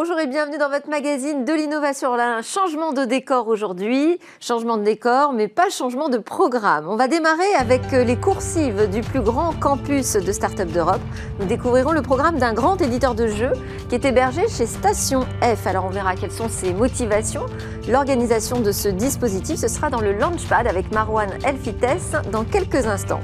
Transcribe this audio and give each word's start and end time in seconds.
Bonjour 0.00 0.20
et 0.20 0.28
bienvenue 0.28 0.58
dans 0.58 0.68
votre 0.68 0.88
magazine 0.88 1.44
de 1.44 1.52
l'innovation. 1.52 2.14
Un 2.14 2.40
changement 2.40 2.92
de 2.92 3.04
décor 3.04 3.48
aujourd'hui. 3.48 4.20
Changement 4.40 4.76
de 4.76 4.84
décor, 4.84 5.32
mais 5.32 5.48
pas 5.48 5.70
changement 5.70 6.08
de 6.08 6.18
programme. 6.18 6.86
On 6.88 6.94
va 6.94 7.08
démarrer 7.08 7.52
avec 7.58 7.82
euh, 7.92 8.04
les 8.04 8.14
coursives 8.14 8.88
du 8.88 9.00
plus 9.00 9.20
grand 9.20 9.52
campus 9.58 10.12
de 10.12 10.30
start-up 10.30 10.68
d'Europe. 10.68 11.00
Nous 11.40 11.46
découvrirons 11.46 11.90
le 11.90 12.02
programme 12.02 12.38
d'un 12.38 12.52
grand 12.52 12.80
éditeur 12.80 13.16
de 13.16 13.26
jeux 13.26 13.50
qui 13.88 13.96
est 13.96 14.04
hébergé 14.04 14.46
chez 14.46 14.66
Station 14.66 15.26
F. 15.42 15.66
Alors 15.66 15.86
on 15.86 15.90
verra 15.90 16.14
quelles 16.14 16.30
sont 16.30 16.48
ses 16.48 16.72
motivations. 16.72 17.46
L'organisation 17.88 18.60
de 18.60 18.70
ce 18.70 18.88
dispositif, 18.88 19.58
ce 19.58 19.66
sera 19.66 19.90
dans 19.90 20.00
le 20.00 20.12
Launchpad 20.12 20.68
avec 20.68 20.92
Marwan 20.92 21.30
Elfites 21.44 22.14
dans 22.30 22.44
quelques 22.44 22.86
instants. 22.86 23.20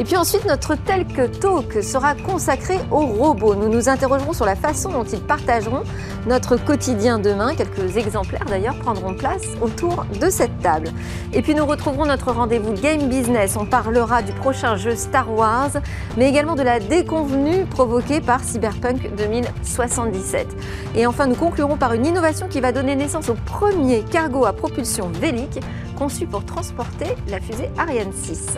Et 0.00 0.04
puis 0.04 0.16
ensuite, 0.16 0.46
notre 0.46 0.76
Telk 0.76 1.30
Talk 1.40 1.84
sera 1.84 2.14
consacré 2.14 2.78
aux 2.90 3.04
robots. 3.04 3.54
Nous 3.54 3.68
nous 3.68 3.90
interrogerons 3.90 4.32
sur 4.32 4.46
la 4.46 4.56
façon 4.56 4.88
dont 4.88 5.04
ils 5.04 5.20
partageront 5.20 5.82
notre 6.26 6.56
quotidien 6.56 7.18
demain. 7.18 7.54
Quelques 7.54 7.98
exemplaires 7.98 8.46
d'ailleurs 8.48 8.76
prendront 8.78 9.12
place 9.12 9.42
autour 9.60 10.06
de 10.18 10.30
cette 10.30 10.58
table. 10.60 10.88
Et 11.34 11.42
puis 11.42 11.54
nous 11.54 11.66
retrouverons 11.66 12.06
notre 12.06 12.32
rendez-vous 12.32 12.72
Game 12.72 13.10
Business. 13.10 13.58
On 13.60 13.66
parlera 13.66 14.22
du 14.22 14.32
prochain 14.32 14.74
jeu 14.74 14.96
Star 14.96 15.30
Wars, 15.30 15.72
mais 16.16 16.30
également 16.30 16.54
de 16.54 16.62
la 16.62 16.80
déconvenue 16.80 17.66
provoquée 17.66 18.22
par 18.22 18.42
Cyberpunk 18.42 19.14
2077. 19.18 20.48
Et 20.96 21.06
enfin, 21.06 21.26
nous 21.26 21.34
conclurons 21.34 21.76
par 21.76 21.92
une 21.92 22.06
innovation 22.06 22.48
qui 22.48 22.62
va 22.62 22.72
donner 22.72 22.96
naissance 22.96 23.28
au 23.28 23.34
premier 23.34 24.00
cargo 24.00 24.46
à 24.46 24.54
propulsion 24.54 25.10
vélique 25.10 25.60
conçu 25.98 26.24
pour 26.24 26.46
transporter 26.46 27.16
la 27.28 27.38
fusée 27.38 27.68
Ariane 27.76 28.14
6. 28.14 28.56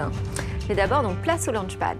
Mais 0.68 0.74
d'abord, 0.74 1.02
donc 1.02 1.16
place 1.22 1.48
au 1.48 1.52
Launchpad. 1.52 1.98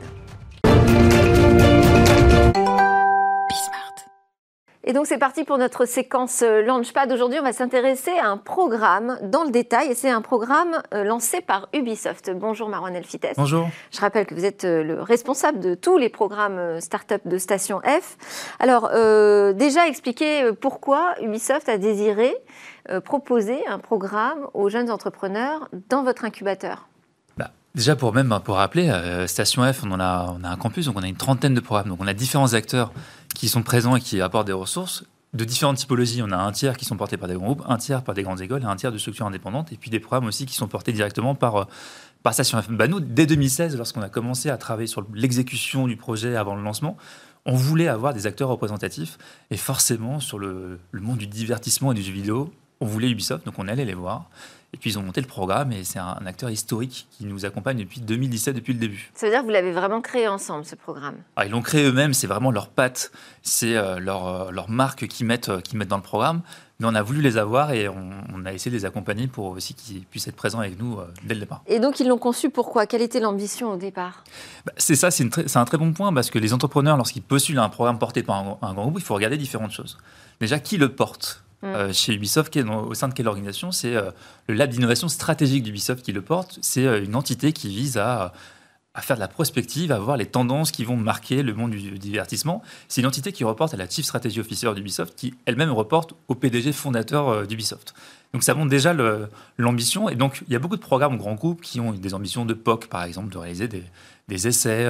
Et 4.85 4.93
donc 4.93 5.07
c'est 5.07 5.19
parti 5.19 5.45
pour 5.45 5.59
notre 5.59 5.85
séquence 5.85 6.43
euh, 6.43 6.61
Launchpad. 6.63 7.11
Aujourd'hui, 7.13 7.39
on 7.39 7.45
va 7.45 7.53
s'intéresser 7.53 8.11
à 8.19 8.29
un 8.29 8.37
programme 8.37 9.17
dans 9.23 9.45
le 9.45 9.51
détail 9.51 9.91
et 9.91 9.95
c'est 9.95 10.11
un 10.11 10.23
programme 10.23 10.83
euh, 10.93 11.05
lancé 11.05 11.41
par 11.41 11.69
Ubisoft. 11.73 12.33
Bonjour 12.35 12.69
Marwan 12.69 12.95
Elfites. 12.95 13.35
Bonjour. 13.37 13.69
Je 13.93 14.01
rappelle 14.01 14.27
que 14.27 14.35
vous 14.35 14.45
êtes 14.45 14.65
euh, 14.65 14.83
le 14.83 15.01
responsable 15.01 15.61
de 15.61 15.77
tous 15.77 15.99
les 15.99 16.09
programmes 16.09 16.81
start-up 16.81 17.23
de 17.25 17.39
Station 17.39 17.81
F. 17.81 18.17
Alors 18.59 18.91
déjà 19.55 19.87
expliquer 19.87 20.51
pourquoi 20.61 21.15
Ubisoft 21.21 21.69
a 21.69 21.79
désiré 21.79 22.35
proposer 23.05 23.65
un 23.69 23.79
programme 23.79 24.49
aux 24.55 24.69
jeunes 24.69 24.91
entrepreneurs 24.91 25.69
dans 25.89 26.03
votre 26.03 26.25
incubateur. 26.25 26.89
Déjà, 27.75 27.97
pour 27.97 28.13
rappeler, 28.13 28.91
euh, 28.91 29.27
Station 29.27 29.71
F, 29.73 29.83
on, 29.85 29.99
a, 29.99 30.37
un 30.45 30.57
campus, 30.57 30.87
donc 30.87 30.99
on 30.99 31.03
a 31.03 31.09
une 31.09 31.17
trentaine 31.17 31.55
de 31.55 31.61
programmes. 31.61 31.89
Donc 31.89 32.01
on 32.03 32.07
a 32.07 32.13
différents 32.13 32.53
acteurs 32.53 32.93
qui 33.35 33.49
sont 33.49 33.63
présents 33.63 33.97
et 33.97 34.01
qui 34.01 34.21
apportent 34.21 34.47
des 34.47 34.53
ressources 34.53 35.05
de 35.33 35.45
différentes 35.47 35.79
typologies. 35.79 36.23
On 36.23 36.31
a 36.33 36.37
un 36.37 36.53
tiers 36.53 36.77
qui 36.77 36.85
sont 36.85 36.99
portés 36.99 37.17
par 37.17 37.31
des 37.31 37.35
groupes, 37.35 37.63
un 37.67 37.79
tiers 37.79 38.05
par 38.05 38.15
des 38.15 38.23
grandes 38.23 38.43
écoles 38.43 38.63
un 38.67 38.77
tiers 38.77 38.93
de 38.93 38.99
structures 38.99 39.25
indépendantes. 39.25 39.73
Et 39.73 39.77
puis 39.77 39.89
des 39.89 40.01
programmes 40.01 40.27
aussi 40.27 40.45
qui 40.45 40.55
sont 40.55 40.69
portés 40.69 40.93
directement 40.93 41.35
par, 41.35 41.57
euh, 41.57 41.65
par 42.23 42.35
Station 42.35 42.61
F. 42.61 42.71
Bah, 42.71 42.89
nous, 42.89 43.01
dès 43.01 43.25
2016, 43.25 43.79
lorsqu'on 43.79 44.03
a 44.03 44.11
commencé 44.11 44.51
à 44.51 44.59
travailler 44.59 44.87
sur 44.87 45.07
l'exécution 45.15 45.87
du 45.87 45.97
projet 45.97 46.37
avant 46.37 46.55
le 46.55 46.63
lancement, 46.63 46.99
on 47.47 47.55
voulait 47.55 47.89
avoir 47.89 48.13
des 48.13 48.27
acteurs 48.27 48.51
représentatifs. 48.51 49.17
Et 49.51 49.57
forcément, 49.57 50.21
sur 50.21 50.39
le, 50.39 50.79
le 50.91 51.01
monde 51.01 51.17
du 51.17 51.27
divertissement 51.27 51.93
et 51.93 51.95
du 51.95 52.03
jeu 52.03 52.13
vidéo, 52.13 52.53
on 52.81 52.87
voulait 52.87 53.09
Ubisoft, 53.09 53.47
donc 53.47 53.55
on 53.59 53.67
allait 53.67 53.87
les 53.87 53.95
voir. 53.95 54.29
Et 54.75 54.79
puis 54.79 54.91
ils 54.91 54.99
ont 54.99 55.03
monté 55.03 55.21
le 55.21 55.27
programme 55.27 55.71
et 55.73 55.85
c'est 55.85 55.99
un, 55.99 56.17
acteur 56.25 56.51
historique 56.51 57.07
qui 57.11 57.27
nous 57.27 57.45
accompagne 57.45 57.77
depuis 57.77 58.01
2017, 58.01 58.57
depuis 58.57 58.73
le 58.73 58.79
début. 58.79 59.11
Ça 59.15 59.27
veut 59.27 59.33
dire 59.33 59.41
que 59.41 59.45
vous 59.45 59.53
l'avez 59.53 59.73
vraiment 59.73 60.01
créé 60.01 60.29
ensemble, 60.29 60.65
ce 60.65 60.77
programme? 60.77 61.17
Ah, 61.37 61.45
Ils 61.45 61.51
l'ont 61.51 61.61
créé 61.61 61.85
eux-mêmes, 61.85 62.15
c'est 62.15 62.27
vraiment 62.27 62.51
leur 62.51 62.69
patte, 62.69 63.13
c'est 63.43 63.77
euh, 63.77 63.99
leur, 63.99 64.27
euh, 64.27 64.51
leur, 64.51 64.71
marque 64.71 65.07
qu'ils 65.09 65.27
mettent, 65.27 65.51
euh, 65.51 65.61
mettent 65.75 65.89
dans 65.89 65.99
le 65.99 66.03
programme. 66.03 66.41
Mais 66.81 66.87
on 66.89 66.95
a 66.95 67.03
voulu 67.03 67.21
les 67.21 67.37
avoir 67.37 67.73
et 67.73 67.89
on, 67.89 68.45
a 68.45 68.53
essayé 68.53 68.71
de 68.73 68.77
les 68.77 68.85
accompagner 68.87 69.29
pour 69.29 69.47
aussi 69.47 69.75
qu'ils 69.75 70.05
puissent 70.05 70.27
être 70.27 70.35
présents 70.35 70.59
avec 70.59 70.81
nous 70.81 70.99
dès 71.23 71.35
le 71.35 71.41
départ. 71.41 71.63
Et 71.69 71.79
donc 71.79 72.01
ils 72.01 72.09
l'ont 72.09 72.19
conçu 72.19 72.51
pourquoi 72.51 72.87
Quelle 72.87 73.03
était 73.03 73.21
l'ambition 73.21 73.73
au 73.73 73.77
départ? 73.77 74.25
Bah, 74.67 74.73
C'est 74.79 74.97
ça, 74.97 75.13
c'est 75.13 75.57
un 75.57 75.65
très 75.65 75.79
bon 75.79 75.93
point 75.93 76.13
parce 76.13 76.29
que 76.29 76.41
les 76.41 76.53
entrepreneurs, 76.53 76.97
lorsqu'ils 76.97 77.23
postulent 77.23 77.61
un 77.61 77.69
programme 77.69 78.01
porté 78.01 78.25
par 78.25 78.37
un, 78.37 78.59
un 78.63 78.75
grand 78.75 78.85
groupe, 78.85 78.99
il 78.99 79.05
faut 79.05 79.15
regarder 79.15 79.37
différentes 79.37 79.71
choses. 79.71 79.97
Déjà, 80.41 80.59
qui 80.59 80.77
le 80.77 80.93
porte? 80.93 81.42
Euh, 81.65 81.93
chez 81.93 82.15
Ubisoft, 82.15 82.53
qui 82.53 82.59
est 82.59 82.65
au 82.65 82.95
sein 82.95 83.09
de 83.09 83.15
quelle 83.15 83.29
organisation 83.29 83.71
C'est 83.71 83.95
euh, 83.95 84.11
le 84.49 84.55
lab 84.55 84.71
d'innovation 84.71 85.09
stratégique 85.09 85.63
d'Ubisoft 85.63 86.05
qui 86.05 86.13
le 86.13 86.21
porte. 86.21 86.59
C'est 86.61 86.87
euh, 86.87 87.05
une 87.05 87.15
entité 87.15 87.53
qui 87.53 87.69
vise 87.69 87.99
à, 87.99 88.33
faire 88.99 89.17
de 89.17 89.21
la 89.21 89.29
prospective, 89.29 89.93
à 89.93 89.99
voir 90.01 90.17
les 90.17 90.27
tendances 90.27 90.73
qui 90.73 90.85
vont 90.85 90.97
marquer 90.97 91.43
le 91.45 91.55
monde 91.55 91.71
du, 91.71 91.99
divertissement. 91.99 92.63
C'est 92.89 93.01
une 93.01 93.07
entité 93.07 93.31
qui 93.31 93.45
reporte 93.45 93.75
à 93.75 93.77
la 93.77 93.89
Chief 93.89 94.05
Strategy 94.05 94.41
Officer 94.41 94.75
d'Ubisoft, 94.75 95.15
qui 95.15 95.35
elle-même 95.47 95.71
reporte 95.71 96.15
au 96.27 96.35
PDG 96.35 96.73
fondateur 96.73 97.47
d'Ubisoft. 97.47 97.95
Donc 98.33 98.43
ça 98.43 98.55
montre 98.55 98.71
déjà 98.71 98.93
l'ambition. 99.57 100.09
Et 100.09 100.17
donc 100.17 100.43
il 100.49 100.53
y 100.53 100.57
a 100.57 100.59
beaucoup 100.59 100.77
de 100.77 100.83
programmes 100.83 101.17
grands 101.17 101.35
groupes 101.35 101.63
qui 101.63 101.81
ont 101.81 101.93
des 101.93 102.13
ambitions 102.13 102.45
de 102.45 102.55
POC, 102.55 102.89
par 102.89 103.05
exemple, 103.05 103.33
de 103.33 103.39
réaliser 103.39 103.69
des, 103.69 104.49
essais 104.49 104.87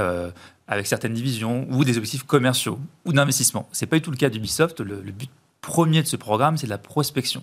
avec 0.67 0.87
certaines 0.87 1.15
divisions 1.15 1.67
ou 1.71 1.85
des 1.85 1.97
objectifs 1.97 2.23
commerciaux 2.25 2.79
ou 3.05 3.13
d'investissement. 3.13 3.69
Ce 3.73 3.85
n'est 3.85 3.89
pas 3.89 3.97
du 3.97 4.03
tout 4.03 4.11
le 4.11 4.17
cas 4.17 4.31
d'Ubisoft. 4.31 4.81
Le, 4.81 5.03
premier 5.63 6.03
de 6.03 6.07
ce 6.07 6.17
programme, 6.17 6.59
c'est 6.59 6.67
la 6.67 6.77
prospection. 6.77 7.43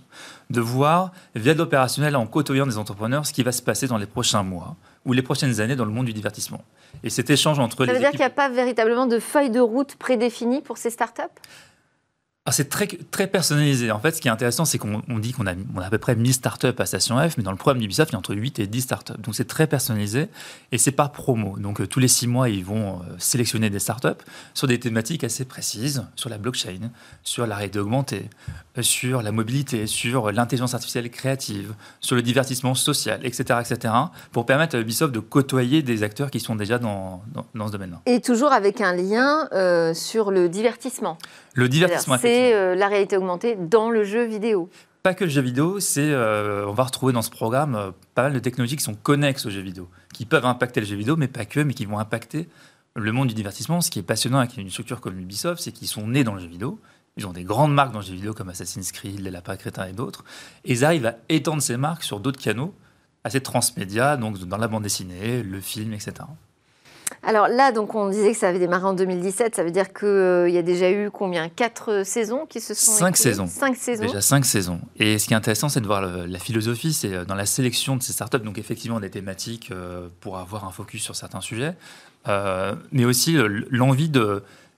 De 0.52 0.62
voir, 0.62 1.12
via 1.34 1.56
l'opérationnel, 1.56 2.16
en 2.16 2.28
côtoyant 2.28 2.68
des 2.68 2.78
entrepreneurs, 2.78 3.26
ce 3.26 3.34
qui 3.34 3.42
va 3.42 3.52
se 3.52 3.64
passer 3.64 3.88
dans 3.88 3.98
les 3.98 4.06
prochains 4.06 4.44
mois 4.44 4.76
ou 5.06 5.14
les 5.14 5.24
prochaines 5.24 5.62
années 5.62 5.76
dans 5.76 5.86
le 5.86 5.92
monde 5.92 6.06
du 6.06 6.14
divertissement. 6.14 6.62
Et 7.04 7.10
cet 7.10 7.30
échange 7.30 7.58
entre 7.60 7.86
les. 7.86 7.88
Ça 7.88 7.94
veut 7.94 8.00
dire 8.00 8.12
qu'il 8.12 8.20
n'y 8.20 8.26
a 8.26 8.30
pas 8.30 8.50
véritablement 8.50 9.08
de 9.08 9.20
feuille 9.20 9.50
de 9.50 9.62
route 9.62 9.96
prédéfinie 9.96 10.62
pour 10.62 10.78
ces 10.78 10.90
startups? 10.90 11.22
C'est 12.54 12.70
très, 12.70 12.88
très 12.88 13.28
personnalisé. 13.28 13.92
En 13.92 14.00
fait, 14.00 14.16
ce 14.16 14.22
qui 14.22 14.28
est 14.28 14.32
intéressant, 14.32 14.66
c'est 14.66 14.78
qu'on 14.78 15.02
dit 15.20 15.34
qu'on 15.34 15.48
a, 15.48 15.54
on 15.76 15.80
a 15.80 15.86
à 15.86 15.90
peu 15.90 15.98
près 15.98 16.16
1000 16.16 16.34
startups 16.34 16.68
à 16.78 16.86
Station 16.86 17.18
F, 17.18 17.38
mais 17.38 17.44
dans 17.44 17.52
le 17.52 17.58
programme 17.58 17.82
d'Ubisoft, 17.82 18.12
il 18.12 18.14
y 18.14 18.16
a 18.16 18.20
entre 18.20 18.34
8 18.34 18.60
et 18.60 18.68
10 18.68 18.82
startups. 18.82 19.14
Donc, 19.20 19.36
c'est 19.36 19.48
très 19.48 19.68
personnalisé 19.68 20.28
et 20.72 20.78
c'est 20.78 20.92
par 20.92 21.12
promo. 21.12 21.58
Donc, 21.58 21.82
euh, 21.82 21.88
tous 21.88 22.00
les 22.00 22.08
6 22.08 22.28
mois, 22.28 22.50
ils 22.50 22.64
vont 22.64 23.00
euh, 23.00 23.16
sélectionner 23.18 23.70
des 23.70 23.80
startups 23.80 24.24
sur 24.54 24.68
des 24.68 24.80
thématiques 24.80 25.24
assez 25.24 25.46
précises, 25.46 26.06
sur 26.16 26.30
la 26.30 26.38
blockchain, 26.38 26.92
sur 27.24 27.46
la 27.46 27.56
réalité 27.56 27.80
augmentée, 27.80 28.30
euh, 28.78 28.82
sur 28.82 29.22
la 29.22 29.32
mobilité, 29.32 29.88
sur 29.88 30.32
l'intelligence 30.32 30.74
artificielle 30.74 31.10
créative, 31.10 31.74
sur 32.00 32.16
le 32.16 32.22
divertissement 32.22 32.76
social, 32.76 33.20
etc., 33.24 33.60
etc., 33.60 33.94
pour 34.32 34.46
permettre 34.46 34.76
à 34.76 34.80
Ubisoft 34.80 35.14
de 35.14 35.20
côtoyer 35.20 35.82
des 35.82 36.04
acteurs 36.04 36.32
qui 36.32 36.40
sont 36.40 36.56
déjà 36.56 36.78
dans, 36.78 37.22
dans, 37.54 37.68
ce 37.68 37.72
domaine-là. 37.72 38.02
Et 38.06 38.22
toujours 38.22 38.54
avec 38.54 38.82
un 38.82 38.94
lien 38.94 39.48
sur 39.94 40.32
le 40.32 40.48
divertissement. 40.50 41.18
Le 41.54 41.68
divertissement, 41.68 42.18
c'est 42.40 42.54
euh, 42.54 42.76
la 42.76 42.88
réalité 42.88 43.18
augmentée 43.18 43.56
dans 43.56 43.90
le 43.90 44.04
jeu 44.04 44.24
vidéo. 44.26 44.70
Pas 45.04 45.14
que 45.14 45.24
le 45.24 45.30
jeu 45.30 45.42
vidéo, 45.42 45.80
c'est 45.80 46.10
euh, 46.12 46.66
on 46.68 46.74
va 46.74 46.84
retrouver 46.84 47.14
dans 47.14 47.22
ce 47.22 47.30
programme 47.30 47.76
euh, 47.76 47.92
pas 48.16 48.24
mal 48.24 48.34
de 48.34 48.40
technologies 48.40 48.76
qui 48.78 48.84
sont 48.84 48.96
connexes 48.96 49.46
au 49.46 49.50
jeu 49.50 49.62
vidéo, 49.62 49.90
qui 50.14 50.26
peuvent 50.26 50.46
impacter 50.46 50.80
le 50.80 50.86
jeu 50.86 50.96
vidéo, 50.96 51.16
mais 51.16 51.28
pas 51.28 51.46
que, 51.46 51.60
mais 51.60 51.74
qui 51.74 51.86
vont 51.86 52.00
impacter 52.00 52.48
le 52.96 53.12
monde 53.12 53.28
du 53.28 53.34
divertissement. 53.34 53.82
Ce 53.82 53.90
qui 53.90 54.00
est 54.00 54.04
passionnant 54.04 54.40
avec 54.40 54.58
une 54.58 54.70
structure 54.70 55.02
comme 55.02 55.20
Ubisoft, 55.20 55.62
c'est 55.62 55.72
qu'ils 55.72 55.88
sont 55.88 56.08
nés 56.08 56.24
dans 56.24 56.34
le 56.34 56.42
jeu 56.42 56.48
vidéo. 56.48 56.80
Ils 57.18 57.28
ont 57.28 57.34
des 57.34 57.44
grandes 57.44 57.74
marques 57.74 57.92
dans 57.92 58.00
le 58.00 58.06
jeu 58.06 58.14
vidéo 58.14 58.34
comme 58.34 58.50
Assassin's 58.50 58.92
Creed, 58.92 59.20
Les 59.20 59.32
Lapins 59.32 59.58
Crétins 59.58 59.86
et 59.86 59.94
d'autres. 59.94 60.24
Et 60.64 60.72
ils 60.72 60.86
arrivent 60.86 61.08
à 61.08 61.16
étendre 61.28 61.62
ces 61.62 61.76
marques 61.76 62.04
sur 62.04 62.20
d'autres 62.20 62.40
canaux 62.40 62.74
assez 63.26 63.42
transmédia, 63.42 64.16
donc 64.16 64.38
dans 64.40 64.58
la 64.58 64.70
bande 64.70 64.84
dessinée, 64.84 65.44
le 65.44 65.60
film, 65.60 65.94
etc. 65.94 66.14
Alors 67.24 67.48
là, 67.48 67.72
donc 67.72 67.96
on 67.96 68.10
disait 68.10 68.32
que 68.32 68.38
ça 68.38 68.50
avait 68.50 68.60
démarré 68.60 68.86
en 68.86 68.94
2017. 68.94 69.56
Ça 69.56 69.64
veut 69.64 69.72
dire 69.72 69.94
qu'il 69.94 70.08
euh, 70.08 70.50
y 70.50 70.58
a 70.58 70.62
déjà 70.62 70.90
eu 70.90 71.10
combien? 71.12 71.50
Quatre 71.50 72.04
saisons 72.06 72.46
qui 72.46 72.62
se 72.62 72.74
sont 72.74 72.92
Cinq 72.92 73.18
saisons. 73.18 73.48
Cinq 73.48 73.76
saisons. 73.76 74.04
Déjà 74.04 74.22
cinq 74.22 74.46
saisons. 74.46 74.80
Et 74.98 75.20
ce 75.20 75.28
qui 75.28 75.34
est 75.34 75.38
intéressant, 75.38 75.70
c'est 75.70 75.82
de 75.82 75.86
voir 75.86 76.02
la 76.02 76.40
philosophie. 76.40 76.94
C'est 76.94 77.14
euh, 77.14 77.26
dans 77.26 77.36
la 77.36 77.46
sélection 77.46 77.98
de 77.98 78.04
ces 78.04 78.14
startups, 78.14 78.40
donc 78.40 78.58
effectivement 78.58 79.00
des 79.00 79.10
thématiques 79.10 79.72
euh, 79.72 80.08
pour 80.22 80.38
avoir 80.38 80.66
un 80.66 80.72
focus 80.72 81.04
sur 81.04 81.16
certains 81.16 81.42
sujets, 81.42 81.76
mais 82.92 83.06
aussi 83.06 83.38
l'envie 83.72 84.10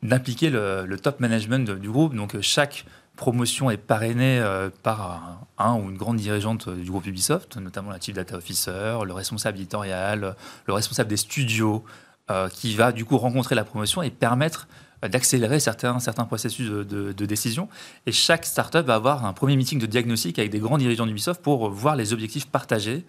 d'impliquer 0.02 0.50
le, 0.50 0.96
top 1.02 1.20
management 1.20 1.70
du 1.70 1.90
groupe. 1.90 2.16
Donc 2.16 2.40
chaque 2.42 2.86
promotion 3.18 3.70
est 3.70 3.78
parrainée 3.78 4.42
par 4.84 5.42
un, 5.58 5.76
ou 5.76 5.90
une 5.90 5.98
grande 5.98 6.18
dirigeante 6.18 6.70
du 6.70 6.90
groupe 6.90 7.06
Ubisoft, 7.06 7.58
notamment 7.58 7.92
la 7.92 8.00
Chief 8.00 8.16
Data 8.16 8.38
Officer, 8.38 9.00
le 9.06 9.14
responsable 9.14 9.58
éditorial, 9.58 10.36
le 10.66 10.74
responsable 10.74 11.10
des 11.10 11.18
studios, 11.18 11.84
euh, 12.32 12.48
qui 12.48 12.76
va 12.76 12.94
du 12.94 13.04
coup 13.04 13.18
rencontrer 13.18 13.56
la 13.56 13.66
promotion 13.66 14.02
et 14.02 14.10
permettre 14.10 14.68
euh, 15.04 15.10
d'accélérer 15.10 15.60
certains, 15.60 16.00
certains 16.00 16.24
processus 16.24 16.70
de, 16.70 17.26
décision. 17.26 17.68
Et 18.06 18.14
chaque 18.14 18.46
startup 18.46 18.86
va 18.86 18.96
avoir 18.96 19.26
un 19.26 19.34
premier 19.34 19.58
meeting 19.58 19.80
de 19.80 19.86
diagnostic 19.86 20.40
avec 20.40 20.50
des 20.50 20.60
grands 20.60 20.78
dirigeants 20.78 21.06
d'Ubisoft 21.06 21.42
pour 21.42 21.70
voir 21.70 21.98
les 21.98 22.14
objectifs 22.14 22.48
partagés 22.48 23.04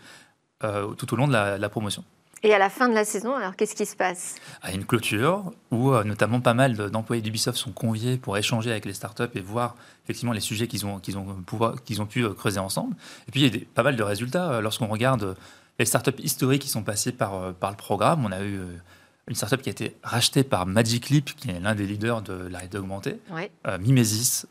euh, 0.64 0.88
tout 0.94 1.12
au 1.14 1.16
long 1.16 1.28
de 1.28 1.32
la, 1.32 1.68
promotion. 1.68 2.02
Et 2.42 2.52
à 2.52 2.58
la 2.58 2.68
fin 2.68 2.88
de 2.88 2.94
la 2.94 3.04
saison, 3.04 3.36
alors 3.36 3.54
qu'est-ce 3.54 3.76
qui 3.76 3.86
se 3.86 3.94
passe? 3.94 4.36
À 4.60 4.72
une 4.72 4.84
clôture 4.84 5.52
où 5.70 5.92
notamment 6.02 6.40
pas 6.40 6.54
mal 6.54 6.74
d'employés 6.90 7.22
d'Ubisoft 7.22 7.58
sont 7.58 7.72
conviés 7.72 8.16
pour 8.16 8.36
échanger 8.36 8.72
avec 8.72 8.86
les 8.86 8.94
startups 8.94 9.30
et 9.36 9.40
voir 9.40 9.76
effectivement 10.04 10.32
les 10.32 10.40
sujets 10.40 10.66
qu'ils 10.66 10.84
ont, 10.84 10.98
qu'ils 10.98 11.16
ont, 11.16 11.26
qu'ils 11.84 12.02
ont 12.02 12.06
pu 12.06 12.28
creuser 12.30 12.58
ensemble. 12.58 12.96
Et 13.28 13.30
puis 13.30 13.42
il 13.42 13.54
y 13.54 13.56
a 13.56 13.60
pas 13.74 13.84
mal 13.84 13.94
de 13.94 14.02
résultats. 14.02 14.60
Lorsqu'on 14.60 14.88
regarde 14.88 15.36
les 15.78 15.84
startups 15.84 16.20
historiques 16.20 16.62
qui 16.62 16.68
sont 16.68 16.82
passées 16.82 17.12
par, 17.12 17.54
par 17.54 17.70
le 17.70 17.76
programme, 17.76 18.24
on 18.24 18.32
a 18.32 18.42
eu 18.42 18.58
une 19.28 19.34
startup 19.34 19.62
qui 19.62 19.68
a 19.68 19.72
été 19.72 19.96
rachetée 20.02 20.42
par 20.42 20.66
Magic 20.66 21.10
Leap, 21.10 21.36
qui 21.36 21.50
est 21.50 21.60
l'un 21.60 21.74
des 21.74 21.86
leaders 21.86 22.22
de 22.22 22.32
la 22.32 22.58
réalité 22.58 22.78
augmentée, 22.78 23.18
Mimesis, 23.80 24.46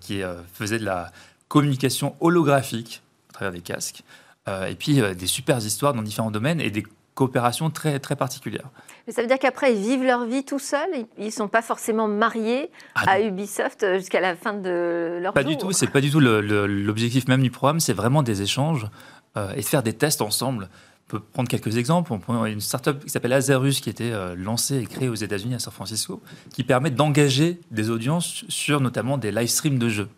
qui 0.00 0.22
faisait 0.54 0.78
de 0.78 0.84
la 0.84 1.12
communication 1.48 2.16
holographique 2.20 3.02
à 3.30 3.32
travers 3.34 3.52
des 3.52 3.60
casques, 3.60 4.04
et 4.48 4.74
puis 4.74 5.02
des 5.14 5.26
super 5.26 5.58
histoires 5.58 5.92
dans 5.92 6.02
différents 6.02 6.30
domaines 6.30 6.60
et 6.60 6.70
des 6.70 6.84
coopérations 7.16 7.70
très, 7.70 7.98
très 7.98 8.14
particulières. 8.14 8.70
Mais 9.06 9.12
ça 9.12 9.22
veut 9.22 9.28
dire 9.28 9.38
qu'après, 9.38 9.74
ils 9.74 9.80
vivent 9.80 10.04
leur 10.04 10.24
vie 10.24 10.44
tout 10.44 10.58
seuls? 10.58 11.06
Ils 11.18 11.26
ne 11.26 11.30
sont 11.30 11.48
pas 11.48 11.62
forcément 11.62 12.08
mariés 12.08 12.70
ah 12.94 13.12
à 13.12 13.20
Ubisoft 13.20 13.82
euh, 13.82 13.98
jusqu'à 13.98 14.20
la 14.20 14.36
fin 14.36 14.52
de 14.52 15.18
leur 15.20 15.32
Pas 15.32 15.42
du 15.42 15.56
tout, 15.56 15.72
c'est 15.72 15.86
pas 15.86 16.00
du 16.00 16.10
tout 16.10 16.20
l'objectif 16.20 17.26
même 17.26 17.42
du 17.42 17.50
programme, 17.50 17.80
c'est 17.80 17.92
vraiment 17.92 18.22
des 18.22 18.42
échanges 18.42 18.86
euh, 19.36 19.52
et 19.54 19.60
de 19.60 19.66
faire 19.66 19.82
des 19.82 19.94
tests 19.94 20.22
ensemble. 20.22 20.68
On 21.08 21.18
peut 21.18 21.20
prendre 21.20 21.48
quelques 21.48 21.76
exemples. 21.76 22.12
On 22.12 22.18
prend 22.18 22.46
une 22.46 22.60
startup 22.60 23.04
qui 23.04 23.10
s'appelle 23.10 23.32
Azerus, 23.32 23.80
qui 23.80 23.88
a 23.88 23.92
été 23.92 24.12
euh, 24.12 24.34
lancée 24.34 24.78
et 24.78 24.86
créée 24.86 25.08
aux 25.08 25.14
États-Unis, 25.14 25.54
à 25.54 25.58
San 25.60 25.72
Francisco, 25.72 26.20
qui 26.52 26.64
permet 26.64 26.90
d'engager 26.90 27.60
des 27.70 27.90
audiences 27.90 28.44
sur 28.48 28.80
notamment 28.80 29.16
des 29.16 29.30
live 29.30 29.46
streams 29.46 29.78
de 29.78 29.88
jeux. 29.88 30.08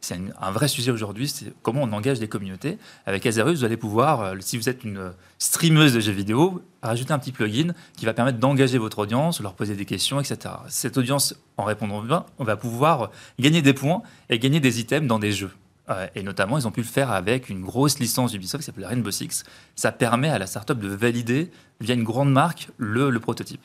C'est 0.00 0.18
un, 0.40 0.50
vrai 0.50 0.68
sujet 0.68 0.90
aujourd'hui, 0.90 1.26
c'est 1.26 1.54
comment 1.62 1.82
on 1.82 1.92
engage 1.92 2.18
des 2.18 2.28
communautés. 2.28 2.76
Avec 3.06 3.24
Azerus, 3.24 3.60
vous 3.60 3.64
allez 3.64 3.78
pouvoir, 3.78 4.20
euh, 4.20 4.34
si 4.40 4.58
vous 4.58 4.68
êtes 4.68 4.84
une 4.84 5.12
streameuse 5.38 5.94
de 5.94 6.00
jeux 6.00 6.12
vidéo, 6.12 6.62
rajouter 6.82 7.12
un 7.12 7.18
petit 7.18 7.32
plugin 7.32 7.72
qui 7.96 8.04
va 8.04 8.12
permettre 8.12 8.38
d'engager 8.38 8.76
votre 8.76 8.98
audience, 8.98 9.40
leur 9.40 9.54
poser 9.54 9.74
des 9.76 9.86
questions, 9.86 10.20
etc. 10.20 10.56
Cette 10.68 10.98
audience, 10.98 11.36
en 11.56 11.64
répondant 11.64 12.02
bien, 12.02 12.26
on 12.38 12.44
va 12.44 12.56
pouvoir 12.56 13.10
gagner 13.38 13.62
des 13.62 13.72
points 13.72 14.02
et 14.28 14.38
gagner 14.38 14.60
des 14.60 14.80
items 14.80 15.08
dans 15.08 15.18
des 15.18 15.32
jeux. 15.32 15.52
Euh, 15.90 16.06
et 16.14 16.22
notamment, 16.22 16.58
ils 16.58 16.66
ont 16.66 16.70
pu 16.70 16.80
le 16.80 16.86
faire 16.86 17.10
avec 17.10 17.48
une 17.48 17.62
grosse 17.62 17.98
licence 17.98 18.34
Ubisoft 18.34 18.62
qui 18.62 18.66
s'appelle 18.66 18.86
Rainbow 18.86 19.10
Six. 19.10 19.44
Ça 19.76 19.92
permet 19.92 20.30
à 20.30 20.38
la 20.38 20.46
startup 20.46 20.78
de 20.78 20.88
valider 20.88 21.50
via 21.80 21.94
une 21.94 22.04
grande 22.04 22.32
marque 22.32 22.68
le 22.78 23.18
prototype. 23.18 23.64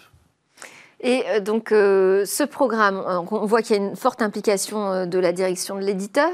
Et 1.01 1.23
euh, 1.29 1.39
donc, 1.39 1.71
euh, 1.71 2.25
ce 2.25 2.43
programme, 2.43 3.01
on 3.31 3.45
voit 3.45 3.61
qu'il 3.61 3.77
y 3.77 3.79
a 3.79 3.81
une 3.81 3.95
forte 3.95 4.21
implication 4.21 5.05
de 5.05 5.19
la 5.19 5.31
direction 5.31 5.75
de 5.75 5.81
l'éditeur. 5.81 6.29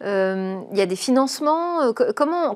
il 0.00 0.76
y 0.78 0.80
a 0.80 0.86
des 0.86 0.96
financements. 0.96 1.92
comment 2.14 2.54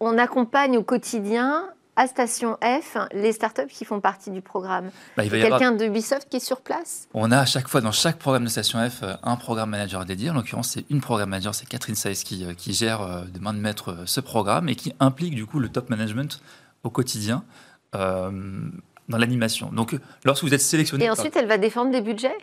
on 0.00 0.18
accompagne 0.18 0.78
au 0.78 0.82
quotidien 0.82 1.68
à 2.00 2.06
Station 2.06 2.56
F 2.62 2.96
les 3.12 3.32
startups 3.32 3.68
qui 3.68 3.84
font 3.84 4.00
partie 4.00 4.30
du 4.30 4.40
programme 4.40 4.90
bah, 5.18 5.24
Il 5.24 5.30
y 5.36 5.42
a 5.42 5.50
quelqu'un 5.50 5.72
de 5.72 5.84
Ubisoft 5.84 6.28
qui 6.30 6.38
est 6.38 6.44
sur 6.44 6.62
place? 6.62 7.06
On 7.12 7.30
a 7.30 7.38
à 7.38 7.44
chaque 7.44 7.68
fois, 7.68 7.82
dans 7.82 7.92
chaque 7.92 8.16
programme 8.16 8.44
de 8.44 8.48
Station 8.48 8.78
F, 8.88 9.04
un 9.22 9.36
programme 9.36 9.68
manager 9.68 10.06
dédié. 10.06 10.30
En 10.30 10.34
l'occurrence, 10.34 10.70
c'est 10.70 10.86
une 10.88 11.02
programme 11.02 11.28
manager, 11.28 11.54
c'est 11.54 11.68
Catherine 11.68 11.94
Saïs 11.94 12.24
qui, 12.24 12.46
qui, 12.56 12.72
gère 12.72 13.26
de 13.26 13.38
main 13.38 13.52
de 13.52 13.58
maître 13.58 13.98
ce 14.06 14.20
programme 14.20 14.70
et 14.70 14.76
qui 14.76 14.94
implique 14.98 15.34
du 15.34 15.44
coup 15.44 15.58
le 15.58 15.68
top 15.68 15.90
management 15.90 16.40
au 16.84 16.90
quotidien 16.90 17.44
dans 17.92 19.18
l'animation. 19.18 19.70
Donc, 19.70 19.94
lorsque 20.24 20.44
vous 20.44 20.54
êtes 20.54 20.62
sélectionné. 20.62 21.04
Et 21.04 21.10
ensuite, 21.10 21.36
elle 21.36 21.48
va 21.48 21.58
défendre 21.58 21.90
des 21.90 22.00
budgets? 22.00 22.36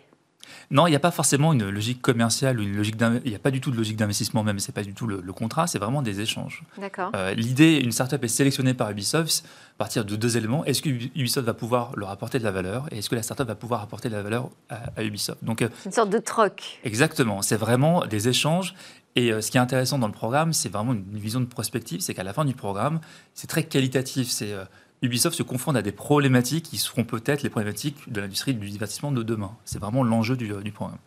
Non, 0.70 0.86
il 0.86 0.90
n'y 0.90 0.96
a 0.96 1.00
pas 1.00 1.10
forcément 1.10 1.52
une 1.52 1.68
logique 1.68 2.02
commerciale 2.02 2.60
une 2.60 2.76
logique 2.76 2.96
il 3.24 3.30
n'y 3.30 3.36
a 3.36 3.38
pas 3.38 3.50
du 3.50 3.60
tout 3.60 3.70
de 3.70 3.76
logique 3.76 3.96
d'investissement 3.96 4.42
même, 4.42 4.58
c'est 4.58 4.72
pas 4.72 4.82
du 4.82 4.94
tout 4.94 5.06
le, 5.06 5.32
contrat, 5.32 5.66
c'est 5.66 5.78
vraiment 5.78 6.02
des 6.02 6.20
échanges. 6.20 6.62
D'accord. 6.78 7.12
Euh, 7.14 7.34
l'idée, 7.34 7.76
une 7.76 7.92
startup 7.92 8.22
est 8.24 8.28
sélectionnée 8.28 8.74
par 8.74 8.90
Ubisoft 8.90 9.44
à 9.44 9.78
partir 9.78 10.04
de 10.04 10.16
deux 10.16 10.36
éléments. 10.36 10.64
Est-ce 10.64 10.82
que 10.82 10.88
Ubisoft 10.88 11.46
va 11.46 11.54
pouvoir 11.54 11.92
leur 11.96 12.10
apporter 12.10 12.38
de 12.38 12.44
la 12.44 12.50
valeur 12.50 12.86
et 12.90 12.98
est-ce 12.98 13.08
que 13.08 13.14
la 13.14 13.22
startup 13.22 13.46
va 13.46 13.54
pouvoir 13.54 13.82
apporter 13.82 14.08
de 14.08 14.14
la 14.14 14.22
valeur 14.22 14.50
à, 14.68 15.02
Ubisoft? 15.02 15.42
Donc, 15.44 15.62
euh, 15.62 15.68
une 15.86 15.92
sorte 15.92 16.10
de 16.10 16.18
troc. 16.18 16.80
Exactement, 16.84 17.42
c'est 17.42 17.56
vraiment 17.56 18.04
des 18.06 18.28
échanges. 18.28 18.74
Et 19.16 19.32
euh, 19.32 19.40
ce 19.40 19.50
qui 19.50 19.56
est 19.56 19.60
intéressant 19.60 19.98
dans 19.98 20.06
le 20.06 20.12
programme, 20.12 20.52
c'est 20.52 20.68
vraiment 20.68 20.92
une, 20.92 21.04
vision 21.12 21.40
de 21.40 21.46
prospective, 21.46 22.00
c'est 22.00 22.14
qu'à 22.14 22.24
la 22.24 22.32
fin 22.32 22.44
du 22.44 22.54
programme, 22.54 23.00
c'est 23.34 23.48
très 23.48 23.64
qualitatif. 23.64 24.28
C'est 24.28 24.54
Ubisoft 25.02 25.36
se 25.36 25.42
confronte 25.42 25.76
à 25.76 25.82
des 25.82 25.92
problématiques 25.92 26.64
qui 26.64 26.78
seront 26.78 27.04
peut-être 27.04 27.42
les 27.42 27.50
problématiques 27.50 28.10
de 28.10 28.20
l'industrie 28.20 28.54
du 28.54 28.68
divertissement 28.68 29.12
de 29.12 29.22
demain. 29.22 29.52
C'est 29.64 29.80
vraiment 29.80 30.02
l'enjeu 30.02 30.36
du, 30.36 30.48
du, 30.48 30.72
programme. 30.72 30.98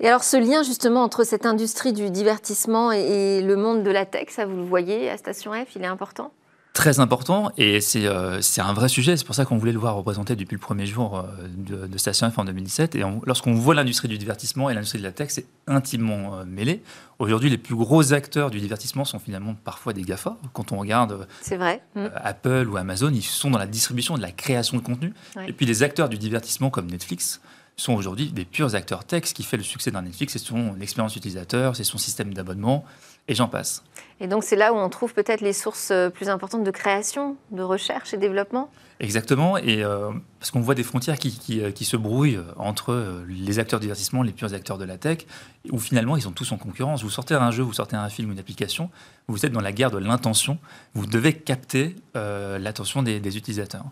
Et 0.00 0.08
alors 0.08 0.24
ce 0.24 0.36
lien 0.36 0.62
justement 0.62 1.02
entre 1.02 1.24
cette 1.24 1.46
industrie 1.46 1.92
du 1.92 2.10
divertissement 2.10 2.90
et, 2.90 3.40
le 3.42 3.56
monde 3.56 3.84
de 3.84 3.90
la 3.90 4.06
tech, 4.06 4.30
ça 4.30 4.44
vous 4.44 4.56
le 4.56 4.64
voyez 4.64 5.08
à 5.08 5.16
Station 5.16 5.52
F, 5.52 5.76
il 5.76 5.82
est 5.82 5.86
important? 5.86 6.32
Très 6.72 7.00
important 7.00 7.52
et 7.58 7.80
euh, 7.96 8.40
c'est 8.40 8.60
un 8.60 8.72
vrai 8.72 8.88
sujet. 8.88 9.16
C'est 9.16 9.24
pour 9.24 9.34
ça 9.34 9.44
qu'on 9.44 9.58
voulait 9.58 9.72
le 9.72 9.78
voir 9.78 9.94
représenté 9.94 10.36
depuis 10.36 10.54
le 10.54 10.60
premier 10.60 10.86
jour 10.86 11.18
euh, 11.18 11.86
de, 11.86 11.98
Station 11.98 12.30
F 12.30 12.38
en 12.38 12.44
2017. 12.44 12.94
Et 12.94 13.02
lorsqu'on 13.24 13.52
voit 13.52 13.74
l'industrie 13.74 14.08
du 14.08 14.16
divertissement 14.16 14.70
et 14.70 14.74
l'industrie 14.74 14.98
de 14.98 15.04
la 15.04 15.12
tech, 15.12 15.28
c'est 15.30 15.46
intimement 15.66 16.38
euh, 16.38 16.44
mêlé. 16.46 16.82
Aujourd'hui, 17.18 17.50
les 17.50 17.58
plus 17.58 17.74
gros 17.74 18.12
acteurs 18.14 18.50
du 18.50 18.58
divertissement 18.58 19.04
sont 19.04 19.18
finalement 19.18 19.54
parfois 19.54 19.92
des 19.92 20.02
GAFA. 20.02 20.38
Quand 20.54 20.72
on 20.72 20.78
regarde 20.78 21.26
vrai. 21.50 21.82
Mm. 21.94 22.06
Apple 22.16 22.68
ou 22.68 22.76
Amazon, 22.76 23.10
ils 23.12 23.22
sont 23.22 23.50
dans 23.50 23.58
la 23.58 23.66
distribution 23.66 24.16
de 24.16 24.22
la 24.22 24.32
création 24.32 24.78
de 24.78 24.82
contenu. 24.82 25.12
Et 25.46 25.52
puis 25.52 25.66
les 25.66 25.82
acteurs 25.82 26.08
du 26.08 26.16
divertissement 26.16 26.70
comme 26.70 26.90
Netflix 26.90 27.40
sont 27.76 27.94
aujourd'hui 27.94 28.32
des 28.32 28.44
purs 28.44 28.74
acteurs 28.74 29.04
tech. 29.04 29.24
Ce 29.26 29.34
qui 29.34 29.42
fait 29.42 29.56
le 29.56 29.62
succès 29.62 29.90
d'un 29.90 30.02
Netflix, 30.02 30.32
c'est 30.32 30.38
son 30.38 30.78
expérience 30.80 31.16
utilisateur, 31.16 31.76
c'est 31.76 31.84
son 31.84 31.98
système 31.98 32.32
d'abonnement, 32.34 32.84
et 33.28 33.34
j'en 33.34 33.48
passe. 33.48 33.82
Et 34.20 34.28
donc 34.28 34.44
c'est 34.44 34.56
là 34.56 34.72
où 34.72 34.76
on 34.76 34.88
trouve 34.88 35.14
peut-être 35.14 35.40
les 35.40 35.52
sources 35.52 35.90
euh, 35.90 36.08
plus 36.08 36.28
importantes 36.28 36.64
de 36.64 36.70
création, 36.70 37.36
de 37.50 37.62
recherche 37.62 38.14
et 38.14 38.16
développement? 38.16 38.70
Exactement, 39.00 39.56
et 39.58 39.82
euh, 39.82 40.12
parce 40.38 40.52
qu'on 40.52 40.60
voit 40.60 40.76
des 40.76 40.84
frontières 40.84 41.18
qui, 41.18 41.36
qui, 41.36 41.60
euh, 41.60 41.72
se 41.74 41.96
brouillent 41.96 42.38
entre 42.56 43.24
les 43.28 43.58
acteurs 43.58 43.80
de 43.80 43.84
divertissement, 43.84 44.22
les 44.22 44.30
purs 44.30 44.54
acteurs 44.54 44.78
de 44.78 44.84
la 44.84 44.96
tech, 44.96 45.26
où 45.70 45.78
finalement 45.78 46.16
ils 46.16 46.22
sont 46.22 46.30
tous 46.30 46.52
en 46.52 46.56
concurrence. 46.56 47.02
Vous 47.02 47.10
sortez 47.10 47.34
un 47.34 47.50
jeu, 47.50 47.64
vous 47.64 47.72
sortez 47.72 47.96
un 47.96 48.08
film, 48.08 48.30
une 48.30 48.38
application, 48.38 48.90
vous 49.26 49.44
êtes 49.44 49.52
dans 49.52 49.60
la 49.60 49.72
guerre 49.72 49.90
de 49.90 49.98
l'intention, 49.98 50.58
vous 50.94 51.06
devez 51.06 51.32
capter 51.32 51.96
l'attention 52.14 53.02
des 53.02 53.36
utilisateurs. 53.36 53.86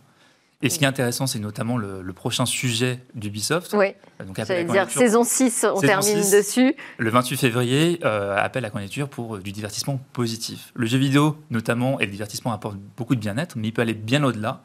Et 0.62 0.68
ce 0.68 0.78
qui 0.78 0.84
est 0.84 0.88
intéressant, 0.88 1.26
c'est 1.26 1.38
notamment 1.38 1.78
le, 1.78 2.12
prochain 2.12 2.44
sujet 2.44 2.98
d'Ubisoft. 3.14 3.72
Oui. 3.72 3.94
Donc, 4.24 4.36
J'allais 4.36 4.64
dire 4.64 4.90
saison 4.90 5.24
6, 5.24 5.66
on 5.74 5.80
termine 5.80 6.18
dessus. 6.18 6.74
Le 6.98 7.10
28 7.10 7.36
février, 7.38 8.00
euh, 8.04 8.36
appel 8.36 8.64
à 8.66 8.70
candidature 8.70 9.08
pour 9.08 9.38
du 9.38 9.52
divertissement 9.52 9.98
positif. 10.12 10.70
Le 10.74 10.84
jeu 10.84 10.98
vidéo, 10.98 11.38
notamment, 11.50 11.98
et 11.98 12.04
le 12.04 12.12
divertissement 12.12 12.52
apporte 12.52 12.76
beaucoup 12.96 13.14
de 13.14 13.20
bien-être, 13.20 13.56
mais 13.56 13.68
il 13.68 13.72
peut 13.72 13.80
aller 13.80 13.94
bien 13.94 14.22
au-delà, 14.22 14.60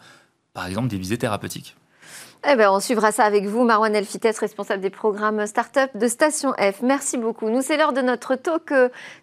par 0.53 0.67
exemple 0.67 0.89
des 0.89 0.97
visées 0.97 1.17
thérapeutiques. 1.17 1.77
Eh 2.47 2.55
ben, 2.55 2.69
on 2.69 2.79
suivra 2.81 3.11
ça 3.11 3.23
avec 3.23 3.45
vous, 3.45 3.63
Marwan 3.63 3.95
Elfites, 3.95 4.37
responsable 4.37 4.81
des 4.81 4.89
programmes 4.89 5.47
Startup 5.47 5.89
de 5.95 6.07
Station 6.07 6.53
F. 6.59 6.81
Merci 6.83 7.17
beaucoup. 7.17 7.49
Nous, 7.49 7.61
c'est 7.61 7.77
l'heure 7.77 7.93
de 7.93 8.01
notre 8.01 8.35
talk. 8.35 8.71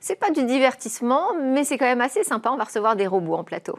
C'est 0.00 0.18
pas 0.18 0.30
du 0.30 0.44
divertissement, 0.44 1.28
mais 1.40 1.64
c'est 1.64 1.78
quand 1.78 1.84
même 1.84 2.00
assez 2.00 2.24
sympa. 2.24 2.50
On 2.50 2.56
va 2.56 2.64
recevoir 2.64 2.96
des 2.96 3.06
robots 3.06 3.34
en 3.34 3.44
plateau. 3.44 3.78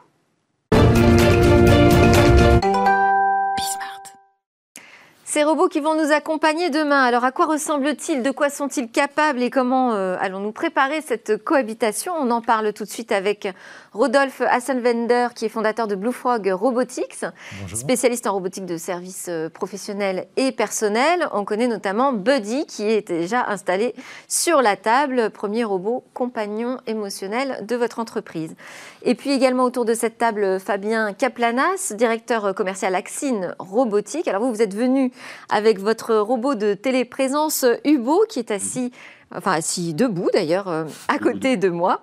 Ces 5.33 5.43
robots 5.43 5.67
qui 5.67 5.79
vont 5.79 5.95
nous 5.95 6.11
accompagner 6.11 6.69
demain, 6.69 7.01
alors 7.01 7.23
à 7.23 7.31
quoi 7.31 7.47
ressemblent-ils? 7.47 8.21
De 8.21 8.29
quoi 8.29 8.51
sont-ils 8.51 8.87
capables? 8.87 9.41
Et 9.41 9.49
comment 9.49 9.93
euh, 9.93 10.15
allons-nous 10.19 10.51
préparer 10.51 11.01
cette 11.01 11.43
cohabitation? 11.43 12.13
On 12.15 12.29
en 12.29 12.39
parle 12.39 12.71
tout 12.71 12.83
de 12.83 12.89
suite 12.89 13.11
avec 13.11 13.51
Rodolphe 13.93 14.41
Hasselwender, 14.41 15.29
qui 15.33 15.45
est 15.45 15.49
fondateur 15.49 15.87
de 15.87 15.95
Blue 15.95 16.11
Frog 16.11 16.47
Robotics, 16.53 17.25
spécialiste 17.73 18.27
en 18.27 18.33
robotique 18.33 18.67
de 18.67 18.77
services 18.77 19.25
euh, 19.27 19.49
professionnels 19.49 20.27
et 20.37 20.51
personnels. 20.51 21.27
On 21.31 21.45
connaît 21.45 21.65
notamment 21.65 22.13
Buddy, 22.13 22.67
qui 22.67 22.83
est 22.83 23.07
déjà 23.07 23.43
installé 23.47 23.95
sur 24.27 24.61
la 24.61 24.75
table, 24.75 25.31
premier 25.31 25.63
robot 25.63 26.03
compagnon 26.13 26.77
émotionnel 26.85 27.65
de 27.67 27.75
votre 27.75 27.97
entreprise. 27.97 28.53
Et 29.01 29.15
puis 29.15 29.31
également 29.31 29.63
autour 29.63 29.85
de 29.85 29.95
cette 29.95 30.19
table, 30.19 30.59
Fabien 30.59 31.11
Kaplanas, 31.13 31.93
directeur 31.95 32.53
commercial 32.53 32.93
Axine 32.93 33.55
Robotique. 33.57 34.27
Alors 34.27 34.43
vous, 34.43 34.53
vous 34.53 34.61
êtes 34.61 34.75
venu 34.75 35.11
avec 35.49 35.79
votre 35.79 36.15
robot 36.15 36.55
de 36.55 36.73
téléprésence 36.73 37.65
Hubo 37.85 38.25
qui 38.29 38.39
est 38.39 38.51
assis 38.51 38.91
enfin 39.35 39.51
assis 39.53 39.93
debout 39.93 40.29
d'ailleurs, 40.33 40.67
euh, 40.67 40.85
à 41.07 41.19
côté 41.19 41.57
de 41.57 41.69
moi, 41.69 42.01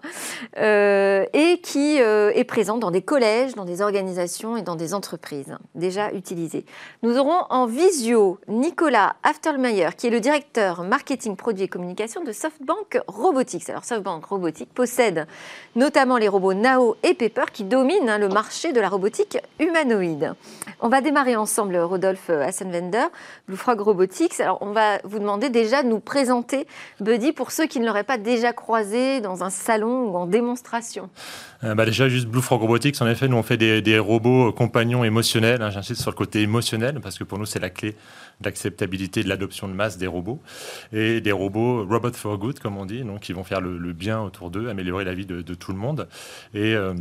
euh, 0.58 1.24
et 1.32 1.60
qui 1.60 2.00
euh, 2.00 2.32
est 2.34 2.44
présent 2.44 2.78
dans 2.78 2.90
des 2.90 3.02
collèges, 3.02 3.54
dans 3.54 3.64
des 3.64 3.82
organisations 3.82 4.56
et 4.56 4.62
dans 4.62 4.76
des 4.76 4.94
entreprises 4.94 5.56
déjà 5.74 6.12
utilisées. 6.12 6.64
Nous 7.02 7.18
aurons 7.18 7.44
en 7.50 7.66
visio 7.66 8.38
Nicolas 8.48 9.16
Aftermeyer, 9.22 9.90
qui 9.96 10.06
est 10.06 10.10
le 10.10 10.20
directeur 10.20 10.82
marketing, 10.82 11.36
produits 11.36 11.64
et 11.64 11.68
communication 11.68 12.22
de 12.22 12.32
SoftBank 12.32 13.00
Robotics. 13.06 13.68
Alors 13.70 13.84
SoftBank 13.84 14.24
Robotics 14.24 14.72
possède 14.72 15.26
notamment 15.76 16.16
les 16.16 16.28
robots 16.28 16.54
Nao 16.54 16.96
et 17.02 17.14
Pepper 17.14 17.44
qui 17.52 17.64
dominent 17.64 18.08
hein, 18.08 18.18
le 18.18 18.28
marché 18.28 18.72
de 18.72 18.80
la 18.80 18.88
robotique 18.88 19.38
humanoïde. 19.58 20.34
On 20.80 20.88
va 20.88 21.00
démarrer 21.00 21.36
ensemble, 21.36 21.76
Rodolphe 21.76 22.30
Hassenwender, 22.30 23.06
Blue 23.46 23.56
Frog 23.56 23.80
Robotics. 23.80 24.40
Alors 24.40 24.58
on 24.60 24.72
va 24.72 24.98
vous 25.04 25.18
demander 25.18 25.50
déjà 25.50 25.82
de 25.82 25.88
nous 25.88 26.00
présenter 26.00 26.66
pour 27.32 27.52
ceux 27.52 27.66
qui 27.66 27.80
ne 27.80 27.86
l'auraient 27.86 28.04
pas 28.04 28.18
déjà 28.18 28.52
croisé 28.52 29.20
dans 29.20 29.44
un 29.44 29.50
salon 29.50 30.10
ou 30.10 30.16
en 30.16 30.26
démonstration 30.26 31.10
euh, 31.64 31.74
bah 31.74 31.84
Déjà, 31.84 32.08
juste 32.08 32.26
Blue 32.26 32.42
Frog 32.42 32.60
Robotics, 32.60 33.00
en 33.00 33.06
effet, 33.06 33.28
nous 33.28 33.36
on 33.36 33.42
fait 33.42 33.56
des, 33.56 33.98
robots 33.98 34.52
compagnons 34.52 35.04
émotionnels. 35.04 35.62
Hein, 35.62 35.70
J'insiste 35.70 36.00
sur 36.00 36.10
le 36.10 36.16
côté 36.16 36.42
émotionnel 36.42 37.00
parce 37.02 37.18
que 37.18 37.24
pour 37.24 37.38
nous, 37.38 37.46
c'est 37.46 37.60
la 37.60 37.70
clé 37.70 37.94
d'acceptabilité 38.40 39.22
de 39.22 39.28
l'adoption 39.28 39.68
de 39.68 39.74
masse 39.74 39.98
des 39.98 40.06
robots. 40.06 40.40
Et 40.92 41.20
des 41.20 41.32
robots 41.32 41.86
robot 41.86 42.12
for 42.12 42.38
good, 42.38 42.58
comme 42.58 42.76
on 42.76 42.86
dit, 42.86 43.02
donc 43.02 43.20
qui 43.20 43.32
vont 43.32 43.44
faire 43.44 43.60
le, 43.60 43.92
bien 43.92 44.20
autour 44.20 44.50
d'eux, 44.50 44.68
améliorer 44.68 45.04
la 45.04 45.14
vie 45.14 45.26
de, 45.26 45.54
tout 45.54 45.72
le 45.72 45.78
monde. 45.78 46.08
Et. 46.54 46.74
Euh, 46.74 46.94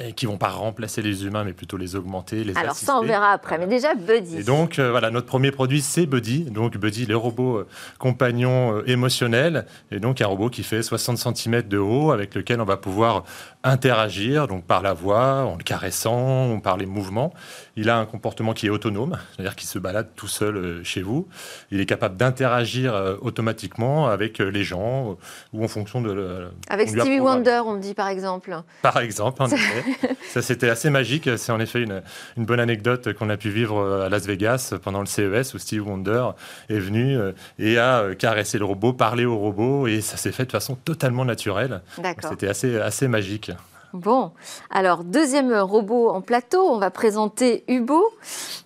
et 0.00 0.12
qui 0.12 0.26
vont 0.26 0.38
pas 0.38 0.48
remplacer 0.48 1.02
les 1.02 1.24
humains, 1.24 1.44
mais 1.44 1.52
plutôt 1.52 1.76
les 1.76 1.96
augmenter, 1.96 2.44
les 2.44 2.56
Alors 2.56 2.74
ça, 2.74 2.98
on 2.98 3.02
verra 3.02 3.32
après. 3.32 3.58
Mais 3.58 3.66
déjà, 3.66 3.94
Buddy. 3.94 4.38
Et 4.38 4.42
donc, 4.42 4.78
euh, 4.78 4.90
voilà, 4.90 5.10
notre 5.10 5.26
premier 5.26 5.50
produit, 5.50 5.80
c'est 5.80 6.06
Buddy. 6.06 6.44
Donc, 6.44 6.76
Buddy, 6.76 7.06
le 7.06 7.16
robot 7.16 7.58
euh, 7.58 7.68
compagnon 7.98 8.76
euh, 8.76 8.90
émotionnel. 8.90 9.66
Et 9.90 10.00
donc, 10.00 10.20
un 10.20 10.26
robot 10.26 10.48
qui 10.48 10.62
fait 10.62 10.82
60 10.82 11.18
cm 11.18 11.62
de 11.62 11.78
haut, 11.78 12.12
avec 12.12 12.34
lequel 12.34 12.60
on 12.60 12.64
va 12.64 12.76
pouvoir 12.76 13.24
interagir, 13.62 14.48
donc 14.48 14.64
par 14.64 14.82
la 14.82 14.94
voix, 14.94 15.44
en 15.44 15.56
le 15.56 15.62
caressant, 15.62 16.58
par 16.60 16.76
les 16.76 16.86
mouvements. 16.86 17.32
Il 17.76 17.90
a 17.90 17.98
un 17.98 18.06
comportement 18.06 18.54
qui 18.54 18.66
est 18.66 18.70
autonome, 18.70 19.18
c'est-à-dire 19.32 19.56
qu'il 19.56 19.68
se 19.68 19.78
balade 19.78 20.08
tout 20.16 20.28
seul 20.28 20.82
chez 20.82 21.02
vous. 21.02 21.28
Il 21.70 21.80
est 21.80 21.86
capable 21.86 22.16
d'interagir 22.16 23.18
automatiquement 23.20 24.08
avec 24.08 24.38
les 24.38 24.64
gens 24.64 25.16
ou 25.52 25.64
en 25.64 25.68
fonction 25.68 26.00
de... 26.00 26.48
avec 26.68 26.88
Stevie 26.88 27.20
Wonder, 27.20 27.62
on 27.66 27.74
me 27.74 27.80
dit 27.80 27.94
par 27.94 28.08
exemple. 28.08 28.62
Par 28.82 28.98
exemple, 28.98 29.42
en 29.42 29.46
effet. 29.48 29.84
Ça, 30.28 30.42
c'était 30.42 30.68
assez 30.68 30.90
magique. 30.90 31.28
C'est 31.36 31.52
en 31.52 31.60
effet 31.60 31.82
une, 31.82 32.02
bonne 32.44 32.60
anecdote 32.60 33.12
qu'on 33.14 33.30
a 33.30 33.36
pu 33.36 33.50
vivre 33.50 33.78
euh, 33.78 34.06
à 34.06 34.08
Las 34.08 34.26
Vegas 34.26 34.74
pendant 34.82 35.00
le 35.00 35.06
CES 35.06 35.54
où 35.54 35.58
Steve 35.58 35.86
Wonder 35.86 36.30
est 36.68 36.78
venu 36.78 37.16
euh, 37.16 37.32
et 37.58 37.78
a 37.78 38.00
euh, 38.00 38.14
caressé 38.14 38.58
le 38.58 38.64
robot, 38.64 38.92
parlé 38.92 39.24
au 39.24 39.36
robot 39.38 39.86
et 39.86 40.00
ça 40.00 40.16
s'est 40.16 40.32
fait 40.32 40.46
de 40.46 40.52
façon 40.52 40.76
totalement 40.76 41.24
naturelle. 41.24 41.82
C'était 42.28 42.48
assez, 42.48 42.78
assez 42.78 43.08
magique. 43.08 43.52
Bon, 43.92 44.30
alors 44.70 45.02
deuxième 45.02 45.52
robot 45.52 46.10
en 46.10 46.20
plateau, 46.20 46.62
on 46.62 46.78
va 46.78 46.90
présenter 46.90 47.64
Hubo. 47.66 48.04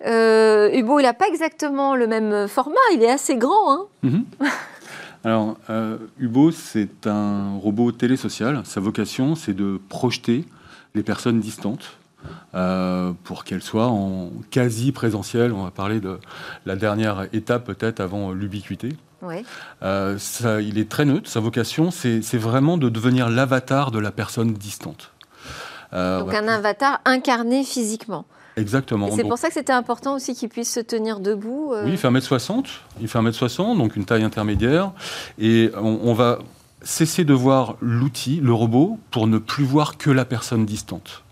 Hubo, 0.01 0.99
il 0.99 1.03
n'a 1.03 1.13
pas 1.13 1.27
exactement 1.27 1.95
le 1.95 2.05
même 2.05 2.47
format, 2.47 2.75
il 2.93 3.01
est 3.01 3.09
assez 3.09 3.35
grand. 3.35 3.73
Hein 3.73 3.87
mhm. 4.03 4.25
Alors, 5.23 5.57
Hubo, 6.19 6.51
c'est 6.51 7.07
un 7.07 7.57
robot 7.57 7.91
télésocial. 7.91 8.61
Sa 8.63 8.79
vocation, 8.79 9.33
c'est 9.33 9.55
de 9.55 9.81
projeter 9.89 10.45
les 10.95 11.03
personnes 11.03 11.39
distantes. 11.39 11.97
Euh, 12.53 13.11
pour 13.23 13.43
qu'elles 13.43 13.61
soient 13.61 13.87
en 13.87 14.31
quasi 14.49 14.91
présentiel. 14.91 15.51
On 15.51 15.63
va 15.63 15.71
parler 15.71 15.99
de 15.99 16.19
la 16.65 16.75
dernière 16.75 17.27
étape 17.33 17.65
peut-être 17.65 17.99
avant 17.99 18.31
l'ubiquité. 18.31 18.89
Euh, 19.83 20.17
il 20.61 20.77
est 20.77 20.89
très 20.89 21.03
neutre. 21.03 21.29
Sa 21.29 21.39
vocation, 21.39 21.91
c'est 21.91 22.37
vraiment 22.37 22.77
de 22.77 22.89
devenir 22.89 23.29
l'avatar 23.29 23.91
de 23.91 23.99
la 23.99 24.11
personne 24.11 24.53
distante. 24.53 25.11
Euh, 25.93 26.21
Donc 26.21 26.33
un 26.33 26.47
avatar 26.47 27.01
incarné 27.05 27.63
physiquement. 27.63 28.25
Exactement. 28.57 29.09
C'est 29.13 29.23
pour 29.23 29.37
ça 29.37 29.49
que 29.49 29.53
c'était 29.53 29.73
important 29.73 30.15
aussi 30.15 30.33
qu'il 30.33 30.47
puisse 30.47 30.73
se 30.73 30.79
tenir 30.79 31.19
debout. 31.19 31.73
Oui, 31.83 31.91
il 31.91 31.97
fait 31.97 32.07
1m60. 32.07 32.67
Il 33.01 33.09
fait 33.09 33.19
1m60, 33.19 33.77
donc 33.77 33.97
une 33.97 34.05
taille 34.05 34.23
intermédiaire. 34.23 34.91
Et 35.37 35.71
on 35.75 36.13
va 36.13 36.39
cesser 36.85 37.25
de 37.25 37.33
voir 37.33 37.75
l'outil, 37.81 38.39
le 38.41 38.53
robot, 38.53 38.97
pour 39.11 39.27
ne 39.27 39.37
plus 39.37 39.65
voir 39.65 39.97
que 39.97 40.09
la 40.09 40.23
personne 40.23 40.65
distante. 40.65 41.23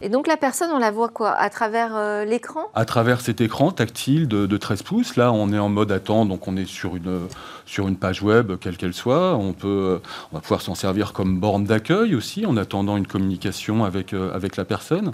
Et 0.00 0.08
donc 0.08 0.26
la 0.26 0.36
personne, 0.36 0.70
on 0.72 0.78
la 0.78 0.90
voit 0.90 1.08
quoi? 1.08 1.32
À 1.32 1.50
travers 1.50 1.94
euh, 1.96 2.24
l'écran? 2.24 2.60
À 2.74 2.84
travers 2.84 3.20
cet 3.20 3.40
écran 3.40 3.72
tactile 3.72 4.28
de, 4.28 4.56
13 4.56 4.82
pouces. 4.82 5.16
Là, 5.16 5.32
on 5.32 5.52
est 5.52 5.58
en 5.58 5.68
mode 5.68 5.92
attente, 5.92 6.28
donc 6.28 6.46
on 6.48 6.56
est 6.56 6.66
sur 6.66 6.96
une, 6.96 7.20
sur 7.66 7.88
une 7.88 7.96
page 7.96 8.22
web, 8.22 8.52
quelle 8.60 8.76
qu'elle 8.76 8.94
soit. 8.94 9.34
On, 9.34 9.52
peut, 9.52 10.00
on 10.32 10.36
va 10.36 10.40
pouvoir 10.40 10.62
s'en 10.62 10.74
servir 10.74 11.12
comme 11.12 11.38
borne 11.38 11.64
d'accueil 11.64 12.14
aussi, 12.14 12.46
en 12.46 12.56
attendant 12.56 12.96
une 12.96 13.06
communication 13.06 13.84
avec, 13.84 14.12
euh, 14.12 14.32
avec 14.34 14.56
la 14.56 14.64
personne. 14.64 15.12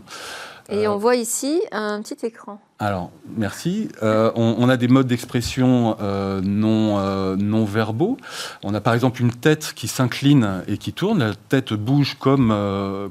Et 0.70 0.86
on 0.86 0.98
voit 0.98 1.16
ici 1.16 1.62
un 1.72 2.02
petit 2.02 2.26
écran. 2.26 2.60
Alors, 2.78 3.10
merci. 3.36 3.88
Euh, 4.02 4.30
on, 4.36 4.68
a 4.68 4.76
des 4.76 4.86
modes 4.86 5.06
d'expression 5.06 5.96
euh, 6.00 6.40
non, 6.42 6.98
euh, 6.98 7.36
non 7.36 7.64
verbaux. 7.64 8.18
On 8.62 8.74
a 8.74 8.80
par 8.80 8.92
exemple 8.92 9.22
une 9.22 9.32
tête 9.32 9.72
qui 9.74 9.88
s'incline 9.88 10.62
et 10.68 10.76
qui 10.76 10.92
tourne. 10.92 11.20
La 11.20 11.34
tête 11.34 11.72
bouge 11.72 12.16
comme, 12.20 12.54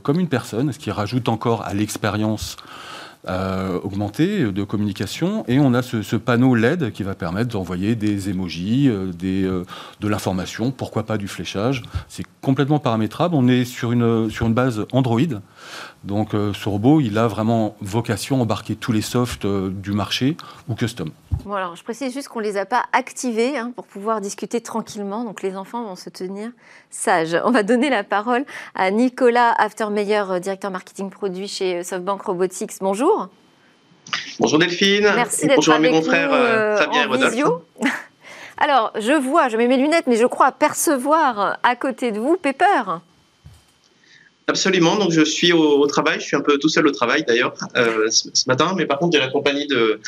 comme 0.04 0.20
une 0.20 0.30
personne, 0.30 0.72
ce 0.72 0.80
qui 0.80 0.92
rajoute 0.92 1.30
encore 1.30 1.64
à 1.64 1.74
l'expérience 1.74 2.58
euh, 3.30 3.78
augmenté 3.84 4.54
de 4.54 4.64
communication. 4.64 5.44
Et 5.50 5.60
on 5.60 5.74
a 5.74 5.82
ce, 5.82 6.16
panneau 6.16 6.56
LED 6.56 6.94
qui 6.94 7.04
va 7.04 7.14
permettre 7.14 7.50
d'envoyer 7.50 7.96
des 7.96 8.30
emojis, 8.30 8.88
euh, 8.88 9.12
des, 9.12 9.44
euh, 9.44 9.66
de 10.00 10.08
l'information, 10.08 10.72
pourquoi 10.72 11.04
pas 11.04 11.18
du 11.18 11.28
fléchage. 11.28 11.84
C'est 12.08 12.24
complètement 12.42 12.80
paramétrable. 12.80 13.36
On 13.36 13.50
est 13.50 13.66
sur 13.66 13.92
une, 13.92 14.30
sur 14.30 14.48
une 14.48 14.54
base 14.54 14.86
Android. 14.94 15.20
Donc 16.04 16.30
ce 16.32 16.70
robot, 16.70 17.02
il 17.02 17.18
a 17.18 17.28
vraiment 17.28 17.76
vocation 17.82 18.40
à 18.40 18.42
embarquer 18.42 18.76
tous 18.76 18.92
les 18.92 19.02
softs 19.02 19.46
du 19.46 19.92
marché 19.92 20.38
ou 20.70 20.76
custom. 20.76 21.12
Bon, 21.46 21.54
alors, 21.54 21.76
je 21.76 21.84
précise 21.84 22.14
juste 22.14 22.28
qu'on 22.30 22.40
ne 22.40 22.46
les 22.46 22.58
a 22.58 22.66
pas 22.66 22.84
activés 22.94 23.58
hein, 23.58 23.72
pour 23.76 23.86
pouvoir 23.86 24.22
discuter 24.22 24.62
tranquillement. 24.62 25.24
Donc 25.24 25.42
les 25.42 25.56
enfants 25.56 25.84
vont 25.84 25.96
se 25.96 26.10
tenir 26.10 26.52
sages. 26.90 27.38
On 27.44 27.52
va 27.52 27.64
donner 27.64 27.90
la 27.90 28.04
parole 28.04 28.46
à 28.76 28.92
Nicolas 28.92 29.54
Aftermeyer, 29.58 30.24
directeur 30.42 30.72
marketing 30.72 31.10
produit 31.10 31.48
chez 31.48 31.84
SoftBank 31.84 32.22
Robotics. 32.22 32.74
Bonjour. 32.82 33.30
Bonjour 34.40 34.60
Delphine. 34.60 35.12
Merci 35.16 35.48
bonjour 35.54 35.74
à 35.74 35.80
mes 35.80 35.90
confrères 35.90 36.30
euh, 36.32 36.78
Fabien 36.78 37.04
et 37.04 37.06
Rodolphe. 37.06 37.36
Alors, 38.58 38.92
je 39.00 39.14
vois, 39.14 39.50
je 39.50 39.58
mets 39.58 39.68
mes 39.68 39.78
lunettes, 39.78 40.08
mais 40.08 40.16
je 40.16 40.26
crois 40.26 40.52
percevoir 40.52 41.60
à 41.62 41.76
côté 41.76 42.12
de 42.12 42.20
vous 42.20 42.38
Pepper. 42.38 43.00
Absolument, 44.50 44.96
donc 44.96 45.12
je 45.12 45.25
suis 45.25 45.51
au, 45.51 45.86
travail, 45.88 46.22
je 46.22 46.25
suis 46.25 46.38
un 46.38 46.42
peu 46.42 46.58
tout 46.58 46.70
seul 46.70 46.88
au 46.88 46.92
travail 46.92 47.25
d'ailleurs 47.27 47.54
euh, 47.75 48.10
ce, 48.10 48.48
matin, 48.48 48.74
mais 48.77 48.86
par 48.86 48.98
contre 48.98 49.18
j'ai 49.18 49.20
la 49.20 49.27
compagnie 49.27 49.68
de, 49.68 50.00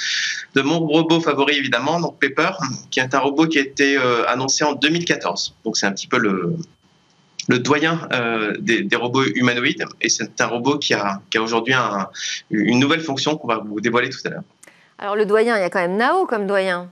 de 0.55 0.62
mon 0.62 0.79
robot 0.79 1.19
favori 1.19 1.58
évidemment, 1.58 2.00
donc 2.00 2.17
Pepper, 2.19 2.51
qui 2.89 3.01
est 3.01 3.13
un 3.13 3.19
robot 3.19 3.48
qui 3.48 3.60
a 3.60 3.62
été 3.62 3.98
euh, 3.98 4.25
annoncé 4.27 4.63
en 4.63 4.74
2014. 4.74 5.55
Donc 5.65 5.75
c'est 5.75 5.88
un 5.88 5.91
petit 5.91 6.08
peu 6.08 6.17
le, 6.17 6.55
le 7.50 7.60
doyen 7.60 8.08
euh, 8.13 8.53
des, 8.60 8.88
robots 8.96 9.25
humanoïdes. 9.25 9.84
Et 10.00 10.08
c'est 10.08 10.39
un 10.39 10.48
robot 10.48 10.77
qui 10.77 10.93
a, 10.93 11.22
qui 11.29 11.38
a 11.38 11.41
aujourd'hui 11.41 11.74
une 12.50 12.79
nouvelle 12.79 13.01
fonction 13.01 13.36
qu'on 13.36 13.48
va 13.48 13.58
vous 13.58 13.81
dévoiler 13.81 14.10
tout 14.10 14.19
à 14.24 14.29
l'heure. 14.29 14.43
Alors 15.00 15.17
le 15.17 15.25
doyen, 15.25 15.58
il 15.58 15.62
y 15.62 15.65
a 15.65 15.69
quand 15.69 15.81
même 15.81 15.98
Nao 15.98 16.25
comme 16.25 16.48
doyen. 16.48 16.89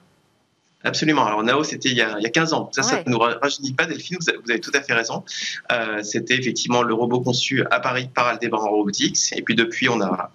Absolument. 0.84 1.26
Alors 1.26 1.44
Nao, 1.44 1.64
c'était 1.64 1.90
il, 1.90 1.98
y 1.98 2.02
a 2.02 2.30
15 2.30 2.54
ans. 2.54 2.70
Ça, 2.72 2.84
ça 2.84 3.04
ne 3.06 3.12
nous 3.12 3.18
rajeunit 3.18 3.74
pas, 3.74 3.86
Delphine, 3.86 4.18
vous 4.20 4.30
avez, 4.30 4.60
tout 4.60 4.72
à 4.74 4.82
fait 4.82 4.94
raison. 4.94 5.24
Euh, 5.72 6.04
c'était 6.04 6.36
effectivement 6.36 6.84
le 6.84 6.94
robot 6.94 7.22
conçu 7.22 7.66
à 7.72 7.80
Paris 7.80 8.10
par 8.14 8.28
Aldebaran 8.28 8.70
Robotics. 8.70 9.34
Et 9.36 9.42
puis 9.42 9.56
depuis, 9.56 9.90
on 9.90 10.02
a 10.02 10.32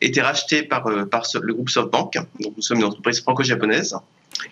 été 0.00 0.22
racheté 0.22 0.62
par, 0.62 0.86
euh, 0.86 1.04
par 1.04 1.24
le 1.40 1.52
groupe 1.52 1.68
SoftBank. 1.68 2.14
Donc 2.40 2.54
nous 2.56 2.62
sommes 2.62 2.78
une 2.78 2.84
entreprise 2.84 3.20
franco-japonaise. 3.20 3.96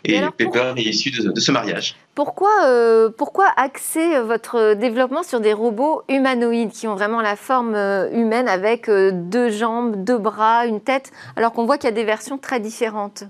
Et, 0.04 0.20
Pepper 0.36 0.74
est 0.76 0.82
issu 0.82 1.10
de, 1.10 1.40
ce 1.40 1.50
mariage. 1.50 1.96
Pourquoi, 2.14 2.66
euh, 2.66 3.08
pourquoi 3.08 3.46
axer 3.56 4.20
votre 4.20 4.74
développement 4.74 5.22
sur 5.22 5.40
des 5.40 5.54
robots 5.54 6.02
humanoïdes 6.08 6.70
qui 6.70 6.86
ont 6.86 6.94
vraiment 6.94 7.22
la 7.22 7.34
forme 7.34 7.74
humaine 8.12 8.46
avec 8.46 8.88
deux 8.88 9.50
jambes, 9.50 10.04
deux 10.04 10.18
bras, 10.18 10.66
une 10.66 10.80
tête, 10.80 11.10
alors 11.34 11.52
qu'on 11.52 11.64
voit 11.64 11.78
qu'il 11.78 11.88
y 11.88 11.92
a 11.92 11.96
des 11.96 12.04
versions 12.04 12.36
très 12.36 12.60
différentes? 12.60 13.24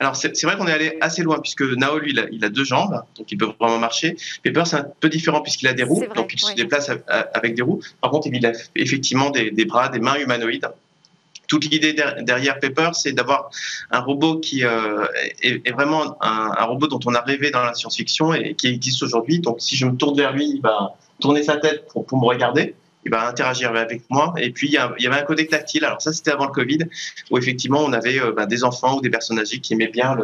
Alors 0.00 0.16
c'est 0.16 0.42
vrai 0.42 0.56
qu'on 0.56 0.66
est 0.66 0.72
allé 0.72 0.96
assez 1.00 1.22
loin 1.22 1.38
puisque 1.40 1.62
Nao 1.62 1.98
lui 1.98 2.16
il 2.32 2.44
a, 2.44 2.48
deux 2.48 2.64
jambes 2.64 3.02
donc 3.16 3.30
il 3.30 3.38
peut 3.38 3.50
vraiment 3.58 3.78
marcher. 3.78 4.16
Pepper 4.42 4.62
c'est 4.64 4.76
un 4.76 4.86
peu 5.00 5.08
différent 5.08 5.40
puisqu'il 5.40 5.68
a 5.68 5.72
des 5.72 5.82
roues 5.82 6.04
donc 6.14 6.32
il 6.32 6.40
se 6.40 6.54
déplace 6.54 6.90
avec 7.34 7.54
des 7.54 7.62
roues. 7.62 7.80
Par 8.00 8.10
contre 8.10 8.28
il 8.28 8.46
a 8.46 8.52
effectivement 8.76 9.30
des 9.30 9.64
bras, 9.64 9.88
des 9.88 10.00
mains 10.00 10.16
humanoïdes 10.16 10.68
toute 11.48 11.64
l'idée 11.64 11.96
derrière 12.20 12.60
Pepper, 12.60 12.90
c'est 12.92 13.12
d'avoir 13.12 13.50
un 13.90 14.00
robot 14.00 14.38
qui 14.38 14.64
euh, 14.64 15.06
est, 15.42 15.72
vraiment 15.72 16.16
un, 16.20 16.64
robot 16.64 16.86
dont 16.86 17.00
on 17.06 17.14
a 17.14 17.22
rêvé 17.22 17.50
dans 17.50 17.64
la 17.64 17.74
science-fiction 17.74 18.34
et 18.34 18.54
qui 18.54 18.68
existe 18.68 19.02
aujourd'hui. 19.02 19.40
Donc, 19.40 19.56
si 19.58 19.74
je 19.74 19.86
me 19.86 19.96
tourne 19.96 20.16
vers 20.16 20.32
lui, 20.32 20.46
il 20.46 20.60
va 20.60 20.94
tourner 21.20 21.42
sa 21.42 21.56
tête 21.56 21.88
pour, 21.88 22.04
pour 22.04 22.20
me 22.20 22.26
regarder 22.26 22.74
va 23.08 23.28
interagir 23.28 23.74
avec 23.74 24.02
moi. 24.10 24.34
Et 24.38 24.50
puis, 24.50 24.68
il 24.68 24.72
y, 24.72 25.06
avait 25.06 25.16
un 25.16 25.22
codec 25.22 25.50
tactile. 25.50 25.84
Alors 25.84 26.00
ça, 26.00 26.12
c'était 26.12 26.30
avant 26.30 26.46
le 26.46 26.52
Covid, 26.52 26.78
où 27.30 27.38
effectivement, 27.38 27.80
on 27.84 27.92
avait 27.92 28.20
euh, 28.20 28.32
bah, 28.32 28.46
des 28.46 28.64
enfants 28.64 28.96
ou 28.96 29.00
des 29.00 29.10
personnes 29.10 29.38
âgées 29.38 29.58
qui 29.58 29.74
aimaient 29.74 29.88
bien 29.88 30.16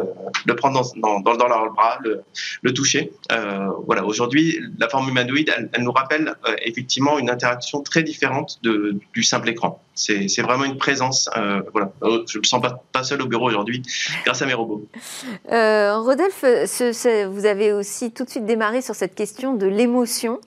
le, 0.45 0.55
prendre 0.55 0.81
dans, 0.95 1.19
dans, 1.19 1.35
dans, 1.35 1.47
leur 1.47 1.71
bras, 1.73 1.99
le, 2.03 2.73
toucher. 2.73 3.11
Euh, 3.31 3.67
voilà. 3.85 4.05
Aujourd'hui, 4.05 4.59
la 4.79 4.89
forme 4.89 5.09
humanoïde, 5.09 5.51
elle, 5.73 5.83
nous 5.83 5.91
rappelle 5.91 6.33
euh, 6.47 6.55
effectivement 6.63 7.19
une 7.19 7.29
interaction 7.29 7.81
très 7.81 8.03
différente 8.03 8.59
de, 8.63 8.97
du 9.13 9.23
simple 9.23 9.49
écran. 9.49 9.81
C'est 9.93 10.41
vraiment 10.41 10.65
une 10.65 10.77
présence. 10.77 11.29
voilà. 11.71 11.93
Je 12.27 12.39
me 12.39 12.43
sens 12.43 12.61
pas 12.91 13.03
seul 13.03 13.21
au 13.21 13.27
bureau 13.27 13.47
aujourd'hui 13.47 13.81
grâce 14.25 14.41
à 14.41 14.45
mes 14.45 14.53
robots. 14.53 14.85
Rodolphe, 15.49 16.43
vous 16.43 17.45
avez 17.45 17.71
aussi 17.71 18.11
tout 18.11 18.25
de 18.25 18.29
suite 18.29 18.45
démarré 18.45 18.81
sur 18.81 18.93
cette 18.93 19.15
question 19.15 19.53
de 19.53 19.67
l'émotion. 19.67 20.41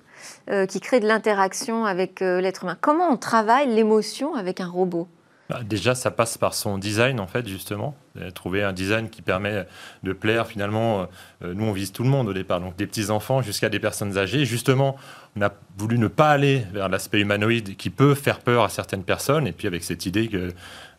Euh, 0.50 0.64
qui 0.64 0.80
crée 0.80 0.98
de 0.98 1.06
l'interaction 1.06 1.84
avec 1.84 2.22
euh, 2.22 2.40
l'être 2.40 2.64
humain. 2.64 2.78
Comment 2.80 3.08
on 3.10 3.18
travaille 3.18 3.68
l'émotion 3.68 4.34
avec 4.34 4.60
un 4.60 4.68
robot? 4.68 5.06
Bah, 5.50 5.60
Déjà, 5.62 5.94
ça 5.94 6.10
passe 6.10 6.38
par 6.38 6.54
son 6.54 6.78
design, 6.78 7.20
en 7.20 7.26
fait, 7.26 7.46
justement. 7.46 7.94
Trouver 8.34 8.62
un 8.62 8.72
design 8.72 9.08
qui 9.10 9.22
permet 9.22 9.66
de 10.02 10.12
plaire 10.12 10.46
finalement, 10.46 11.06
nous 11.42 11.64
on 11.64 11.72
vise 11.72 11.92
tout 11.92 12.02
le 12.02 12.08
monde 12.08 12.28
au 12.28 12.32
départ, 12.32 12.60
donc 12.60 12.76
des 12.76 12.86
petits 12.86 13.10
enfants 13.10 13.42
jusqu'à 13.42 13.68
des 13.68 13.78
personnes 13.78 14.18
âgées. 14.18 14.44
Justement, 14.44 14.96
on 15.36 15.42
a 15.42 15.52
voulu 15.76 15.98
ne 15.98 16.08
pas 16.08 16.30
aller 16.30 16.64
vers 16.72 16.88
l'aspect 16.88 17.20
humanoïde 17.20 17.76
qui 17.76 17.90
peut 17.90 18.14
faire 18.14 18.40
peur 18.40 18.64
à 18.64 18.68
certaines 18.68 19.04
personnes, 19.04 19.46
et 19.46 19.52
puis 19.52 19.66
avec 19.66 19.84
cette 19.84 20.06
idée 20.06 20.28
que 20.28 20.52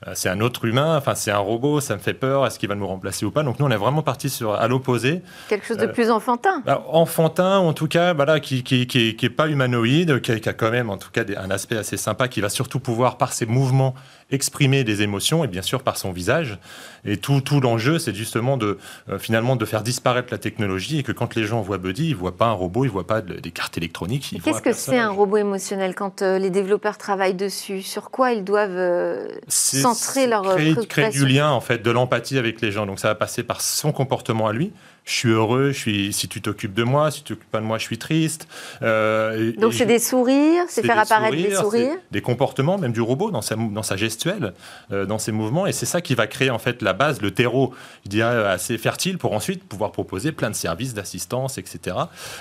euh, 0.07 0.11
c'est 0.13 0.29
un 0.29 0.39
autre 0.39 0.63
humain, 0.63 0.95
enfin 0.95 1.13
c'est 1.13 1.31
un 1.31 1.39
robot, 1.39 1.81
ça 1.81 1.95
me 1.95 1.99
fait 1.99 2.13
peur, 2.13 2.47
est-ce 2.47 2.57
qu'il 2.57 2.69
va 2.69 2.75
nous 2.75 2.88
remplacer 2.88 3.25
ou 3.25 3.31
pas? 3.31 3.43
Donc 3.43 3.59
nous 3.59 3.65
on 3.65 3.69
est 3.69 3.77
vraiment 3.77 4.01
parti 4.01 4.29
sur 4.29 4.53
à 4.53 4.65
l'opposé. 4.69 5.21
Quelque 5.49 5.65
chose 5.65 5.77
de 5.77 5.88
euh, 5.88 5.91
plus 5.91 6.09
enfantin. 6.09 6.63
Bah, 6.65 6.85
enfantin, 6.88 7.57
en 7.57 7.73
tout 7.73 7.88
cas, 7.88 8.13
voilà, 8.13 8.39
qui 8.39 8.63
qui, 8.63 8.88
qui, 8.88 9.17
qui 9.17 9.25
est 9.25 9.29
pas 9.29 9.49
humanoïde, 9.49 10.21
qui, 10.21 10.31
a 10.31 10.53
quand 10.53 10.71
même 10.71 10.89
en 10.89 10.97
tout 10.97 11.11
cas 11.11 11.23
un 11.38 11.51
aspect 11.51 11.75
assez 11.75 11.97
sympa, 11.97 12.29
qui 12.29 12.39
va 12.39 12.47
surtout 12.47 12.79
pouvoir 12.79 13.17
par 13.17 13.33
ses 13.33 13.45
mouvements 13.45 13.93
exprimer 14.31 14.85
des 14.85 15.01
émotions 15.01 15.43
et 15.43 15.47
bien 15.47 15.63
sûr 15.63 15.83
par 15.83 15.97
son 15.97 16.13
visage. 16.13 16.59
Et 17.03 17.08
tout, 17.17 17.41
tout 17.41 17.59
l'enjeu, 17.59 17.99
c'est 17.99 18.13
justement 18.13 18.57
de 18.57 18.77
euh, 19.09 19.19
finalement 19.19 19.55
de 19.55 19.65
faire 19.65 19.81
disparaître 19.81 20.29
la 20.31 20.37
technologie 20.37 20.99
et 20.99 21.03
que 21.03 21.11
quand 21.11 21.35
les 21.35 21.45
gens 21.45 21.61
voient 21.61 21.77
Buddy, 21.77 22.09
ils 22.09 22.15
voient 22.15 22.37
pas 22.37 22.47
un 22.47 22.53
robot, 22.53 22.85
ils 22.85 22.91
voient 22.91 23.07
pas 23.07 23.21
des 23.21 23.51
cartes 23.51 23.77
électroniques. 23.77 24.35
Qu'est-ce 24.43 24.61
que 24.61 24.73
c'est 24.73 24.97
un 24.97 25.09
robot 25.09 25.37
émotionnel 25.37 25.95
quand 25.95 26.21
les 26.21 26.49
développeurs 26.49 26.97
travaillent 26.97 27.33
dessus? 27.33 27.81
Sur 27.81 28.11
quoi 28.11 28.33
ils 28.33 28.43
doivent 28.43 29.27
centrer 29.47 30.27
leur 30.27 30.55
créer, 30.55 30.75
créer 30.87 31.09
du 31.09 31.25
lien 31.25 31.49
en 31.49 31.61
fait, 31.61 31.81
de 31.81 31.91
l'empathie 31.91 32.37
avec 32.37 32.61
les 32.61 32.71
gens. 32.71 32.85
Donc 32.85 32.99
ça 32.99 33.09
va 33.09 33.15
passer 33.15 33.43
par 33.43 33.61
son 33.61 33.91
comportement 33.91 34.47
à 34.47 34.53
lui 34.53 34.71
je 35.06 35.13
suis 35.13 35.29
heureux, 35.29 35.72
je 35.72 35.77
suis, 35.77 36.13
si 36.13 36.27
tu 36.27 36.41
t'occupes 36.41 36.74
de 36.74 36.84
moi, 36.84 37.12
si 37.12 37.24
tu 37.24 37.34
t'occupes 37.34 37.51
pas 37.51 37.60
de 37.60 37.65
moi, 37.65 37.77
je 37.77 37.84
suis 37.84 37.98
triste. 37.98 38.48
Euh, 38.82 39.53
Donc 39.58 39.74
c'est 39.74 39.86
des 39.86 40.00
sourires, 40.00 40.63
c'est 40.68 40.86
faire 40.86 41.00
apparaître 41.00 41.36
des 41.36 41.56
sourires 41.56 41.98
Des 42.12 42.22
comportements, 42.22 42.77
même 42.77 42.91
du 42.91 43.01
robot, 43.01 43.32
dans 43.32 43.41
sa, 43.41 43.56
dans 43.56 43.84
sa 43.84 43.98
gestuelle, 43.98 44.53
euh, 44.91 45.06
dans 45.06 45.18
ses 45.18 45.32
mouvements, 45.32 45.65
et 45.68 45.72
c'est 45.72 45.86
ça 45.86 46.01
qui 46.01 46.15
va 46.15 46.27
créer 46.27 46.50
en 46.50 46.60
fait 46.60 46.82
la 46.82 46.94
base, 46.94 47.22
le 47.22 47.32
terreau, 47.32 47.74
je 48.06 48.10
dirais, 48.10 48.46
assez 48.48 48.77
fertile 48.77 49.18
pour 49.18 49.34
ensuite 49.34 49.63
pouvoir 49.63 49.91
proposer 49.91 50.32
plein 50.32 50.50
de 50.50 50.56
services 50.56 50.94
d'assistance, 50.94 51.58
etc. 51.58 51.96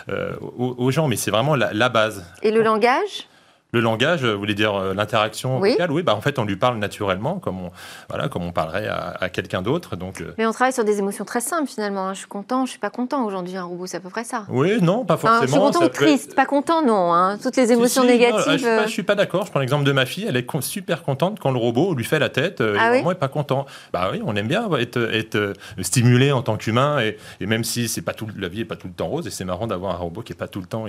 Euh, 0.08 0.32
aux, 0.40 0.90
gens, 0.90 1.08
mais 1.08 1.16
c'est 1.16 1.30
vraiment 1.30 1.54
la, 1.54 1.72
la 1.72 1.88
base. 1.88 2.24
Et 2.42 2.50
le 2.50 2.62
langage? 2.62 3.26
Le 3.72 3.80
langage, 3.80 4.24
vous 4.24 4.38
voulez 4.38 4.54
dire 4.54 4.74
euh, 4.74 4.94
l'interaction 4.94 5.60
oui. 5.60 5.72
vocale 5.72 5.92
Oui, 5.92 6.02
bah 6.02 6.14
en 6.14 6.22
fait, 6.22 6.38
on 6.38 6.44
lui 6.44 6.56
parle 6.56 6.78
naturellement, 6.78 7.38
comme 7.38 7.60
on, 7.60 7.70
voilà, 8.08 8.28
comme 8.28 8.42
on 8.42 8.50
parlerait 8.50 8.88
à, 8.88 9.28
quelqu'un 9.28 9.60
d'autre. 9.60 9.94
Donc, 9.94 10.22
euh. 10.22 10.32
Mais 10.38 10.46
on 10.46 10.52
travaille 10.52 10.72
sur 10.72 10.84
des 10.84 10.98
émotions 10.98 11.26
très 11.26 11.42
simples 11.42 11.68
finalement. 11.68 12.08
Hein. 12.08 12.14
Je 12.14 12.20
suis 12.20 12.28
content, 12.28 12.64
je 12.64 12.70
suis 12.70 12.78
pas 12.78 12.88
content 12.88 13.26
aujourd'hui. 13.26 13.56
Un 13.58 13.64
robot, 13.64 13.86
c'est 13.86 13.98
à 13.98 14.00
peu 14.00 14.08
près 14.08 14.24
ça. 14.24 14.46
Oui, 14.48 14.80
non, 14.80 15.04
pas 15.04 15.18
forcément. 15.18 15.42
je 15.42 15.48
suis 15.48 15.58
content 15.58 15.84
ou 15.84 15.88
triste, 15.88 16.34
pas 16.34 16.46
content, 16.46 16.82
non. 16.82 17.12
Hein. 17.12 17.36
Toutes 17.42 17.56
les 17.56 17.70
émotions 17.70 18.04
négatives. 18.04 18.52
je, 18.52 18.56
suis 18.56 18.64
pas, 18.64 18.70
euh. 18.70 18.86
suis 18.86 19.02
pas 19.02 19.14
d'accord. 19.14 19.44
Je 19.44 19.50
prends 19.50 19.60
l'exemple 19.60 19.84
de 19.84 19.92
ma 19.92 20.06
fille. 20.06 20.24
Elle 20.26 20.36
est 20.36 20.46
super 20.60 21.02
contente 21.02 21.38
quand 21.38 21.50
le 21.50 21.58
robot 21.58 21.94
lui 21.94 22.04
fait 22.04 22.18
la 22.18 22.30
tête. 22.30 22.62
Ah 22.62 22.96
et 22.96 23.02
moi, 23.02 23.12
est 23.12 23.16
pas 23.16 23.28
content. 23.28 23.66
Bah 23.92 24.08
oui, 24.10 24.22
on 24.24 24.34
aime 24.34 24.48
bien 24.48 24.66
être, 24.78 25.14
être 25.14 25.52
stimulé 25.82 26.32
en 26.32 26.40
tant 26.40 26.56
qu'humain. 26.56 27.00
Et, 27.00 27.18
et, 27.40 27.46
même 27.46 27.64
si 27.64 27.86
c'est 27.88 28.00
pas 28.00 28.14
tout, 28.14 28.28
la 28.38 28.48
vie 28.48 28.62
est 28.62 28.64
pas 28.64 28.76
tout 28.76 28.88
le 28.88 28.94
temps 28.94 29.08
rose, 29.08 29.26
et 29.26 29.30
c'est 29.30 29.44
marrant 29.44 29.66
d'avoir 29.66 29.94
un 29.94 29.98
robot 29.98 30.22
qui 30.22 30.32
est 30.32 30.36
pas 30.36 30.48
tout 30.48 30.60
le 30.60 30.66
temps 30.66 30.86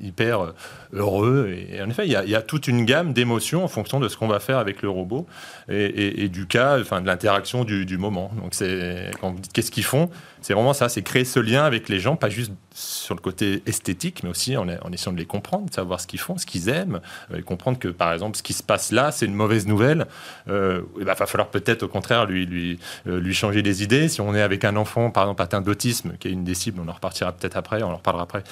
hyper 0.00 0.54
heureux. 0.94 1.54
Et, 1.70 1.82
en 1.82 1.90
effet, 1.90 2.06
il 2.06 2.13
a, 2.16 2.24
y 2.24 2.34
a 2.34 2.42
toute 2.42 2.68
une 2.68 2.84
gamme 2.84 3.12
d'émotions 3.12 3.64
en 3.64 3.68
fonction 3.68 4.00
de 4.00 4.08
ce 4.08 4.16
qu'on 4.16 4.28
va 4.28 4.40
faire 4.40 4.58
avec 4.58 4.82
le 4.82 4.88
robot 4.88 5.26
et, 5.68 6.28
du 6.28 6.46
cas, 6.46 6.80
enfin 6.80 7.00
de 7.00 7.06
l'interaction 7.06 7.64
du, 7.64 7.98
moment. 7.98 8.30
Donc 8.42 8.54
c'est 8.54 9.10
quand 9.20 9.32
vous 9.32 9.38
dites 9.38 9.52
qu'est-ce 9.52 9.70
qu'ils 9.70 9.84
font, 9.84 10.10
c'est 10.40 10.54
vraiment 10.54 10.72
ça, 10.72 10.88
c'est 10.88 11.02
créer 11.02 11.24
ce 11.24 11.40
lien 11.40 11.64
avec 11.64 11.88
les 11.88 12.00
gens, 12.00 12.16
pas 12.16 12.28
juste 12.28 12.52
sur 12.74 13.14
le 13.14 13.20
côté 13.20 13.62
esthétique, 13.66 14.22
mais 14.22 14.30
aussi 14.30 14.56
en, 14.56 14.68
essayant 14.92 15.12
de 15.12 15.18
les 15.18 15.26
comprendre, 15.26 15.68
de 15.70 15.74
savoir 15.74 16.00
ce 16.00 16.06
qu'ils 16.06 16.20
font, 16.20 16.36
ce 16.36 16.44
qu'ils 16.44 16.68
aiment, 16.68 17.00
euh, 17.32 17.38
et 17.38 17.42
comprendre 17.42 17.78
que 17.78 17.88
par 17.88 18.12
exemple 18.12 18.36
ce 18.36 18.42
qui 18.42 18.52
se 18.52 18.62
passe 18.62 18.92
là, 18.92 19.12
c'est 19.12 19.26
une 19.26 19.34
mauvaise 19.34 19.66
nouvelle. 19.66 20.06
Euh, 20.48 20.82
il 20.98 21.04
va 21.04 21.14
falloir 21.14 21.48
peut-être 21.48 21.84
au 21.84 21.88
contraire 21.88 22.26
lui, 22.26 22.78
euh, 23.06 23.20
lui 23.20 23.34
changer 23.34 23.62
des 23.62 23.82
idées. 23.82 24.08
Si 24.08 24.20
on 24.20 24.34
est 24.34 24.42
avec 24.42 24.64
un 24.64 24.76
enfant, 24.76 25.10
par 25.10 25.24
exemple 25.24 25.42
atteint 25.42 25.60
d'autisme, 25.62 26.12
qui 26.18 26.28
est 26.28 26.32
une 26.32 26.44
des 26.44 26.54
cibles, 26.54 26.80
on 26.84 26.88
en 26.88 26.92
repartira 26.92 27.32
peut-être 27.32 27.56
après, 27.56 27.82
on 27.82 27.90
en 27.90 27.96
reparlera 27.96 28.24
après. 28.24 28.42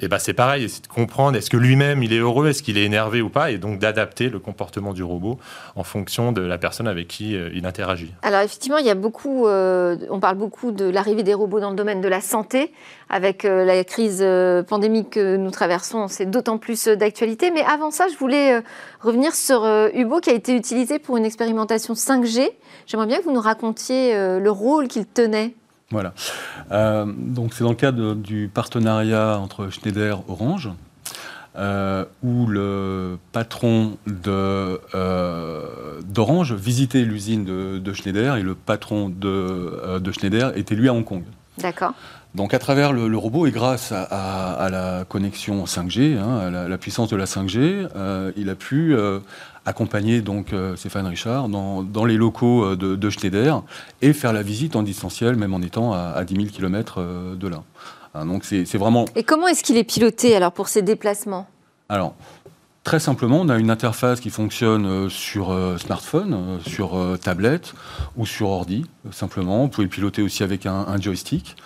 et 0.00 0.08
ben 0.08 0.18
c'est 0.18 0.34
pareil, 0.34 0.68
c'est 0.68 0.82
de 0.82 0.88
comprendre 0.88 1.38
est-ce 1.38 1.50
que 1.50 1.56
lui-même 1.56 2.02
il 2.02 2.12
est 2.12 2.18
heureux, 2.18 2.48
est-ce 2.48 2.62
qu'il 2.62 2.76
est 2.76 2.84
énervé 2.84 3.22
ou 3.22 3.30
pas, 3.30 3.50
et 3.50 3.58
donc 3.58 3.78
d'adapter 3.78 4.28
le 4.28 4.38
comportement 4.38 4.92
du 4.92 5.02
robot 5.02 5.38
en 5.74 5.84
fonction 5.84 6.32
de 6.32 6.42
la 6.42 6.58
personne 6.58 6.88
avec 6.88 7.08
qui 7.08 7.32
il 7.32 7.64
interagit. 7.64 8.12
Alors 8.22 8.40
effectivement, 8.40 8.78
il 8.78 8.86
y 8.86 8.90
a 8.90 8.94
beaucoup, 8.94 9.46
on 9.46 10.20
parle 10.20 10.36
beaucoup 10.36 10.72
de 10.72 10.84
la 10.86 11.06
l'arrivée 11.06 11.22
des 11.22 11.34
robots 11.34 11.60
dans 11.60 11.70
le 11.70 11.76
domaine 11.76 12.00
de 12.00 12.08
la 12.08 12.20
santé. 12.20 12.72
Avec 13.08 13.35
euh, 13.44 13.64
la 13.64 13.84
crise 13.84 14.20
euh, 14.22 14.62
pandémique 14.62 15.10
que 15.10 15.36
nous 15.36 15.50
traversons, 15.50 16.08
c'est 16.08 16.26
d'autant 16.26 16.58
plus 16.58 16.88
euh, 16.88 16.96
d'actualité. 16.96 17.50
Mais 17.50 17.62
avant 17.62 17.90
ça, 17.90 18.06
je 18.08 18.16
voulais 18.16 18.62
revenir 19.00 19.34
sur 19.34 19.64
Hubo 19.94 20.20
qui 20.20 20.30
a 20.30 20.34
été 20.34 20.54
utilisé 20.56 20.98
pour 20.98 21.16
une 21.16 21.24
expérimentation 21.24 21.94
5G. 21.94 22.50
J'aimerais 22.86 23.06
bien 23.06 23.18
que 23.18 23.24
vous 23.24 23.32
nous 23.32 23.40
racontiez 23.40 24.14
le 24.14 24.50
rôle 24.50 24.88
qu'il 24.88 25.06
tenait. 25.06 25.54
Voilà. 25.90 26.12
donc 26.70 27.54
c'est 27.54 27.62
dans 27.62 27.70
le 27.70 27.76
cadre 27.76 28.14
du 28.14 28.50
partenariat 28.52 29.38
entre 29.38 29.70
Schneider 29.70 30.22
Orange. 30.28 30.70
où 31.56 32.46
le 32.46 33.18
patron 33.32 33.96
d'Orange 36.12 36.54
visitait 36.54 37.04
l'usine 37.04 37.44
de, 37.44 37.92
Schneider 37.92 38.36
et 38.36 38.42
le 38.42 38.54
patron 38.54 39.08
de, 39.08 39.98
de 39.98 40.12
Schneider 40.12 40.56
était 40.56 40.74
lui 40.74 40.88
à 40.88 40.94
Hong 40.94 41.04
Kong. 41.04 41.22
D'accord. 41.58 41.94
Donc 42.36 42.52
à 42.52 42.58
travers 42.58 42.92
le, 42.92 43.16
robot 43.16 43.46
et 43.46 43.50
grâce 43.50 43.92
à, 43.92 44.68
la 44.70 45.06
connexion 45.08 45.64
5G, 45.64 46.18
hein, 46.18 46.52
à 46.54 46.68
la, 46.68 46.78
puissance 46.78 47.08
de 47.08 47.16
la 47.16 47.24
5G, 47.24 47.88
euh, 47.96 48.30
il 48.36 48.50
a 48.50 48.54
pu 48.54 48.94
euh, 48.94 49.20
accompagner 49.64 50.20
donc 50.20 50.52
euh, 50.52 50.76
Stéphane 50.76 51.06
Richard 51.06 51.48
dans, 51.48 52.04
les 52.04 52.16
locaux 52.16 52.76
de, 52.76 53.10
Schneider 53.10 53.62
et 54.02 54.12
faire 54.12 54.34
la 54.34 54.42
visite 54.42 54.76
en 54.76 54.82
distanciel, 54.82 55.36
même 55.36 55.54
en 55.54 55.62
étant 55.62 55.94
à, 55.94 56.22
10 56.24 56.36
000 56.36 56.46
km 56.48 57.02
de 57.34 57.48
là. 57.48 57.62
Hein, 58.14 58.26
donc 58.26 58.44
c'est 58.44 58.76
vraiment. 58.76 59.06
Et 59.16 59.24
comment 59.24 59.48
est-ce 59.48 59.64
qu'il 59.64 59.78
est 59.78 59.84
piloté 59.84 60.36
alors 60.36 60.52
pour 60.52 60.68
ses 60.68 60.82
déplacements? 60.82 61.48
Alors. 61.88 62.14
Très 62.84 63.00
simplement, 63.00 63.40
on 63.40 63.48
a 63.48 63.58
une 63.58 63.70
interface 63.70 64.20
qui 64.20 64.30
fonctionne 64.30 65.10
sur 65.10 65.52
smartphone, 65.76 66.60
sur 66.64 66.96
tablette 67.20 67.74
ou 68.16 68.26
sur 68.26 68.48
ordi, 68.48 68.86
simplement. 69.10 69.62
Vous 69.62 69.68
pouvez 69.68 69.86
le 69.86 69.90
piloter 69.90 70.22
aussi 70.22 70.44
avec 70.44 70.66
un 70.66 70.96
joystick 71.00 71.56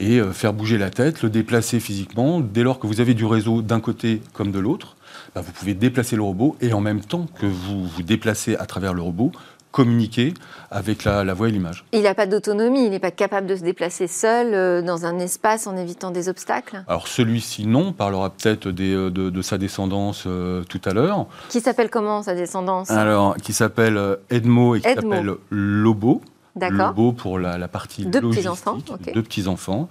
et 0.00 0.18
euh, 0.18 0.32
faire 0.32 0.52
bouger 0.52 0.78
la 0.78 0.90
tête, 0.90 1.22
le 1.22 1.30
déplacer 1.30 1.78
physiquement. 1.78 2.40
Dès 2.40 2.62
lors 2.62 2.80
que 2.80 2.86
vous 2.86 3.00
avez 3.00 3.14
du 3.14 3.26
réseau 3.26 3.62
d'un 3.62 3.80
côté 3.80 4.22
comme 4.32 4.50
de 4.50 4.58
l'autre, 4.58 4.96
bah, 5.34 5.42
vous 5.42 5.52
pouvez 5.52 5.74
déplacer 5.74 6.16
le 6.16 6.22
robot 6.22 6.56
et 6.60 6.72
en 6.72 6.80
même 6.80 7.00
temps 7.00 7.26
que 7.38 7.46
vous 7.46 7.86
vous 7.86 8.02
déplacez 8.02 8.56
à 8.56 8.66
travers 8.66 8.94
le 8.94 9.02
robot, 9.02 9.30
communiquer 9.70 10.34
avec 10.72 11.04
la, 11.04 11.32
voix 11.32 11.48
et 11.48 11.52
l'image. 11.52 11.84
Il 11.92 12.02
n'a 12.02 12.14
pas 12.14 12.26
d'autonomie, 12.26 12.86
il 12.86 12.90
n'est 12.90 12.98
pas 12.98 13.12
capable 13.12 13.46
de 13.46 13.54
se 13.54 13.62
déplacer 13.62 14.08
seul 14.08 14.52
euh, 14.52 14.82
dans 14.82 15.06
un 15.06 15.20
espace 15.20 15.68
en 15.68 15.76
évitant 15.76 16.10
des 16.10 16.28
obstacles? 16.28 16.82
Alors 16.88 17.06
celui-ci 17.06 17.68
non, 17.68 17.88
on 17.88 17.92
parlera 17.92 18.30
peut-être 18.30 18.66
euh, 18.66 19.10
de, 19.10 19.42
sa 19.42 19.58
descendance 19.58 20.26
tout 20.68 20.80
à 20.84 20.92
l'heure. 20.92 21.26
Qui 21.50 21.60
s'appelle 21.60 21.90
comment 21.90 22.22
sa 22.22 22.34
descendance? 22.34 22.90
Alors, 22.90 23.36
qui 23.36 23.52
s'appelle 23.52 24.16
Edmo 24.28 24.74
et 24.74 24.80
qui 24.80 24.88
s'appelle 24.88 25.34
Lobo. 25.50 26.22
D'accord. 26.56 26.90
Hubo 26.90 27.12
pour 27.12 27.38
la, 27.38 27.68
partie 27.68 28.06
Deux 28.06 28.20
petits-enfants. 28.20 28.78
Deux 29.14 29.22
petits-enfants. 29.22 29.88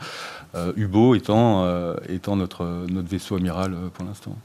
Euh, 0.56 0.74
Hubo 0.76 1.16
étant, 1.16 1.64
euh, 1.64 1.96
étant 2.10 2.36
notre, 2.36 2.64
notre 2.90 3.08
vaisseau 3.08 3.36
amiral 3.36 3.74
euh, 3.74 3.90
pour 3.94 4.06
l'instant. 4.06 4.36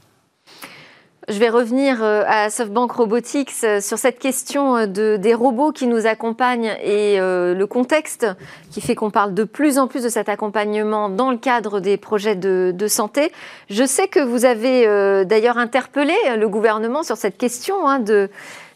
Je 1.27 1.39
vais 1.39 1.49
revenir 1.49 2.03
à 2.03 2.51
SoftBank 2.51 2.91
Robotics 2.91 3.49
sur 3.49 3.97
cette 3.97 4.19
question 4.19 4.85
de, 4.85 5.17
des 5.17 5.33
robots 5.33 5.71
qui 5.71 5.87
nous 5.87 6.05
accompagnent 6.05 6.75
et 6.83 7.17
le 7.17 7.65
contexte 7.65 8.27
qui 8.69 8.79
fait 8.79 8.93
qu'on 8.93 9.09
parle 9.09 9.33
de 9.33 9.43
plus 9.43 9.79
en 9.79 9.87
plus 9.87 10.03
de 10.03 10.09
cet 10.09 10.29
accompagnement 10.29 11.09
dans 11.09 11.31
le 11.31 11.37
cadre 11.37 11.79
des 11.79 11.97
projets 11.97 12.35
de, 12.35 12.87
santé. 12.87 13.31
Je 13.71 13.85
sais 13.85 14.07
que 14.07 14.19
vous 14.19 14.45
avez 14.45 14.85
d'ailleurs 15.25 15.57
interpellé 15.57 16.13
le 16.37 16.47
gouvernement 16.47 17.01
sur 17.01 17.17
cette 17.17 17.39
question 17.39 17.87
hein, 17.87 17.97
de 17.97 18.29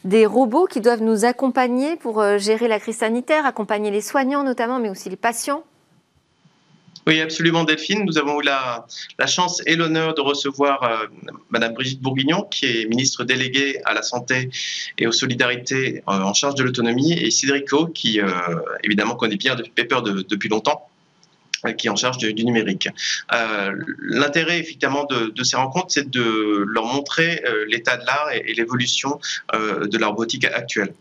des 0.05 0.25
robots 0.25 0.65
qui 0.65 0.81
doivent 0.81 1.01
nous 1.01 1.25
accompagner 1.25 1.95
pour 1.95 2.21
euh, 2.21 2.37
gérer 2.37 2.67
la 2.67 2.79
crise 2.79 2.97
sanitaire, 2.97 3.45
accompagner 3.45 3.91
les 3.91 4.01
soignants 4.01 4.43
notamment, 4.43 4.79
mais 4.79 4.89
aussi 4.89 5.09
les 5.09 5.15
patients 5.15 5.63
oui, 7.07 7.21
absolument, 7.21 7.63
Delphine. 7.63 8.03
Nous 8.05 8.19
avons 8.19 8.39
eu 8.39 8.43
la, 8.43 8.85
chance 9.25 9.63
et 9.65 9.75
l'honneur 9.75 10.13
de 10.13 10.21
recevoir 10.21 10.83
euh, 10.83 11.07
Madame 11.49 11.73
Brigitte 11.73 12.01
Bourguignon, 12.01 12.43
qui 12.43 12.65
est 12.67 12.85
ministre 12.85 13.23
déléguée 13.23 13.81
à 13.85 13.95
la 13.95 14.03
santé 14.03 14.51
et 14.99 15.07
aux 15.07 15.11
solidarités 15.11 16.03
euh, 16.07 16.11
en 16.11 16.35
charge 16.35 16.53
de 16.53 16.61
l'autonomie, 16.61 17.13
et 17.13 17.31
Cédric 17.31 17.65
qui 17.95 18.19
évidemment 18.83 19.15
connaît 19.15 19.37
bien 19.37 19.55
Pepper 19.75 20.01
depuis 20.03 20.49
longtemps 20.49 20.87
euh, 20.98 20.98
qui 21.77 21.87
est 21.87 21.89
en 21.89 21.95
charge 21.95 22.17
du, 22.17 22.33
numérique. 22.33 22.87
Euh, 23.33 23.75
l'intérêt 23.99 24.59
effectivement 24.59 25.05
de, 25.05 25.43
ces 25.43 25.57
rencontres, 25.57 25.87
c'est 25.89 26.09
de 26.09 26.65
leur 26.67 26.85
montrer 26.85 27.43
euh, 27.45 27.65
l'état 27.67 27.97
de 27.97 28.05
l'art 28.05 28.31
et, 28.31 28.53
l'évolution 28.53 29.19
de 29.53 29.97
la 29.97 30.07
robotique 30.07 30.45
actuelle. 30.45 30.93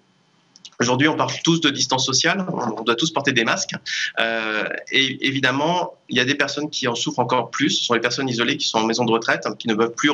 Aujourd'hui, 0.80 1.08
on 1.08 1.16
parle 1.16 1.32
tous 1.42 1.60
de 1.60 1.70
distance 1.70 2.06
sociale, 2.06 2.46
on 2.52 2.82
doit 2.82 2.94
tous 2.94 3.10
porter 3.10 3.32
des 3.32 3.42
masques. 3.42 3.74
Euh, 4.20 4.68
et 4.92 5.26
évidemment, 5.26 5.94
il 6.08 6.16
y 6.16 6.20
a 6.20 6.24
des 6.24 6.36
personnes 6.36 6.70
qui 6.70 6.86
en 6.86 6.94
souffrent 6.94 7.18
encore 7.18 7.50
plus. 7.50 7.70
Ce 7.70 7.84
sont 7.84 7.94
les 7.94 8.00
personnes 8.00 8.28
isolées 8.28 8.56
qui 8.56 8.68
sont 8.68 8.78
en 8.78 8.86
maison 8.86 9.04
de 9.04 9.10
retraite, 9.10 9.44
hein, 9.46 9.54
qui 9.58 9.68
ne 9.68 9.74
peuvent 9.74 9.94
plus 9.94 10.12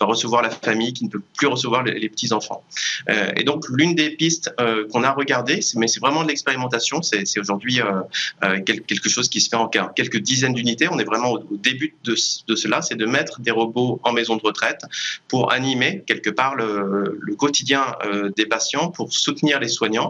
recevoir 0.00 0.42
la 0.42 0.50
famille, 0.50 0.92
qui 0.92 1.04
ne 1.04 1.10
peuvent 1.10 1.20
plus 1.36 1.46
recevoir 1.46 1.82
les, 1.82 2.08
petits-enfants. 2.08 2.64
Euh, 3.10 3.30
et 3.36 3.44
donc, 3.44 3.66
l'une 3.68 3.94
des 3.94 4.10
pistes 4.10 4.54
euh, 4.58 4.86
qu'on 4.88 5.02
a 5.02 5.12
regardées, 5.12 5.60
mais 5.74 5.86
c'est 5.86 6.00
vraiment 6.00 6.22
de 6.22 6.28
l'expérimentation, 6.28 7.02
c'est 7.02 7.24
aujourd'hui 7.38 7.80
euh, 7.80 8.60
quelque 8.62 9.08
chose 9.08 9.28
qui 9.28 9.40
se 9.40 9.48
fait 9.48 9.56
en 9.56 9.68
quelques 9.68 10.18
dizaines 10.18 10.54
d'unités. 10.54 10.88
On 10.90 10.98
est 10.98 11.04
vraiment 11.04 11.32
au, 11.32 11.56
début 11.56 11.94
de, 12.04 12.14
cela, 12.14 12.82
c'est 12.82 12.96
de 12.96 13.06
mettre 13.06 13.40
des 13.40 13.50
robots 13.50 14.00
en 14.02 14.12
maison 14.12 14.36
de 14.36 14.42
retraite 14.42 14.82
pour 15.28 15.52
animer 15.52 16.02
quelque 16.06 16.30
part 16.30 16.54
le 16.54 17.34
quotidien 17.36 17.96
des 18.36 18.46
patients, 18.46 18.90
pour 18.90 19.12
soutenir 19.12 19.60
les 19.60 19.68
soignants 19.68 20.05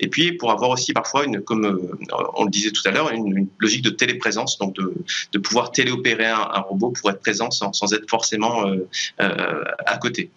et 0.00 0.08
puis 0.08 0.32
pour 0.32 0.50
avoir 0.50 0.70
aussi 0.70 0.92
parfois, 0.92 1.24
une, 1.24 1.40
comme 1.40 1.64
euh, 1.64 1.98
on 2.34 2.44
le 2.44 2.50
disait 2.50 2.70
tout 2.70 2.82
à 2.86 2.90
l'heure, 2.90 3.10
une, 3.10 3.48
logique 3.58 3.82
de 3.82 3.90
téléprésence, 3.90 4.58
donc 4.58 4.74
de, 4.74 5.38
pouvoir 5.38 5.72
téléopérer 5.72 6.26
un, 6.26 6.60
robot 6.60 6.90
pour 6.90 7.10
être 7.10 7.20
présent 7.20 7.50
sans, 7.50 7.72
sans 7.72 7.92
être 7.92 8.08
forcément 8.08 8.66
euh, 8.66 8.88
euh, 9.20 9.64
à 9.86 9.98
côté. 9.98 10.30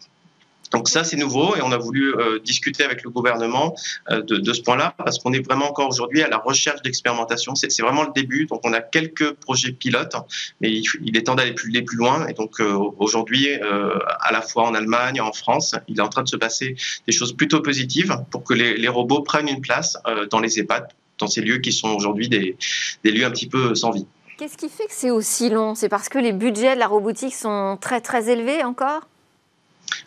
Donc 0.71 0.89
ça, 0.89 1.04
c'est 1.04 1.17
nouveau 1.17 1.56
et 1.56 1.62
on 1.62 1.71
a 1.71 1.78
voulu 1.78 2.13
euh, 2.15 2.39
discuter 2.39 2.84
avec 2.84 3.04
le 3.04 3.10
gouvernement 3.10 3.75
euh, 4.10 4.21
de, 4.21 4.54
ce 4.54 4.62
point-là 4.62 4.93
parce 4.97 5.19
qu'on 5.19 5.34
est 5.34 5.45
vraiment 5.45 5.69
encore 5.69 5.89
aujourd'hui 5.89 6.23
à 6.23 6.28
la 6.28 6.38
recherche 6.38 6.82
d'expérimentation. 6.82 7.56
C'est 7.56 7.82
vraiment 7.82 8.04
le 8.04 8.12
début. 8.13 8.45
Donc 8.45 8.62
on 8.63 8.73
a 8.73 8.82
quelques 8.82 9.34
projets 9.34 9.71
pilotes, 9.71 10.15
mais 10.62 10.71
il, 10.71 11.17
est 11.17 11.23
temps 11.23 11.36
d'aller 11.36 11.54
plus, 11.54 11.71
plus 11.84 11.97
loin. 11.97 12.28
Et 12.28 12.34
donc 12.34 12.60
euh, 12.60 12.78
aujourd'hui, 12.97 13.49
à 13.56 14.32
la 14.32 14.41
fois 14.41 14.63
en 14.63 14.73
Allemagne, 14.73 15.21
en 15.21 15.34
France, 15.34 15.75
il 15.88 15.97
est 15.97 16.01
en 16.01 16.10
train 16.10 16.23
de 16.23 16.30
se 16.30 16.36
passer 16.36 16.75
des 17.08 17.13
choses 17.13 17.34
plutôt 17.34 17.62
positives 17.62 18.17
pour 18.32 18.43
que 18.43 18.54
les, 18.54 18.88
robots 18.88 19.21
prennent 19.21 19.49
une 19.49 19.62
place 19.62 19.97
dans 20.30 20.39
les 20.39 20.60
EHPAD, 20.60 20.88
dans 21.17 21.28
ces 21.28 21.41
lieux 21.41 21.58
qui 21.58 21.71
sont 21.71 21.89
aujourd'hui 21.89 22.30
des, 22.30 22.56
des 23.04 23.12
lieux 23.12 23.25
un 23.25 23.32
petit 23.32 23.47
peu 23.47 23.75
sans 23.75 23.91
vie. 23.91 24.06
Qu'est-ce 24.38 24.58
qui 24.58 24.69
fait 24.69 24.86
que 24.86 24.93
c'est 24.93 25.12
aussi 25.12 25.49
long? 25.49 25.75
C'est 25.75 25.89
parce 25.89 26.10
que 26.10 26.19
les 26.19 26.34
budgets 26.34 26.75
de 26.75 26.80
la 26.80 26.88
robotique 26.88 27.34
sont 27.34 27.78
très 27.80 28.01
très 28.01 28.30
élevés 28.30 28.63
encore? 28.63 29.08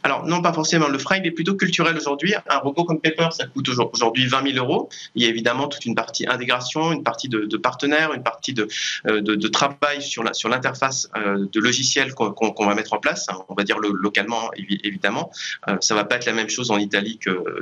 Alors, 0.03 0.27
non, 0.27 0.43
pas 0.43 0.53
forcément. 0.53 0.89
Le 0.89 0.99
frein, 0.99 1.17
il 1.17 1.27
est 1.27 1.31
plutôt 1.31 1.55
culturel 1.55 1.97
aujourd'hui. 1.97 2.35
Un 2.49 2.59
robot 2.59 2.85
comme 2.85 3.01
Pepper, 3.01 3.29
ça 3.31 3.47
coûte 3.47 3.69
aujourd'hui 3.69 4.27
20 4.27 4.53
000 4.53 4.65
euros. 4.65 4.89
Il 5.15 5.23
y 5.23 5.27
a 5.27 5.29
évidemment 5.29 5.69
toute 5.69 5.85
une 5.85 5.95
partie 5.95 6.27
intégration, 6.29 6.93
une 6.93 7.03
partie 7.03 7.29
de, 7.29 7.57
partenaires, 7.57 8.13
une 8.15 8.23
partie 8.23 8.55
de, 8.55 8.69
euh, 9.07 9.21
de, 9.21 9.49
travail 9.49 10.03
sur 10.03 10.23
l'interface 10.23 11.11
euh, 11.17 11.47
de 11.51 11.61
logiciels 11.61 12.15
qu'on 12.15 12.67
va 12.67 12.75
mettre 12.75 12.93
en 12.93 12.99
place. 12.99 13.27
On 13.49 13.55
va 13.55 13.65
dire 13.65 13.79
le, 13.79 13.91
localement, 13.93 14.51
évidemment. 14.57 15.31
Euh, 15.69 15.77
ça 15.81 15.95
va 15.95 16.05
pas 16.05 16.17
être 16.17 16.27
la 16.27 16.33
même 16.33 16.49
chose 16.49 16.71
en 16.71 16.79
Italie 16.79 17.19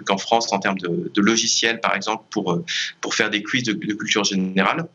qu'en 0.06 0.18
France 0.18 0.52
en 0.52 0.58
termes 0.58 0.78
de, 0.78 1.20
logiciels, 1.20 1.80
par 1.80 1.94
exemple, 1.94 2.24
pour, 2.30 2.60
pour 3.00 3.14
faire 3.14 3.30
des 3.30 3.42
quiz 3.42 3.62
de 3.62 3.94
culture 3.94 4.24
générale. 4.24 4.86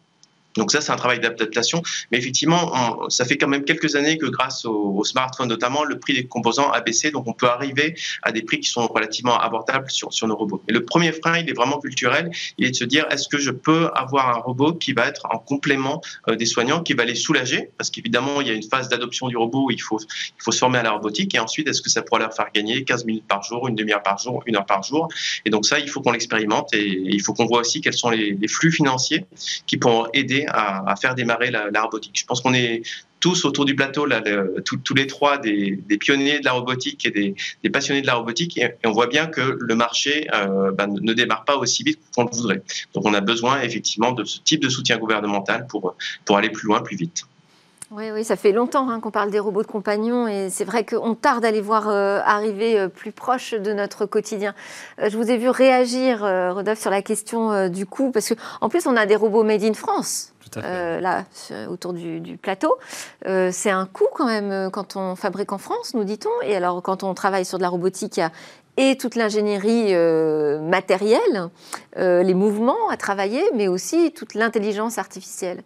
Donc 0.56 0.72
ça, 0.72 0.82
c'est 0.82 0.92
un 0.92 0.96
travail 0.96 1.20
d'adaptation. 1.20 1.82
Mais 2.12 2.18
effectivement, 2.18 3.10
ça 3.10 3.26
fait 3.26 3.38
quand 3.38 3.48
même 3.48 3.64
quelques 3.64 3.96
années 3.96 4.18
que 4.18 4.26
grâce 4.26 4.66
aux, 4.66 5.04
smartphones 5.04 5.50
notamment, 5.50 5.84
le 5.84 6.00
prix 6.00 6.14
des 6.14 6.26
composants 6.26 6.72
a 6.72 6.82
baissé. 6.82 7.12
Donc 7.12 7.28
on 7.28 7.34
peut 7.34 7.48
arriver 7.48 7.96
à 8.24 8.32
des 8.32 8.42
prix 8.42 8.60
qui 8.60 8.70
sont 8.70 8.88
relativement 8.88 9.40
abordables 9.40 9.90
sur, 9.90 10.14
sur 10.14 10.28
nos 10.28 10.36
robots. 10.36 10.62
Et 10.68 10.74
le 10.74 10.86
premier 10.86 11.12
frein, 11.12 11.40
il 11.40 11.50
est 11.50 11.54
vraiment 11.54 11.80
culturel. 11.80 12.32
Il 12.58 12.66
est 12.66 12.72
de 12.72 12.76
se 12.76 12.84
dire, 12.84 13.06
est-ce 13.10 13.28
que 13.28 13.38
je 13.38 13.52
peux 13.52 13.90
avoir 13.96 14.30
un 14.30 14.40
robot 14.40 14.74
qui 14.74 14.94
va 14.94 15.08
être 15.08 15.26
en 15.30 15.38
complément 15.40 16.02
euh, 16.28 16.36
des 16.36 16.46
soignants, 16.46 16.82
qui 16.82 16.94
va 16.94 17.06
les 17.06 17.16
soulager? 17.16 17.70
Parce 17.78 17.90
qu'évidemment, 17.90 18.42
il 18.42 18.48
y 18.48 18.52
a 18.52 18.54
une 18.54 18.64
phase 18.64 18.90
d'adoption 18.90 19.28
du 19.28 19.38
robot 19.38 19.66
où 19.68 19.72
il 19.72 19.82
faut, 19.82 20.00
il 20.00 20.44
faut 20.44 20.52
se 20.52 20.60
former 20.60 20.80
à 20.80 20.84
la 20.84 20.92
robotique. 20.92 21.34
Et 21.36 21.40
ensuite, 21.40 21.68
est-ce 21.68 21.82
que 21.82 21.90
ça 21.90 22.02
pourra 22.02 22.20
leur 22.20 22.34
faire 22.34 22.48
gagner 22.54 22.84
15 22.84 23.06
minutes 23.06 23.28
par 23.28 23.44
jour, 23.44 23.68
une 23.68 23.76
demi-heure 23.76 24.04
par 24.04 24.18
jour, 24.18 24.44
une 24.46 24.56
heure 24.56 24.66
par 24.66 24.84
jour? 24.84 25.08
Et 25.46 25.50
donc 25.50 25.66
ça, 25.66 25.80
il 25.80 25.90
faut 25.90 26.02
qu'on 26.02 26.12
l'expérimente. 26.12 26.74
Et, 26.74 27.02
il 27.12 27.22
faut 27.22 27.34
qu'on 27.34 27.46
voit 27.46 27.60
aussi 27.60 27.82
quels 27.82 27.94
sont 27.94 28.10
les, 28.10 28.38
les 28.40 28.48
flux 28.48 28.72
financiers 28.72 29.26
qui 29.66 29.78
pourront 29.78 30.08
aider 30.14 30.41
à, 30.50 30.96
faire 31.00 31.16
démarrer 31.16 31.52
la, 31.52 31.82
robotique. 31.82 32.18
Je 32.20 32.26
pense 32.26 32.42
qu'on 32.42 32.54
est 32.54 32.84
tous 33.20 33.46
autour 33.46 33.66
du 33.66 33.76
plateau, 33.76 34.08
tous, 34.66 34.94
les 34.94 35.08
trois, 35.08 35.38
des, 35.38 35.78
pionniers 36.00 36.40
de 36.40 36.46
la 36.46 36.54
robotique 36.54 37.06
et 37.06 37.12
des, 37.64 37.70
passionnés 37.70 38.02
de 38.02 38.08
la 38.08 38.16
robotique, 38.16 38.58
et, 38.58 38.76
on 38.86 38.92
voit 38.92 39.08
bien 39.08 39.28
que 39.28 39.58
le 39.60 39.76
marché 39.76 40.28
euh, 40.34 40.72
ben, 40.72 40.88
ne 40.88 41.14
démarre 41.14 41.46
pas 41.46 41.58
aussi 41.58 41.84
vite 41.84 42.00
qu'on 42.16 42.24
le 42.24 42.32
voudrait. 42.32 42.64
Donc 42.94 43.06
on 43.06 43.14
a 43.14 43.22
besoin 43.22 43.62
effectivement 43.62 44.12
de 44.12 44.24
ce 44.24 44.40
type 44.40 44.62
de 44.62 44.70
soutien 44.70 44.98
gouvernemental 44.98 45.68
pour 45.68 45.96
aller 46.38 46.50
plus 46.50 46.68
loin, 46.68 46.82
plus 46.82 46.98
vite. 46.98 47.26
Oui, 47.94 48.10
oui, 48.10 48.24
ça 48.24 48.38
fait 48.38 48.54
longtemps 48.54 48.90
hein, 48.90 49.02
qu'on 49.02 49.12
parle 49.12 49.32
des 49.32 49.40
robots 49.40 49.64
de 49.64 49.68
compagnon 49.68 50.26
et 50.26 50.50
c'est 50.50 50.64
vrai 50.64 50.86
qu'on 50.86 51.14
tarde 51.14 51.44
à 51.44 51.52
les 51.52 51.60
voir 51.60 51.90
euh, 51.90 52.22
arriver 52.24 52.80
euh, 52.80 52.88
plus 52.88 53.12
proches 53.12 53.54
de 53.54 53.74
notre 53.74 54.06
quotidien. 54.06 54.56
Euh, 55.02 55.10
je 55.10 55.18
vous 55.18 55.30
ai 55.30 55.36
vu 55.36 55.50
réagir, 55.50 56.22
Rodolphe, 56.22 56.80
sur 56.80 56.90
la 56.90 57.02
question 57.02 57.68
du 57.68 57.86
coût, 57.86 58.12
parce 58.12 58.34
qu'en 58.34 58.70
plus, 58.70 58.88
on 58.88 58.96
a 58.96 59.06
des 59.06 59.18
robots 59.18 59.44
made 59.44 59.64
in 59.64 59.74
France. 59.74 60.32
là, 60.56 61.26
autour 61.70 61.92
du, 61.92 62.38
plateau. 62.42 62.78
c'est 63.26 63.72
un 63.72 63.86
coût 63.86 64.08
quand 64.14 64.26
même 64.26 64.72
quand 64.72 64.96
on 64.96 65.18
fabrique 65.18 65.52
en 65.52 65.58
France, 65.58 65.94
nous 65.94 66.06
dit-on. 66.06 66.30
Et 66.44 66.56
alors, 66.56 66.82
quand 66.82 67.04
on 67.04 67.14
travaille 67.14 67.44
sur 67.44 67.58
de 67.58 67.64
la 67.64 67.70
robotique, 67.70 68.16
il 68.16 68.22
y 68.22 68.24
a 68.24 68.32
et 68.78 68.96
toute 68.96 69.16
l'ingénierie 69.16 69.94
matérielle, 70.62 71.50
les 71.98 72.34
mouvements 72.34 72.90
à 72.90 72.96
travailler, 72.96 73.44
mais 73.54 73.68
aussi 73.68 74.14
toute 74.14 74.34
l'intelligence 74.34 74.98
artificielle. 74.98 75.62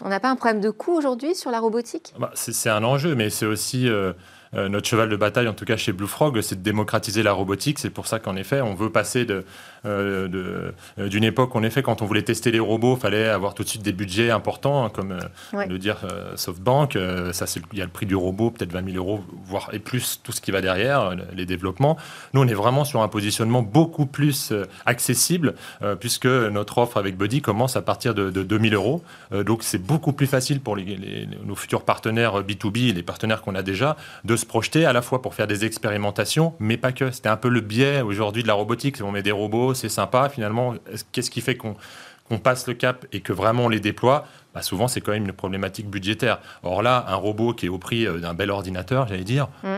On 0.00 0.08
n'a 0.08 0.20
pas 0.20 0.30
un 0.30 0.36
problème 0.36 0.60
de 0.60 0.70
coût 0.70 0.92
aujourd'hui 0.92 1.34
sur 1.34 1.50
la 1.50 1.60
robotique? 1.60 2.14
Bah, 2.18 2.30
C'est 2.34 2.70
un 2.70 2.84
enjeu, 2.84 3.14
mais 3.14 3.30
c'est 3.30 3.46
aussi 3.46 3.88
euh, 3.88 4.12
euh, 4.54 4.68
notre 4.68 4.86
cheval 4.86 5.08
de 5.08 5.16
bataille, 5.16 5.48
en 5.48 5.54
tout 5.54 5.64
cas 5.64 5.76
chez 5.76 5.92
Blue 5.92 6.06
Frog, 6.06 6.40
c'est 6.40 6.56
de 6.56 6.62
démocratiser 6.62 7.22
la 7.22 7.32
robotique. 7.32 7.78
C'est 7.78 7.90
pour 7.90 8.06
ça 8.06 8.18
qu'en 8.18 8.36
effet, 8.36 8.60
on 8.60 8.74
veut 8.74 8.90
passer 8.90 9.24
de, 9.24 9.44
d'une 9.86 11.24
époque, 11.24 11.54
en 11.56 11.62
effet, 11.62 11.82
quand 11.82 12.02
on 12.02 12.06
voulait 12.06 12.22
tester 12.22 12.50
les 12.50 12.60
robots, 12.60 12.96
il 12.96 13.00
fallait 13.00 13.28
avoir 13.28 13.54
tout 13.54 13.62
de 13.62 13.68
suite 13.68 13.82
des 13.82 13.92
budgets 13.92 14.30
importants, 14.30 14.84
hein, 14.84 14.90
comme 14.90 15.18
le 15.52 15.78
dire 15.78 15.98
SoftBank. 16.34 16.98
ça, 17.32 17.46
il 17.72 17.78
y 17.78 17.82
a 17.82 17.84
le 17.84 17.90
prix 17.90 18.06
du 18.06 18.16
robot, 18.16 18.50
peut-être 18.50 18.72
20 18.72 18.92
000 18.92 18.96
euros, 18.96 19.24
voire 19.44 19.70
et 19.72 19.78
plus 19.78 20.20
tout 20.22 20.32
ce 20.32 20.40
qui 20.40 20.50
va 20.50 20.60
derrière, 20.60 21.14
les 21.34 21.46
développements. 21.46 21.96
Nous, 22.34 22.42
on 22.42 22.48
est 22.48 22.54
vraiment 22.54 22.84
sur 22.84 23.02
un 23.02 23.08
positionnement 23.08 23.62
beaucoup 23.62 24.06
plus 24.06 24.52
accessible, 24.84 25.54
puisque 26.00 26.26
notre 26.26 26.78
offre 26.78 26.96
avec 26.96 27.16
Buddy 27.16 27.42
commence 27.42 27.76
à 27.76 27.82
partir 27.82 28.14
de, 28.14 28.30
de 28.30 28.42
2 28.42 28.58
000 28.58 28.74
euros. 28.74 29.02
donc, 29.44 29.62
c'est 29.62 29.78
beaucoup 29.78 30.12
plus 30.12 30.26
facile 30.26 30.60
pour 30.60 30.76
nos 30.76 31.54
futurs 31.54 31.82
partenaires 31.82 32.42
B2B, 32.42 32.94
les 32.94 33.02
partenaires 33.02 33.42
qu'on 33.42 33.54
a 33.54 33.62
déjà, 33.62 33.96
de 34.24 34.36
se 34.36 34.46
projeter 34.46 34.84
à 34.84 34.92
la 34.92 35.02
fois 35.02 35.22
pour 35.22 35.34
faire 35.34 35.46
des 35.46 35.64
expérimentations, 35.64 36.54
mais 36.58 36.76
pas 36.76 36.92
que. 36.92 37.10
C'était 37.10 37.28
un 37.28 37.36
peu 37.36 37.48
le 37.48 37.60
biais 37.60 38.00
aujourd'hui 38.02 38.42
de 38.42 38.48
la 38.48 38.54
robotique. 38.54 38.96
On 39.02 39.12
met 39.12 39.22
des 39.22 39.32
robots, 39.32 39.74
c'est 39.76 39.88
sympa. 39.88 40.28
Finalement, 40.28 40.74
qu'est-ce 41.12 41.30
qui 41.30 41.40
fait 41.40 41.56
qu'on 41.56 41.76
passe 42.42 42.66
le 42.66 42.74
cap 42.74 43.06
et 43.12 43.20
que 43.20 43.32
vraiment 43.32 43.66
on 43.66 43.68
les 43.68 43.80
déploie? 43.80 44.26
Bah 44.56 44.62
souvent 44.62 44.88
c'est 44.88 45.02
quand 45.02 45.12
même 45.12 45.26
une 45.26 45.34
problématique 45.34 45.90
budgétaire. 45.90 46.40
Or 46.62 46.82
là, 46.82 47.04
un 47.08 47.14
robot 47.16 47.52
qui 47.52 47.66
est 47.66 47.68
au 47.68 47.76
prix 47.76 48.06
euh, 48.06 48.18
d'un 48.18 48.32
bel 48.32 48.50
ordinateur, 48.50 49.06
j'allais 49.06 49.22
dire, 49.22 49.48
mm 49.62 49.76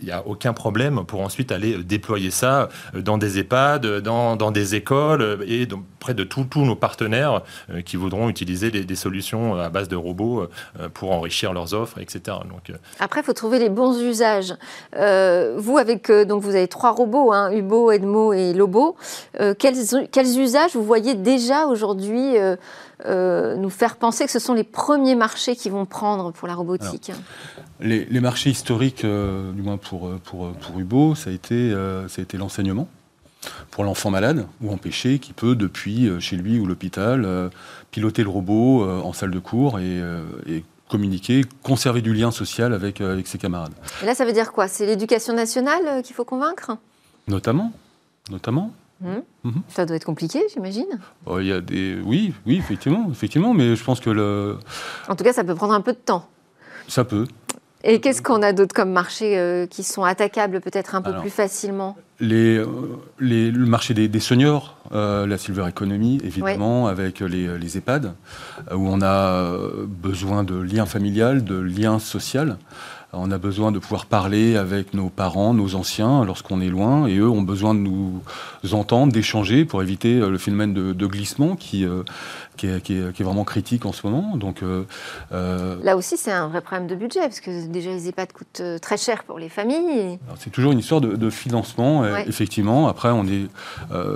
il 0.00 0.06
n'y 0.06 0.12
a 0.12 0.26
aucun 0.26 0.52
problème 0.52 1.04
pour 1.04 1.20
ensuite 1.20 1.52
aller 1.52 1.74
euh, 1.74 1.84
déployer 1.84 2.30
ça 2.30 2.68
euh, 2.94 3.02
dans 3.02 3.18
des 3.18 3.38
EHPAD, 3.38 4.00
dans, 4.00 4.36
dans 4.36 4.50
des 4.50 4.74
écoles 4.74 5.44
et 5.46 5.68
près 5.98 6.14
de 6.14 6.24
tous 6.24 6.46
nos 6.60 6.76
partenaires 6.76 7.42
qui 7.84 7.96
voudront 7.96 8.28
utiliser 8.28 8.70
des, 8.70 8.94
solutions 8.94 9.56
à 9.56 9.68
base 9.68 9.88
de 9.88 9.96
robots 9.96 10.46
pour 10.94 11.12
enrichir 11.12 11.52
leurs 11.52 11.74
offres, 11.74 11.98
etc. 11.98 12.36
Donc, 12.48 12.72
Après, 13.00 13.20
il 13.20 13.24
faut 13.24 13.32
trouver 13.32 13.58
les 13.58 13.68
bons 13.68 14.00
usages. 14.00 14.54
vous, 14.92 15.78
avec, 15.78 16.10
donc 16.10 16.42
vous 16.42 16.54
avez 16.54 16.68
trois 16.68 16.92
robots, 16.92 17.32
hein, 17.32 17.50
Hubo, 17.50 17.90
Edmo 17.90 18.32
et 18.32 18.52
Lobo. 18.52 18.96
quels, 19.58 20.08
quels, 20.10 20.38
usages 20.38 20.74
vous 20.74 20.84
voyez 20.84 21.14
déjà 21.14 21.66
aujourd'hui 21.66 22.36
nous 23.06 23.70
faire 23.70 23.96
penser 23.96 24.24
que 24.24 24.30
ce 24.30 24.38
sont 24.38 24.54
les 24.54 24.64
premiers 24.64 25.14
marchés 25.14 25.56
qui 25.56 25.70
vont 25.70 25.86
prendre 25.86 26.32
pour 26.32 26.48
la 26.48 26.54
robotique 26.54 27.12
les, 27.80 28.04
les, 28.04 28.20
marchés 28.20 28.50
historiques, 28.50 29.04
du 29.04 29.62
pour, 29.82 30.08
euh, 30.08 30.20
pour, 30.24 30.46
euh, 30.46 30.52
pour 30.60 30.78
Hubo, 30.78 31.14
ça 31.14 31.30
a 31.30 31.32
été, 31.32 31.54
euh, 31.54 32.08
ça 32.08 32.20
a 32.20 32.22
été 32.22 32.36
l'enseignement 32.36 32.88
pour 33.70 33.84
l'enfant 33.84 34.10
malade 34.10 34.46
ou 34.60 34.72
empêché 34.72 35.20
qui 35.20 35.32
peut, 35.32 35.54
depuis 35.54 36.10
chez 36.20 36.36
lui 36.36 36.58
ou 36.58 36.66
l'hôpital, 36.66 37.50
piloter 37.92 38.24
le 38.24 38.28
robot 38.28 38.82
en 38.84 39.12
salle 39.12 39.30
de 39.30 39.38
cours 39.38 39.78
et, 39.78 40.02
communiquer, 40.88 41.44
conserver 41.62 42.02
du 42.02 42.12
lien 42.12 42.32
social 42.32 42.74
avec, 42.74 43.00
avec 43.00 43.28
ses 43.28 43.38
camarades. 43.38 43.72
Et 44.02 44.06
là, 44.06 44.16
ça 44.16 44.24
veut 44.24 44.32
dire 44.32 44.52
quoi? 44.52 44.66
C'est 44.66 44.86
l'éducation 44.86 45.34
nationale 45.34 46.02
qu'il 46.02 46.16
faut 46.16 46.24
convaincre? 46.24 46.76
Notamment. 47.28 47.72
Notamment. 48.28 48.72
Mmh. 49.00 49.08
Mmh. 49.44 49.50
Ça 49.68 49.86
doit 49.86 49.96
être 49.96 50.04
compliqué, 50.04 50.40
j'imagine. 50.52 50.98
Il 51.38 51.46
y 51.46 51.52
a 51.52 51.60
des... 51.60 51.98
Oui, 52.04 52.34
oui, 52.46 52.56
effectivement, 52.56 53.08
effectivement, 53.10 53.54
mais 53.54 53.76
je 53.76 53.84
pense 53.84 54.00
que 54.00 54.10
le... 54.10 54.58
En 55.08 55.16
tout 55.16 55.24
cas, 55.24 55.32
ça 55.32 55.44
peut 55.44 55.54
prendre 55.54 55.74
un 55.74 55.80
peu 55.80 55.92
de 55.92 55.98
temps. 55.98 56.28
Ça 56.88 57.04
peut. 57.04 57.26
Et 57.84 58.00
qu'est-ce 58.00 58.22
qu'on 58.22 58.42
a 58.42 58.52
d'autre 58.52 58.74
comme 58.74 58.90
marchés 58.90 59.38
euh, 59.38 59.66
qui 59.66 59.84
sont 59.84 60.02
attaquables 60.02 60.60
peut-être 60.60 60.96
un 60.96 61.02
peu 61.02 61.12
plus 61.20 61.30
facilement? 61.30 61.96
les, 62.20 62.56
euh, 62.56 62.66
les, 63.20 63.52
Le 63.52 63.66
marché 63.66 63.94
des, 63.94 64.20
seniors, 64.20 64.76
euh, 64.92 65.26
la 65.26 65.38
silver 65.38 65.68
economy 65.68 66.20
évidemment, 66.24 66.88
avec 66.88 67.20
les, 67.20 67.56
les, 67.56 67.76
EHPAD, 67.78 68.14
où 68.72 68.88
on 68.88 69.00
a 69.00 69.54
besoin 69.86 70.42
de 70.42 70.58
liens 70.58 70.86
familial, 70.86 71.44
de 71.44 71.56
liens 71.56 72.00
social. 72.00 72.56
On 73.14 73.30
a 73.30 73.38
besoin 73.38 73.72
de 73.72 73.78
pouvoir 73.78 74.04
parler 74.04 74.56
avec 74.56 74.92
nos 74.92 75.08
parents, 75.08 75.54
nos 75.54 75.74
anciens, 75.74 76.26
lorsqu'on 76.26 76.60
est 76.60 76.68
loin, 76.68 77.06
et 77.06 77.16
eux 77.16 77.28
ont 77.28 77.40
besoin 77.40 77.74
de 77.74 77.80
nous 77.80 78.20
entendre, 78.72 79.14
d'échanger 79.14 79.64
pour 79.64 79.82
éviter 79.82 80.20
le 80.20 80.36
phénomène 80.36 80.74
de, 80.74 81.06
glissement 81.06 81.56
qui, 81.56 81.86
qui 82.58 82.66
est, 82.66 83.22
vraiment 83.22 83.44
critique 83.44 83.86
en 83.86 83.92
ce 83.92 84.06
moment. 84.06 84.36
Donc, 84.36 84.62
Là 85.30 85.96
aussi, 85.96 86.18
c'est 86.18 86.32
un 86.32 86.48
vrai 86.48 86.60
problème 86.60 86.86
de 86.86 86.94
budget, 86.94 87.20
parce 87.20 87.40
que 87.40 87.66
déjà, 87.66 87.90
les 87.90 88.08
EHPAD 88.08 88.32
coûtent 88.32 88.62
très 88.82 88.98
cher 88.98 89.24
pour 89.24 89.38
les 89.38 89.48
familles. 89.48 90.18
C'est 90.38 90.50
toujours 90.50 90.72
une 90.72 90.80
histoire 90.80 91.00
de, 91.00 91.30
financement, 91.30 92.04
effectivement. 92.26 92.88
Après, 92.88 93.08
on 93.08 93.24
est... 93.24 93.48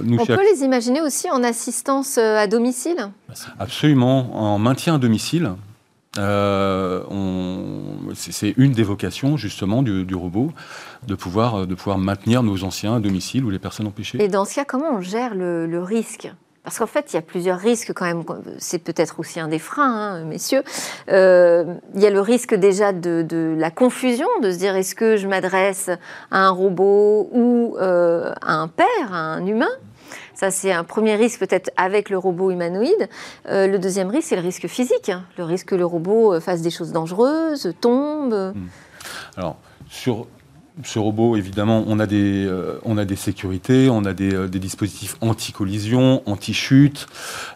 nous, 0.02 0.18
on 0.20 0.26
peut 0.26 0.52
les 0.54 0.64
imaginer 0.64 1.00
aussi 1.00 1.30
en 1.30 1.42
assistance 1.42 2.18
à 2.18 2.46
domicile? 2.46 3.08
Absolument, 3.58 4.36
en 4.36 4.58
maintien 4.58 4.96
à 4.96 4.98
domicile. 4.98 5.52
Euh, 6.18 7.02
c'est 8.14 8.54
une 8.58 8.72
des 8.72 8.82
vocations 8.82 9.36
justement 9.36 9.82
du, 9.82 10.14
robot, 10.14 10.50
de 11.06 11.14
pouvoir, 11.14 11.66
de 11.66 11.74
pouvoir 11.74 11.98
maintenir 11.98 12.42
nos 12.42 12.64
anciens 12.64 12.96
à 12.96 13.00
domicile 13.00 13.44
ou 13.44 13.50
les 13.50 13.58
personnes 13.58 13.86
empêchées. 13.86 14.22
Et 14.22 14.28
dans 14.28 14.44
ce 14.44 14.54
cas, 14.54 14.64
comment 14.64 14.96
on 14.96 15.00
gère 15.00 15.34
le, 15.34 15.82
risque? 15.82 16.30
Parce 16.64 16.78
qu'en 16.78 16.86
fait, 16.86 17.12
il 17.12 17.16
y 17.16 17.18
a 17.18 17.22
plusieurs 17.22 17.58
risques 17.58 17.92
quand 17.92 18.04
même. 18.04 18.22
C'est 18.58 18.78
peut-être 18.78 19.18
aussi 19.18 19.40
un 19.40 19.48
des 19.48 19.58
freins, 19.58 20.20
hein, 20.20 20.24
messieurs. 20.24 20.62
Euh, 21.08 21.74
il 21.94 22.00
y 22.00 22.06
a 22.06 22.10
le 22.10 22.20
risque 22.20 22.54
déjà 22.54 22.92
de, 22.92 23.56
la 23.58 23.70
confusion, 23.70 24.28
de 24.42 24.52
se 24.52 24.58
dire 24.58 24.76
est-ce 24.76 24.94
que 24.94 25.16
je 25.16 25.26
m'adresse 25.26 25.90
à 26.30 26.46
un 26.46 26.50
robot 26.50 27.28
ou 27.32 27.76
euh, 27.80 28.32
à 28.42 28.54
un 28.54 28.68
père, 28.68 29.12
à 29.12 29.16
un 29.16 29.46
humain? 29.46 29.70
Ça, 30.34 30.50
c'est 30.50 30.72
un 30.72 30.84
premier 30.84 31.14
risque 31.16 31.40
peut-être 31.40 31.70
avec 31.76 32.10
le 32.10 32.18
robot 32.18 32.50
humanoïde. 32.50 33.08
Euh, 33.48 33.66
le 33.66 33.78
deuxième 33.78 34.08
risque, 34.08 34.28
c'est 34.28 34.36
le 34.36 34.42
risque 34.42 34.66
physique. 34.66 35.08
Hein. 35.08 35.24
Le 35.38 35.44
risque 35.44 35.68
que 35.68 35.74
le 35.74 35.84
robot 35.84 36.34
euh, 36.34 36.40
fasse 36.40 36.62
des 36.62 36.70
choses 36.70 36.92
dangereuses, 36.92 37.74
tombe. 37.80 38.34
Hmm. 38.54 38.66
Alors, 39.36 39.56
sur 39.88 40.26
ce 40.84 40.98
robot, 40.98 41.36
évidemment, 41.36 41.84
on 41.86 41.98
a 41.98 42.06
des, 42.06 42.46
euh, 42.46 42.78
on 42.84 42.96
a 42.96 43.04
des 43.04 43.16
sécurités, 43.16 43.90
on 43.90 44.04
a 44.04 44.14
des, 44.14 44.34
euh, 44.34 44.48
dispositifs 44.48 45.16
anti-collision, 45.20 46.22
anti-chute, 46.24 47.06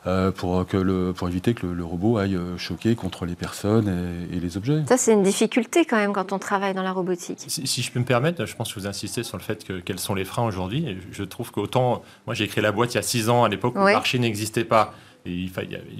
euh, 0.07 0.31
pour, 0.31 0.67
pour 0.67 1.29
éviter 1.29 1.55
que 1.55 1.67
le, 1.67 1.85
robot 1.85 2.19
aille 2.19 2.39
choquer 2.59 2.95
contre 2.95 3.25
les 3.25 3.35
personnes 3.35 4.27
et, 4.33 4.41
les 4.41 4.57
objets. 4.57 4.83
Ça, 4.89 4.97
c'est 4.97 5.13
une 5.13 5.23
difficulté 5.23 5.85
quand 5.85 5.97
même 5.97 6.13
quand 6.13 6.33
on 6.33 6.39
travaille 6.39 6.75
dans 6.75 6.83
la 6.83 6.93
robotique. 6.93 7.39
Si, 7.47 7.83
je 7.83 7.93
peux 7.93 8.01
me 8.01 8.05
permettre, 8.05 8.45
je 8.45 8.55
pense 8.55 8.75
que 8.75 8.81
vous 8.81 8.87
insistez 8.87 9.23
sur 9.23 9.39
le 9.39 9.43
fait 9.43 9.65
que 9.65 9.81
quels 9.81 10.01
sont 10.01 10.15
les 10.15 10.25
freins 10.25 10.45
aujourd'hui. 10.45 10.99
Je 11.13 11.23
trouve 11.23 11.53
qu'autant, 11.53 12.03
moi 12.27 12.35
j'ai 12.35 12.49
créé 12.49 12.63
la 12.63 12.73
boîte 12.73 12.95
il 12.95 12.97
y 12.97 12.99
a 12.99 13.03
six 13.03 13.29
ans, 13.29 13.45
à 13.45 13.49
l'époque 13.49 13.75
où 13.77 13.79
le 13.79 13.93
marché 13.93 14.19
n'existait 14.19 14.65
pas 14.65 14.93
il, 15.27 15.51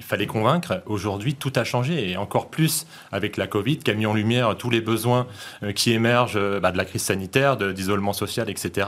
fallait 0.03 0.27
convaincre. 0.27 0.81
Aujourd'hui, 0.85 1.35
tout 1.35 1.53
a 1.55 1.63
changé 1.63 2.09
et 2.09 2.17
encore 2.17 2.49
plus 2.49 2.87
avec 3.11 3.37
la 3.37 3.47
Covid 3.47 3.77
qui 3.77 3.91
a 3.91 3.93
mis 3.93 4.05
en 4.05 4.13
lumière 4.13 4.55
tous 4.57 4.69
les 4.69 4.81
besoins 4.81 5.27
euh, 5.63 5.71
qui 5.71 5.91
émergent 5.91 6.37
euh, 6.37 6.59
bah, 6.59 6.71
de 6.71 6.77
la 6.77 6.85
crise 6.85 7.03
sanitaire, 7.03 7.57
d'isolement 7.57 8.13
social, 8.13 8.49
etc. 8.49 8.87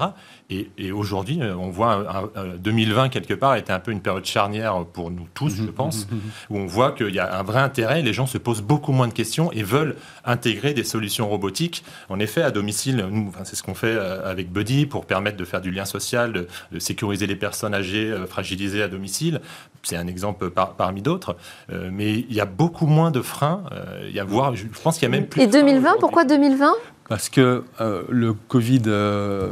Et, 0.50 0.92
aujourd'hui, 0.92 1.40
euh, 1.42 1.56
on 1.56 1.70
voit 1.70 2.32
2020 2.58 3.10
quelque 3.10 3.34
part 3.34 3.56
était 3.56 3.72
un 3.72 3.80
peu 3.80 3.92
une 3.92 4.02
période 4.02 4.26
charnière 4.26 4.86
pour 4.86 5.12
nous 5.12 5.28
tous, 5.34 5.56
je 5.56 5.64
mhm. 5.64 5.72
pense, 5.72 6.08
où 6.50 6.58
on 6.58 6.66
voit 6.66 6.92
qu'il 6.92 7.14
y 7.14 7.20
a 7.20 7.38
un 7.38 7.44
vrai 7.44 7.60
intérêt. 7.60 8.02
Les 8.02 8.14
gens 8.14 8.26
se 8.26 8.38
posent 8.38 8.62
beaucoup 8.62 8.92
moins 8.92 9.08
de 9.08 9.14
questions 9.14 9.52
et 9.52 9.64
veulent 9.64 9.96
intégrer 10.26 10.74
des 10.74 10.84
solutions 10.84 11.30
robotiques. 11.30 11.84
En 12.10 12.20
effet, 12.20 12.42
à 12.42 12.52
domicile, 12.52 13.06
nous, 13.12 13.32
c'est 13.44 13.56
ce 13.56 13.64
qu'on 13.64 13.76
fait 13.76 13.98
avec 13.98 14.52
Buddy 14.52 14.86
pour 14.86 15.06
permettre 15.06 15.38
de 15.38 15.46
faire 15.46 15.62
du 15.62 15.72
lien 15.72 15.86
social, 15.86 16.48
de 16.72 16.80
sécuriser 16.80 17.28
les 17.28 17.36
personnes 17.36 17.74
âgées, 17.74 18.16
fragilisées 18.28 18.82
à 18.82 18.88
domicile. 18.88 19.42
C'est 19.84 19.96
un 19.96 20.08
exemple 20.08 20.50
parmi 20.50 21.02
d'autres, 21.02 21.38
euh, 21.72 21.90
mais 21.92 22.14
il 22.14 22.34
y 22.34 22.42
a 22.42 22.46
beaucoup 22.46 22.86
moins 22.86 23.12
de 23.12 23.22
freins. 23.22 23.64
Euh, 23.72 24.06
il 24.10 24.16
y 24.16 24.20
a 24.20 24.24
voir, 24.24 24.56
je 24.56 24.66
pense 24.84 24.96
qu'il 24.98 25.04
y 25.04 25.06
a 25.06 25.10
même 25.10 25.28
plus. 25.28 25.42
Et 25.42 25.48
2020, 25.48 25.96
pourquoi 26.00 26.26
2020 26.26 26.74
parce 27.10 27.30
que 27.30 27.64
euh, 27.82 28.04
le 28.08 28.34
Covid 28.34 28.84
euh, 28.86 29.50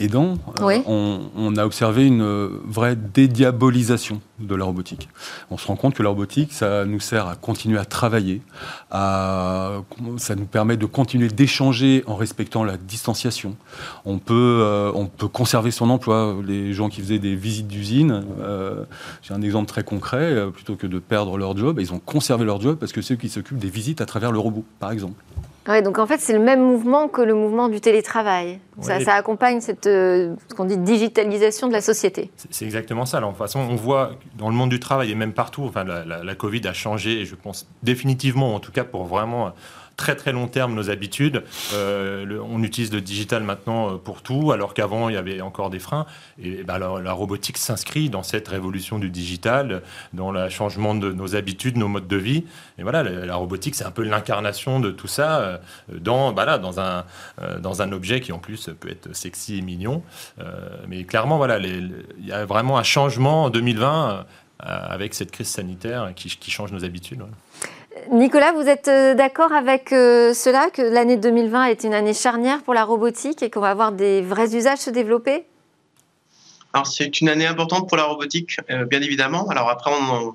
aidant, 0.00 0.38
euh, 0.60 0.80
on, 0.86 1.56
a 1.56 1.64
observé 1.64 2.04
une 2.04 2.48
vraie 2.66 2.96
dédiabolisation 2.96 4.20
de 4.40 4.54
la 4.56 4.64
robotique. 4.64 5.08
On 5.52 5.56
se 5.56 5.68
rend 5.68 5.76
compte 5.76 5.94
que 5.94 6.02
la 6.02 6.08
robotique, 6.08 6.52
ça 6.52 6.84
nous 6.84 6.98
sert 6.98 7.28
à 7.28 7.36
continuer 7.36 7.78
à 7.78 7.84
travailler, 7.84 8.42
à, 8.90 9.82
ça 10.18 10.34
nous 10.34 10.46
permet 10.46 10.76
de 10.76 10.84
continuer 10.84 11.28
d'échanger 11.28 12.02
en 12.08 12.16
respectant 12.16 12.64
la 12.64 12.76
distanciation. 12.76 13.56
On 14.04 14.18
peut, 14.18 14.90
on 14.94 15.06
peut 15.06 15.28
conserver 15.28 15.70
son 15.70 15.88
emploi. 15.88 16.36
Les 16.44 16.72
gens 16.72 16.88
qui 16.88 17.00
faisaient 17.00 17.20
des 17.20 17.36
visites 17.36 17.68
d'usine, 17.68 18.24
j'ai 19.22 19.32
un 19.32 19.42
exemple 19.42 19.68
très 19.68 19.84
concret, 19.84 20.50
plutôt 20.52 20.74
que 20.74 20.88
de 20.88 20.98
perdre 20.98 21.38
leur 21.38 21.56
job, 21.56 21.78
ils 21.80 21.94
ont 21.94 22.00
conservé 22.00 22.44
leur 22.44 22.60
job 22.60 22.76
parce 22.78 22.92
que 22.92 23.00
c'est 23.00 23.14
eux 23.14 23.16
qui 23.16 23.28
s'occupent 23.28 23.58
des 23.58 23.70
visites 23.70 24.00
à 24.00 24.06
travers 24.06 24.32
le 24.32 24.40
robot, 24.40 24.64
par 24.80 24.90
exemple. 24.90 25.22
Ouais, 25.68 25.82
donc 25.82 25.98
en 25.98 26.06
fait, 26.06 26.18
c'est 26.20 26.32
le 26.32 26.38
même 26.38 26.60
mouvement 26.60 27.08
que 27.08 27.20
le 27.22 27.34
mouvement 27.34 27.68
du 27.68 27.80
télétravail. 27.80 28.60
Ça, 28.80 29.14
accompagne 29.14 29.60
cette 29.60 29.86
euh, 29.86 30.34
ce 30.48 30.54
qu'on 30.54 30.66
dit 30.66 30.76
digitalisation 30.76 31.66
de 31.66 31.72
la 31.72 31.80
société. 31.80 32.30
C'est 32.50 32.64
exactement 32.64 33.06
ça. 33.06 33.16
Alors, 33.16 33.30
de 33.30 33.34
toute 33.34 33.44
façon, 33.44 33.60
on 33.60 33.74
voit 33.74 34.12
dans 34.36 34.48
le 34.48 34.54
monde 34.54 34.70
du 34.70 34.78
travail 34.78 35.10
et 35.10 35.14
même 35.14 35.32
partout, 35.32 35.64
enfin, 35.64 35.82
la, 35.82 36.04
la 36.04 36.34
Covid 36.34 36.66
a 36.66 36.72
changé, 36.72 37.20
et 37.20 37.24
je 37.24 37.34
pense 37.34 37.66
définitivement, 37.82 38.54
en 38.54 38.60
tout 38.60 38.72
cas 38.72 38.84
pour 38.84 39.04
vraiment 39.04 39.52
très 39.96 40.14
très 40.14 40.32
long 40.32 40.46
terme 40.46 40.74
nos 40.74 40.90
habitudes. 40.90 41.42
Euh, 41.74 42.38
on 42.48 42.62
utilise 42.62 42.92
le 42.92 43.00
digital 43.00 43.42
maintenant 43.42 43.94
euh, 43.94 43.96
pour 43.96 44.22
tout, 44.22 44.52
alors 44.52 44.74
qu'avant 44.74 45.08
il 45.08 45.14
y 45.14 45.18
avait 45.18 45.40
encore 45.40 45.70
des 45.70 45.78
freins. 45.78 46.06
Et 46.38 46.62
bah, 46.64 46.78
la, 46.78 47.12
robotique 47.12 47.56
s'inscrit 47.56 48.10
dans 48.10 48.22
cette 48.22 48.48
révolution 48.48 48.98
du 48.98 49.08
digital, 49.08 49.82
dans 50.12 50.30
le 50.30 50.48
changement 50.48 50.94
de 50.94 51.12
nos 51.12 51.34
habitudes, 51.34 51.76
nos 51.76 51.88
modes 51.88 52.08
de 52.08 52.16
vie. 52.16 52.44
Et 52.78 52.82
voilà, 52.82 53.02
la, 53.02 53.34
robotique 53.36 53.74
c'est 53.74 53.84
un 53.84 53.90
peu 53.90 54.02
l'incarnation 54.02 54.80
de 54.80 54.90
tout 54.90 55.08
ça 55.08 55.40
euh, 55.40 55.58
dans, 55.90 56.32
bah 56.32 56.58
dans, 56.58 56.80
un, 56.80 57.04
dans 57.60 57.82
un 57.82 57.92
objet 57.92 58.20
qui 58.20 58.32
en 58.32 58.38
plus 58.38 58.70
peut 58.78 58.90
être 58.90 59.14
sexy 59.14 59.58
et 59.58 59.62
mignon. 59.62 60.02
mais 60.88 61.04
clairement, 61.04 61.38
voilà, 61.38 61.58
il 61.58 62.04
y 62.22 62.32
a 62.32 62.44
vraiment 62.44 62.78
un 62.78 62.82
changement 62.82 63.44
en 63.44 63.50
2020 63.50 64.26
avec 64.58 65.14
cette 65.14 65.30
crise 65.30 65.48
sanitaire 65.48 66.12
qui, 66.14 66.50
change 66.50 66.72
nos 66.72 66.84
habitudes. 66.84 67.22
Nicolas, 68.10 68.52
vous 68.52 68.68
êtes 68.68 68.88
euh, 68.88 69.14
d'accord 69.14 69.52
avec 69.52 69.92
euh, 69.92 70.32
cela, 70.32 70.70
que 70.70 70.82
l'année 70.82 71.16
2020 71.16 71.64
est 71.66 71.84
une 71.84 71.94
année 71.94 72.14
charnière 72.14 72.62
pour 72.62 72.74
la 72.74 72.84
robotique 72.84 73.42
et 73.42 73.50
qu'on 73.50 73.60
va 73.60 73.70
avoir 73.70 73.92
des 73.92 74.22
vrais 74.22 74.54
usages 74.54 74.78
se 74.78 74.90
développer? 74.90 75.44
Alors 76.72 76.86
c'est 76.86 77.20
une 77.22 77.30
année 77.30 77.46
importante 77.46 77.88
pour 77.88 77.96
la 77.96 78.04
robotique, 78.04 78.58
euh, 78.70 78.84
bien 78.84 79.00
évidemment. 79.00 79.48
Alors 79.48 79.70
après, 79.70 79.90
on 79.90 80.34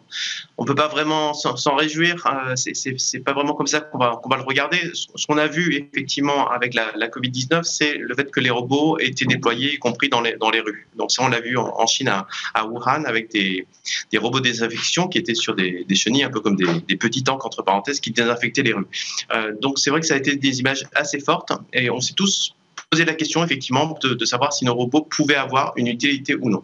ne 0.63 0.65
peut 0.65 0.73
pas 0.73 0.87
vraiment 0.87 1.33
s'en 1.33 1.75
réjouir. 1.75 2.25
Euh, 2.25 2.55
c'est 2.55 3.19
pas 3.19 3.33
vraiment 3.33 3.53
comme 3.53 3.67
ça 3.67 3.81
qu'on 3.81 3.99
va, 3.99 4.19
le 4.37 4.41
regarder. 4.41 4.79
Ce 4.93 5.27
qu'on 5.27 5.37
a 5.37 5.45
vu 5.45 5.87
effectivement 5.93 6.49
avec 6.49 6.73
la, 6.73 7.07
Covid-19, 7.09 7.63
c'est 7.63 7.95
le 7.95 8.15
fait 8.15 8.31
que 8.31 8.39
les 8.39 8.49
robots 8.49 8.97
étaient 8.97 9.25
déployés, 9.25 9.75
y 9.75 9.77
compris 9.77 10.09
dans 10.09 10.21
les, 10.21 10.35
dans 10.37 10.49
les 10.49 10.61
rues. 10.61 10.87
Donc 10.95 11.11
ça, 11.11 11.21
on 11.23 11.27
l'a 11.27 11.41
vu 11.41 11.57
en, 11.57 11.85
Chine, 11.85 12.09
à, 12.09 12.65
Wuhan, 12.65 13.03
avec 13.05 13.29
des, 13.31 13.67
des 14.11 14.17
robots 14.17 14.39
désinfection 14.39 15.07
qui 15.07 15.19
étaient 15.19 15.35
sur 15.35 15.55
des, 15.55 15.85
chenilles, 15.93 16.23
un 16.23 16.31
peu 16.31 16.39
comme 16.39 16.55
des, 16.55 16.95
petits 16.95 17.23
tanks, 17.23 17.45
entre 17.45 17.61
parenthèses, 17.61 17.99
qui 17.99 18.09
désinfectaient 18.09 18.63
les 18.63 18.73
rues. 18.73 18.87
Euh, 19.35 19.53
donc 19.61 19.77
c'est 19.77 19.91
vrai 19.91 19.99
que 19.99 20.07
ça 20.07 20.15
a 20.15 20.17
été 20.17 20.35
des 20.35 20.59
images 20.59 20.85
assez 20.95 21.19
fortes 21.19 21.51
et 21.73 21.91
on 21.91 21.99
s'est 21.99 22.13
tous 22.13 22.55
poser 22.91 23.05
la 23.05 23.13
question 23.13 23.43
effectivement 23.43 23.97
de, 24.03 24.25
savoir 24.25 24.51
si 24.51 24.65
nos 24.65 24.73
robots 24.73 25.07
pouvaient 25.09 25.35
avoir 25.35 25.71
une 25.77 25.87
utilité 25.87 26.35
ou 26.35 26.49
non. 26.49 26.61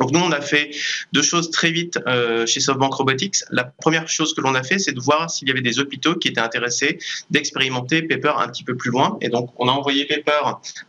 Donc 0.00 0.10
nous, 0.10 0.18
on 0.18 0.32
a 0.32 0.40
fait 0.40 0.70
deux 1.12 1.22
choses 1.22 1.50
très 1.52 1.70
vite 1.70 2.00
euh, 2.08 2.46
chez 2.46 2.58
SoftBank 2.58 2.94
Robotics. 2.94 3.36
La 3.50 3.62
première 3.62 4.08
chose 4.08 4.34
que 4.34 4.40
l'on 4.40 4.54
a 4.56 4.64
fait, 4.64 4.78
c'est 4.80 4.92
de 4.92 5.00
voir 5.00 5.30
s'il 5.30 5.46
y 5.46 5.50
avait 5.52 5.60
des 5.60 5.78
hôpitaux 5.78 6.16
qui 6.16 6.26
étaient 6.26 6.40
intéressés 6.40 6.98
d'expérimenter 7.30 8.02
Pepper 8.02 8.32
un 8.38 8.48
petit 8.48 8.64
peu 8.64 8.74
plus 8.74 8.90
loin. 8.90 9.18
Et 9.20 9.28
donc, 9.28 9.52
on 9.56 9.68
a 9.68 9.70
envoyé 9.70 10.06
Pepper 10.06 10.40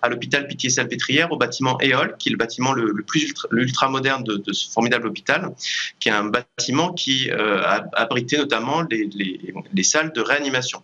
à 0.01 0.09
l'hôpital 0.09 0.47
Pitié-Salpêtrière, 0.47 1.31
au 1.31 1.37
bâtiment 1.37 1.77
EOL, 1.83 2.15
qui 2.17 2.29
est 2.29 2.31
le 2.31 2.37
bâtiment 2.37 2.71
le, 2.73 3.03
plus 3.03 3.31
ultra, 3.51 3.89
moderne 3.89 4.23
de, 4.23 4.53
ce 4.53 4.71
formidable 4.71 5.07
hôpital, 5.07 5.51
qui 5.99 6.09
est 6.09 6.13
un 6.13 6.25
bâtiment 6.25 6.91
qui 6.93 7.29
euh, 7.29 7.61
abritait 7.93 8.37
notamment 8.37 8.87
les 8.89 9.83
salles 9.83 10.13
de 10.13 10.21
réanimation. 10.21 10.81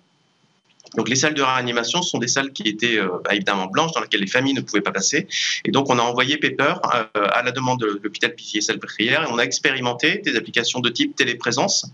Donc 0.95 1.09
les 1.09 1.15
salles 1.15 1.33
de 1.33 1.41
réanimation 1.41 2.01
sont 2.01 2.17
des 2.17 2.27
salles 2.27 2.51
qui 2.51 2.63
étaient 2.63 2.97
euh, 2.97 3.07
bah, 3.23 3.33
évidemment 3.33 3.67
blanches, 3.67 3.91
dans 3.93 4.01
lesquelles 4.01 4.21
les 4.21 4.27
familles 4.27 4.53
ne 4.53 4.61
pouvaient 4.61 4.81
pas 4.81 4.91
passer. 4.91 5.27
Et 5.65 5.71
donc 5.71 5.89
on 5.89 5.97
a 5.99 6.01
envoyé 6.01 6.37
Pepper 6.37 6.73
euh, 6.93 7.27
à 7.31 7.43
la 7.43 7.51
demande 7.51 7.79
de 7.79 7.99
l'hôpital 8.03 8.35
pitié 8.35 8.61
salpêtrière 8.61 9.23
et 9.23 9.31
on 9.31 9.37
a 9.37 9.43
expérimenté 9.43 10.17
des 10.19 10.35
applications 10.35 10.79
de 10.79 10.89
type 10.89 11.15
téléprésence. 11.15 11.85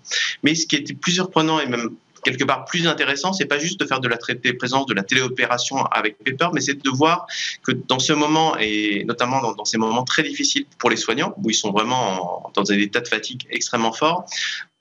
Mais 0.44 0.56
ce 0.56 0.66
qui 0.66 0.76
était 0.76 0.94
plus 0.94 1.14
surprenant 1.14 1.60
et 1.60 1.68
même 1.68 1.92
quelque 2.24 2.44
part 2.44 2.66
plus 2.66 2.88
intéressant, 2.88 3.34
c'est 3.34 3.46
pas 3.46 3.60
juste 3.60 3.80
de 3.80 3.86
faire 3.86 4.00
de 4.00 4.08
la 4.08 4.18
téléprésence, 4.18 4.86
de 4.86 4.94
la 4.94 5.04
téléopération 5.04 5.86
avec 5.86 6.18
Pepper, 6.24 6.48
mais 6.54 6.62
c'est 6.62 6.82
de 6.82 6.90
voir 6.90 7.28
que 7.64 7.72
dans 7.72 8.00
ce 8.00 8.14
moment, 8.14 8.58
et 8.60 9.04
notamment 9.06 9.54
dans, 9.54 9.66
ces 9.66 9.78
moments 9.78 10.04
très 10.04 10.24
difficiles 10.24 10.66
pour 10.80 10.90
les 10.90 10.98
soignants, 10.98 11.34
où 11.38 11.50
ils 11.50 11.56
sont 11.56 11.72
vraiment 11.72 12.52
dans 12.54 12.64
des 12.64 12.80
états 12.80 13.02
de 13.02 13.08
fatigue 13.08 13.46
extrêmement 13.50 13.94
forts, 13.94 14.26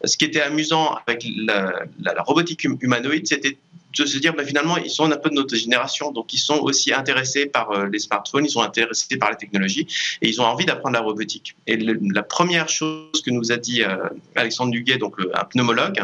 ce 0.05 0.17
qui 0.17 0.25
était 0.25 0.41
amusant 0.41 0.97
avec 1.07 1.27
la 1.47 2.23
robotique 2.23 2.65
hum-, 2.65 2.79
humanoïde, 2.81 3.27
c'était 3.27 3.59
de 4.03 4.09
se 4.09 4.19
dire, 4.19 4.35
bah, 4.35 4.45
finalement, 4.45 4.77
ils 4.77 4.91
sont 4.91 5.11
un 5.11 5.17
peu 5.17 5.31
de 5.31 5.35
notre 5.35 5.55
génération, 5.57 6.13
donc 6.13 6.33
ils 6.33 6.39
sont 6.39 6.59
aussi 6.59 6.93
intéressés 6.93 7.47
par 7.47 7.71
euh, 7.71 7.89
les 7.91 7.99
smartphones, 7.99 8.45
ils 8.45 8.51
sont 8.51 8.63
intéressés 8.63 9.17
par 9.17 9.31
la 9.31 9.37
technologie 9.37 9.87
et 10.23 10.29
ils 10.29 10.41
ont 10.41 10.45
envie 10.45 10.67
d'apprendre 10.67 10.95
la 10.95 11.01
robotique. 11.01 11.57
Et 11.67 11.77
la 11.77 12.23
première 12.23 12.69
chose 12.69 13.23
que 13.25 13.31
nous 13.31 13.53
a 13.53 13.57
dit 13.57 13.83
euh, 13.83 13.97
Alexandre 14.35 14.73
Duguet, 14.73 14.99
donc 14.99 15.17
un 15.35 15.45
pneumologue, 15.45 16.01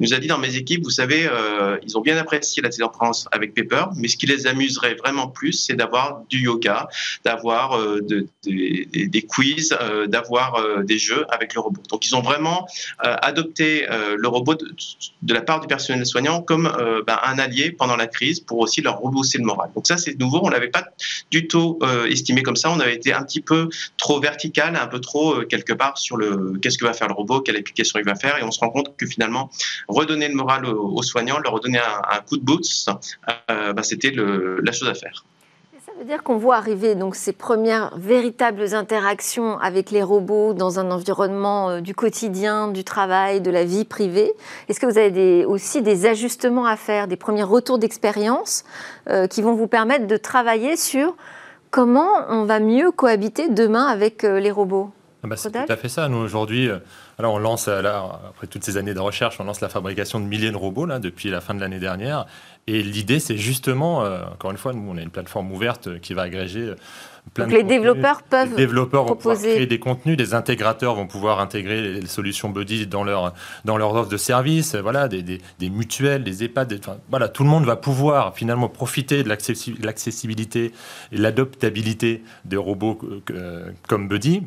nous 0.00 0.14
a 0.14 0.18
dit 0.18 0.26
dans 0.26 0.38
mes 0.38 0.56
équipes, 0.56 0.84
vous 0.84 0.90
savez, 0.90 1.26
euh, 1.26 1.78
ils 1.82 1.96
ont 1.96 2.00
bien 2.00 2.16
apprécié 2.16 2.62
la 2.62 2.68
téléconférence 2.68 3.28
avec 3.32 3.54
Pepper, 3.54 3.84
mais 3.96 4.08
ce 4.08 4.16
qui 4.16 4.26
les 4.26 4.46
amuserait 4.46 4.94
vraiment 4.94 5.28
plus, 5.28 5.52
c'est 5.52 5.74
d'avoir 5.74 6.22
du 6.28 6.40
yoga, 6.40 6.88
d'avoir 7.24 7.78
de, 7.78 8.26
des 8.44 9.22
quiz, 9.22 9.76
d'avoir 10.06 10.84
des 10.84 10.98
jeux 10.98 11.24
avec 11.28 11.54
le 11.54 11.60
robot. 11.60 11.82
Donc 11.90 12.06
ils 12.06 12.14
ont 12.14 12.22
vraiment 12.22 12.66
adopté 13.02 13.86
le 13.88 14.28
robot 14.28 14.54
de, 14.54 15.34
la 15.34 15.40
part 15.40 15.60
du 15.60 15.66
personnel 15.66 16.04
soignant 16.06 16.42
comme 16.42 16.70
ben, 17.06 17.18
un 17.24 17.35
allié 17.38 17.72
pendant 17.72 17.96
la 17.96 18.06
crise 18.06 18.40
pour 18.40 18.58
aussi 18.58 18.80
leur 18.80 19.00
rebousser 19.00 19.38
le 19.38 19.44
moral. 19.44 19.70
Donc 19.74 19.86
ça, 19.86 19.96
c'est 19.96 20.18
nouveau. 20.18 20.40
On 20.42 20.48
l'avait 20.48 20.68
pas 20.68 20.84
du 21.30 21.46
tout 21.48 21.78
euh, 21.82 22.06
estimé 22.06 22.42
comme 22.42 22.56
ça. 22.56 22.70
On 22.70 22.80
avait 22.80 22.94
été 22.94 23.12
un 23.12 23.22
petit 23.22 23.40
peu 23.40 23.68
trop 23.98 24.20
vertical, 24.20 24.76
un 24.76 24.86
peu 24.86 25.00
trop 25.00 25.34
euh, 25.34 25.44
quelque 25.44 25.72
part 25.72 25.98
sur 25.98 26.16
le 26.16 26.58
qu'est-ce 26.60 26.78
que 26.78 26.84
va 26.84 26.92
faire 26.92 27.08
le 27.08 27.14
robot, 27.14 27.40
quelle 27.40 27.56
application 27.56 27.98
il 27.98 28.04
va 28.04 28.14
faire, 28.14 28.38
et 28.38 28.42
on 28.42 28.50
se 28.50 28.60
rend 28.60 28.70
compte 28.70 28.96
que 28.96 29.06
finalement 29.06 29.50
redonner 29.88 30.28
le 30.28 30.34
moral 30.34 30.66
aux, 30.66 31.02
soignants, 31.02 31.38
leur 31.38 31.52
redonner 31.52 31.78
un, 31.78 32.20
coup 32.20 32.36
de 32.36 32.44
boots, 32.44 32.86
euh, 33.50 33.72
ben, 33.72 33.82
c'était 33.82 34.12
la 34.12 34.72
chose 34.72 34.88
à 34.88 34.94
faire. 34.94 35.24
Veut 35.98 36.04
dire 36.04 36.22
qu'on 36.22 36.36
voit 36.36 36.56
arriver 36.56 36.94
donc 36.94 37.16
ces 37.16 37.32
premières 37.32 37.96
véritables 37.96 38.74
interactions 38.74 39.58
avec 39.58 39.90
les 39.90 40.02
robots 40.02 40.52
dans 40.52 40.78
un 40.78 40.90
environnement 40.90 41.70
euh, 41.70 41.80
du 41.80 41.94
quotidien, 41.94 42.68
du 42.68 42.84
travail, 42.84 43.40
de 43.40 43.50
la 43.50 43.64
vie 43.64 43.86
privée? 43.86 44.30
Est-ce 44.68 44.78
que 44.78 44.84
vous 44.84 44.98
avez 44.98 45.46
aussi 45.46 45.80
des 45.80 46.04
ajustements 46.04 46.66
à 46.66 46.76
faire, 46.76 47.08
des 47.08 47.16
premiers 47.16 47.44
retours 47.44 47.78
d'expérience 47.78 48.64
euh, 49.08 49.26
qui 49.26 49.40
vont 49.40 49.54
vous 49.54 49.68
permettre 49.68 50.06
de 50.06 50.18
travailler 50.18 50.76
sur 50.76 51.16
comment 51.70 52.10
on 52.28 52.44
va 52.44 52.60
mieux 52.60 52.90
cohabiter 52.90 53.48
demain 53.48 53.86
avec 53.86 54.22
euh, 54.24 54.38
les 54.38 54.50
robots? 54.50 54.90
Ah 55.22 55.28
bah, 55.28 55.36
C'est 55.36 55.50
tout 55.50 55.58
à 55.72 55.76
fait 55.76 55.88
ça. 55.88 56.08
Nous, 56.08 56.18
aujourd'hui, 56.18 56.68
alors 57.18 57.34
on 57.34 57.38
lance, 57.38 57.68
là, 57.68 58.20
après 58.28 58.46
toutes 58.46 58.64
ces 58.64 58.76
années 58.76 58.94
de 58.94 59.00
recherche, 59.00 59.40
on 59.40 59.44
lance 59.44 59.60
la 59.60 59.68
fabrication 59.68 60.20
de 60.20 60.26
milliers 60.26 60.50
de 60.50 60.56
robots 60.56 60.86
là, 60.86 60.98
depuis 60.98 61.30
la 61.30 61.40
fin 61.40 61.54
de 61.54 61.60
l'année 61.60 61.80
dernière. 61.80 62.26
Et 62.68 62.82
l'idée, 62.82 63.20
c'est 63.20 63.36
justement, 63.36 64.02
euh, 64.04 64.24
encore 64.32 64.50
une 64.50 64.56
fois, 64.56 64.72
nous, 64.72 64.90
on 64.90 64.96
a 64.96 65.00
une 65.00 65.10
plateforme 65.10 65.52
ouverte 65.52 66.00
qui 66.00 66.14
va 66.14 66.22
agréger 66.22 66.62
euh, 66.62 66.74
plein 67.32 67.44
Donc 67.44 67.52
de 67.52 67.58
les 67.58 67.62
développeurs 67.62 68.22
peuvent 68.24 68.50
les 68.50 68.56
développeurs 68.56 69.04
vont 69.04 69.14
pouvoir 69.14 69.38
créer 69.38 69.66
des 69.66 69.78
contenus, 69.78 70.16
des 70.16 70.34
intégrateurs 70.34 70.96
vont 70.96 71.06
pouvoir 71.06 71.38
intégrer 71.38 71.80
les 71.80 72.06
solutions 72.06 72.48
Buddy 72.48 72.88
dans 72.88 73.04
leur 73.04 73.34
dans 73.64 73.76
leur 73.76 73.94
offre 73.94 74.10
de 74.10 74.16
services, 74.16 74.74
voilà, 74.74 75.06
des, 75.06 75.22
des, 75.22 75.40
des 75.60 75.70
mutuelles, 75.70 76.24
des 76.24 76.42
EHPAD, 76.44 76.80
voilà, 77.08 77.28
tout 77.28 77.44
le 77.44 77.50
monde 77.50 77.64
va 77.64 77.76
pouvoir 77.76 78.34
finalement 78.34 78.68
profiter 78.68 79.22
de 79.22 79.28
l'accessibilité 79.28 80.72
et 81.12 81.16
l'adoptabilité 81.16 82.24
des 82.44 82.56
robots 82.56 82.98
euh, 83.30 83.70
comme 83.88 84.08
Buddy 84.08 84.42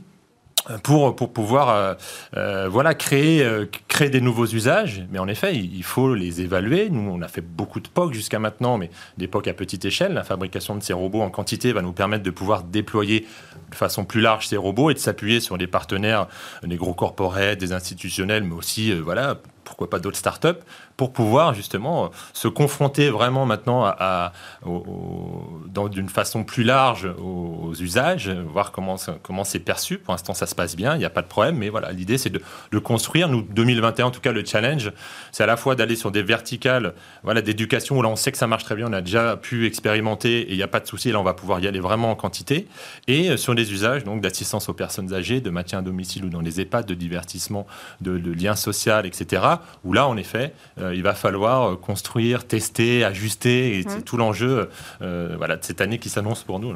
pour, 0.84 1.16
pouvoir 1.16 1.70
euh, 1.70 1.94
euh, 2.38 2.70
euh, 2.70 3.66
créer 3.88 4.10
des 4.10 4.22
nouveaux 4.22 4.46
usages. 4.46 5.06
Mais 5.12 5.20
en 5.20 5.28
effet, 5.28 5.56
il, 5.56 5.84
faut 5.84 6.14
les 6.14 6.42
évaluer. 6.42 6.90
Nous, 6.90 7.10
on 7.12 7.22
a 7.22 7.28
fait 7.28 7.42
beaucoup 7.42 7.80
de 7.80 7.88
POC 7.88 8.14
jusqu'à 8.14 8.40
maintenant, 8.40 8.78
mais 8.78 8.90
des 9.18 9.28
POC 9.28 9.48
à 9.48 9.54
petite 9.54 9.86
échelle. 9.86 10.14
La 10.14 10.24
fabrication 10.24 10.76
de 10.76 10.84
ces 10.84 10.94
robots 10.94 11.22
en 11.22 11.30
quantité 11.30 11.74
va 11.74 11.82
nous 11.82 11.94
permettre 11.94 12.24
de 12.24 12.32
pouvoir 12.32 12.64
déployer 12.64 13.26
de 13.70 13.76
façon 13.76 14.06
plus 14.06 14.22
large 14.22 14.48
ces 14.48 14.58
robots 14.58 14.90
et 14.90 14.94
de 14.94 15.00
s'appuyer 15.00 15.40
sur 15.40 15.58
des 15.58 15.68
partenaires, 15.68 16.28
des 16.64 16.76
gros 16.76 16.94
corporate, 16.94 17.58
des 17.58 17.72
institutionnels, 17.72 18.44
mais 18.44 18.56
aussi 18.56 18.92
voilà, 18.92 19.40
pourquoi 19.70 19.88
pas 19.88 20.00
d'autres 20.00 20.18
startups, 20.18 20.60
pour 20.98 21.14
pouvoir 21.14 21.54
justement 21.54 22.10
se 22.34 22.48
confronter 22.48 23.12
vraiment 23.12 23.46
maintenant 23.46 23.86
à, 23.86 24.34
d'une 24.66 26.10
façon 26.10 26.44
plus 26.44 26.64
large 26.64 27.08
aux, 27.20 27.74
usages, 27.80 28.30
voir 28.30 28.72
comment, 28.72 28.96
comment 29.22 29.44
c'est 29.44 29.60
perçu. 29.60 30.00
Pour 30.00 30.14
l'instant, 30.14 30.34
ça 30.34 30.48
se 30.48 30.56
passe 30.56 30.76
bien, 30.76 30.96
il 30.96 31.00
n'y 31.00 31.06
a 31.06 31.12
pas 31.12 31.22
de 31.22 31.28
problème, 31.28 31.56
mais 31.56 31.70
voilà, 31.70 31.92
l'idée 31.92 32.18
c'est 32.18 32.32
de, 32.32 32.80
construire. 32.80 33.30
Nous, 33.30 33.44
2021, 33.44 34.08
en 34.08 34.12
tout 34.12 34.22
cas, 34.22 34.32
le 34.32 34.44
challenge, 34.44 34.92
c'est 35.32 35.44
à 35.44 35.46
la 35.46 35.56
fois 35.56 35.76
d'aller 35.76 35.96
sur 35.96 36.10
des 36.10 36.24
verticales 36.24 36.96
voilà, 37.24 37.44
d'éducation 37.44 37.98
où 37.98 38.02
là 38.02 38.10
on 38.10 38.16
sait 38.16 38.32
que 38.32 38.38
ça 38.38 38.48
marche 38.48 38.64
très 38.64 38.76
bien, 38.76 38.88
on 38.90 38.94
a 38.94 39.02
déjà 39.02 39.38
pu 39.38 39.68
expérimenter 39.68 40.42
et 40.42 40.52
il 40.52 40.58
n'y 40.58 40.64
a 40.64 40.68
pas 40.68 40.80
de 40.80 40.88
souci, 40.88 41.12
là 41.12 41.20
on 41.20 41.24
va 41.24 41.36
pouvoir 41.36 41.60
y 41.60 41.68
aller 41.68 41.80
vraiment 41.80 42.10
en 42.10 42.16
quantité, 42.16 42.68
et 43.08 43.38
sur 43.38 43.54
des 43.54 43.72
usages 43.72 44.04
donc 44.04 44.22
d'assistance 44.22 44.68
aux 44.68 44.74
personnes 44.74 45.14
âgées, 45.14 45.42
de 45.42 45.52
maintien 45.52 45.80
à 45.80 45.82
domicile 45.84 46.26
ou 46.26 46.30
dans 46.30 46.42
les 46.42 46.60
EHPAD, 46.60 46.88
de 46.88 46.96
divertissement, 46.96 47.68
de, 48.02 48.18
de 48.18 48.32
lien 48.32 48.56
social, 48.56 49.06
etc 49.06 49.59
où 49.84 49.94
là, 49.94 50.08
en 50.08 50.18
effet, 50.18 50.54
euh, 50.80 50.94
il 50.96 51.04
va 51.04 51.14
falloir 51.14 51.72
euh, 51.72 51.76
construire, 51.76 52.46
tester, 52.46 53.04
ajuster, 53.04 53.80
et 53.80 53.84
c'est 53.88 54.00
mmh. 54.00 54.04
tout 54.04 54.18
l'enjeu 54.18 54.70
euh, 55.02 55.36
voilà, 55.38 55.58
de 55.58 55.64
cette 55.64 55.82
année 55.82 56.00
qui 56.00 56.10
s'annonce 56.10 56.44
pour 56.44 56.60
nous. 56.60 56.74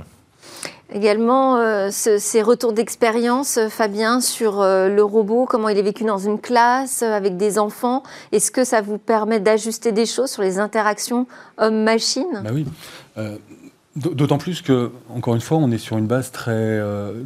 Également, 0.93 1.89
ces 1.89 2.41
retours 2.43 2.71
d'expérience, 2.71 3.57
Fabien, 3.69 4.21
sur 4.21 4.61
le 4.61 5.01
robot, 5.01 5.47
comment 5.49 5.69
il 5.69 5.77
est 5.79 5.83
vécu 5.83 6.03
dans 6.03 6.19
une 6.19 6.39
classe 6.39 7.01
avec 7.01 7.35
des 7.35 7.57
enfants. 7.57 8.03
Est-ce 8.31 8.51
que 8.51 8.63
ça 8.63 8.81
vous 8.81 8.99
permet 8.99 9.39
d'ajuster 9.39 9.91
des 9.91 10.05
choses 10.05 10.29
sur 10.29 10.43
les 10.43 10.59
interactions 10.59 11.25
homme-machine? 11.57 12.43
Bah 12.43 12.51
Oui. 12.53 12.67
D'autant 13.95 14.39
plus 14.39 14.63
que, 14.63 14.89
encore 15.09 15.35
une 15.35 15.41
fois, 15.41 15.57
on 15.57 15.69
est 15.69 15.77
sur 15.77 15.99
une 15.99 16.07
base 16.07 16.31
très, 16.31 16.81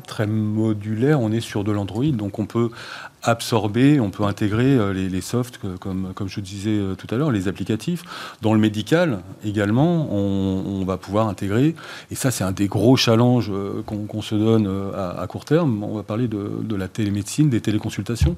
très 0.06 0.28
modulaire, 0.28 1.22
on 1.22 1.32
est 1.32 1.40
sur 1.40 1.64
de 1.64 1.72
l'Android, 1.72 2.12
donc 2.12 2.40
on 2.40 2.46
peut 2.46 2.72
absorber, 3.28 4.00
on 4.00 4.10
peut 4.10 4.24
intégrer 4.24 4.78
euh, 4.78 4.94
les, 4.94 5.22
softs, 5.22 5.60
comme, 5.80 6.14
comme 6.16 6.30
je 6.30 6.40
disais 6.40 6.72
euh, 6.72 6.96
tout 6.96 7.08
à 7.14 7.18
l'heure, 7.18 7.32
les 7.32 7.48
applicatifs. 7.48 8.04
Dans 8.42 8.54
le 8.54 8.60
médical 8.60 9.20
également, 9.44 10.12
on, 10.12 10.86
va 10.86 10.98
pouvoir 10.98 11.28
intégrer, 11.28 11.76
et 12.12 12.16
ça 12.16 12.32
c'est 12.32 12.46
un 12.46 12.54
des 12.54 12.68
gros 12.68 12.96
challenges 12.96 13.52
euh, 13.52 13.82
qu'on 13.84 14.22
se 14.22 14.36
donne 14.36 14.70
à, 14.96 15.28
court 15.28 15.44
terme, 15.44 15.84
on 15.84 15.96
va 15.96 16.04
parler 16.04 16.30
de 16.30 16.76
la 16.76 16.88
télémédecine, 16.88 17.50
des 17.50 17.60
téléconsultations. 17.60 18.38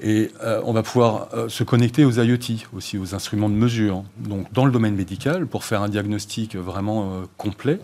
Et 0.00 0.30
euh, 0.44 0.60
on 0.64 0.72
va 0.72 0.82
pouvoir 0.82 1.28
euh, 1.34 1.48
se 1.48 1.64
connecter 1.64 2.04
aux 2.04 2.12
IoT, 2.12 2.68
aussi 2.72 2.98
aux 2.98 3.14
instruments 3.14 3.48
de 3.48 3.54
mesure. 3.54 4.04
Donc 4.18 4.52
dans 4.52 4.64
le 4.64 4.70
domaine 4.70 4.94
médical, 4.94 5.46
pour 5.46 5.64
faire 5.64 5.82
un 5.82 5.88
diagnostic 5.88 6.54
vraiment 6.54 7.12
euh, 7.12 7.24
complet, 7.36 7.80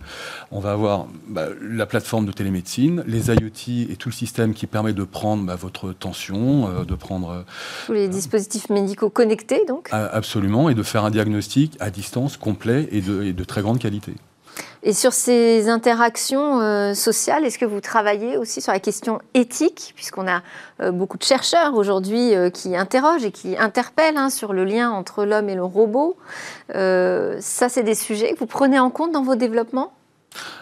on 0.53 0.61
va 0.61 0.73
avoir 0.73 1.07
bah, 1.27 1.49
la 1.61 1.87
plateforme 1.87 2.27
de 2.27 2.33
télémédecine, 2.33 3.03
les 3.07 3.29
IoT 3.31 3.91
et 3.91 3.97
tout 3.97 4.11
le 4.11 4.15
système 4.15 4.55
qui 4.55 4.67
permet 4.67 4.93
de 4.93 5.05
prendre 5.05 5.45
bah, 5.45 5.57
votre 5.57 5.93
tension, 5.93 6.85
de 6.85 6.95
prendre... 6.95 7.45
Tous 7.87 7.93
les 7.93 8.09
dispositifs 8.09 8.71
médicaux 8.71 9.11
connectés, 9.11 9.65
donc 9.67 9.89
Absolument, 9.93 10.69
et 10.69 10.75
de 10.75 10.83
faire 10.83 11.05
un 11.05 11.11
diagnostic 11.11 11.77
à 11.81 11.91
distance 11.91 12.37
complet 12.37 12.89
et 12.93 13.01
de, 13.01 13.23
et 13.23 13.33
de 13.33 13.45
très 13.45 13.63
grande 13.63 13.79
qualité. 13.79 14.15
Et 14.87 14.93
sur 14.93 15.15
ces 15.15 15.71
interactions 15.71 16.61
euh, 16.61 16.93
sociales, 16.93 17.47
est-ce 17.47 17.59
que 17.59 17.65
vous 17.65 17.81
travaillez 17.81 18.37
aussi 18.37 18.61
sur 18.61 18.71
la 18.71 18.81
question 18.81 19.19
éthique, 19.33 19.95
puisqu'on 19.97 20.29
a 20.29 20.43
euh, 20.83 20.93
beaucoup 20.93 21.17
de 21.17 21.23
chercheurs 21.23 21.75
aujourd'hui 21.75 22.35
euh, 22.35 22.51
qui 22.51 22.77
interrogent 22.77 23.25
et 23.25 23.33
qui 23.33 23.57
interpellent 23.57 24.19
hein, 24.19 24.29
sur 24.29 24.53
le 24.53 24.65
lien 24.65 24.91
entre 24.91 25.25
l'homme 25.25 25.49
et 25.49 25.55
le 25.55 25.65
robot 25.65 26.19
Ça, 26.69 27.69
c'est 27.71 27.83
des 27.83 27.95
sujets 27.95 28.35
que 28.35 28.39
vous 28.39 28.47
prenez 28.47 28.79
en 28.79 28.91
compte 28.91 29.11
dans 29.11 29.23
vos 29.23 29.37
développements? 29.37 29.95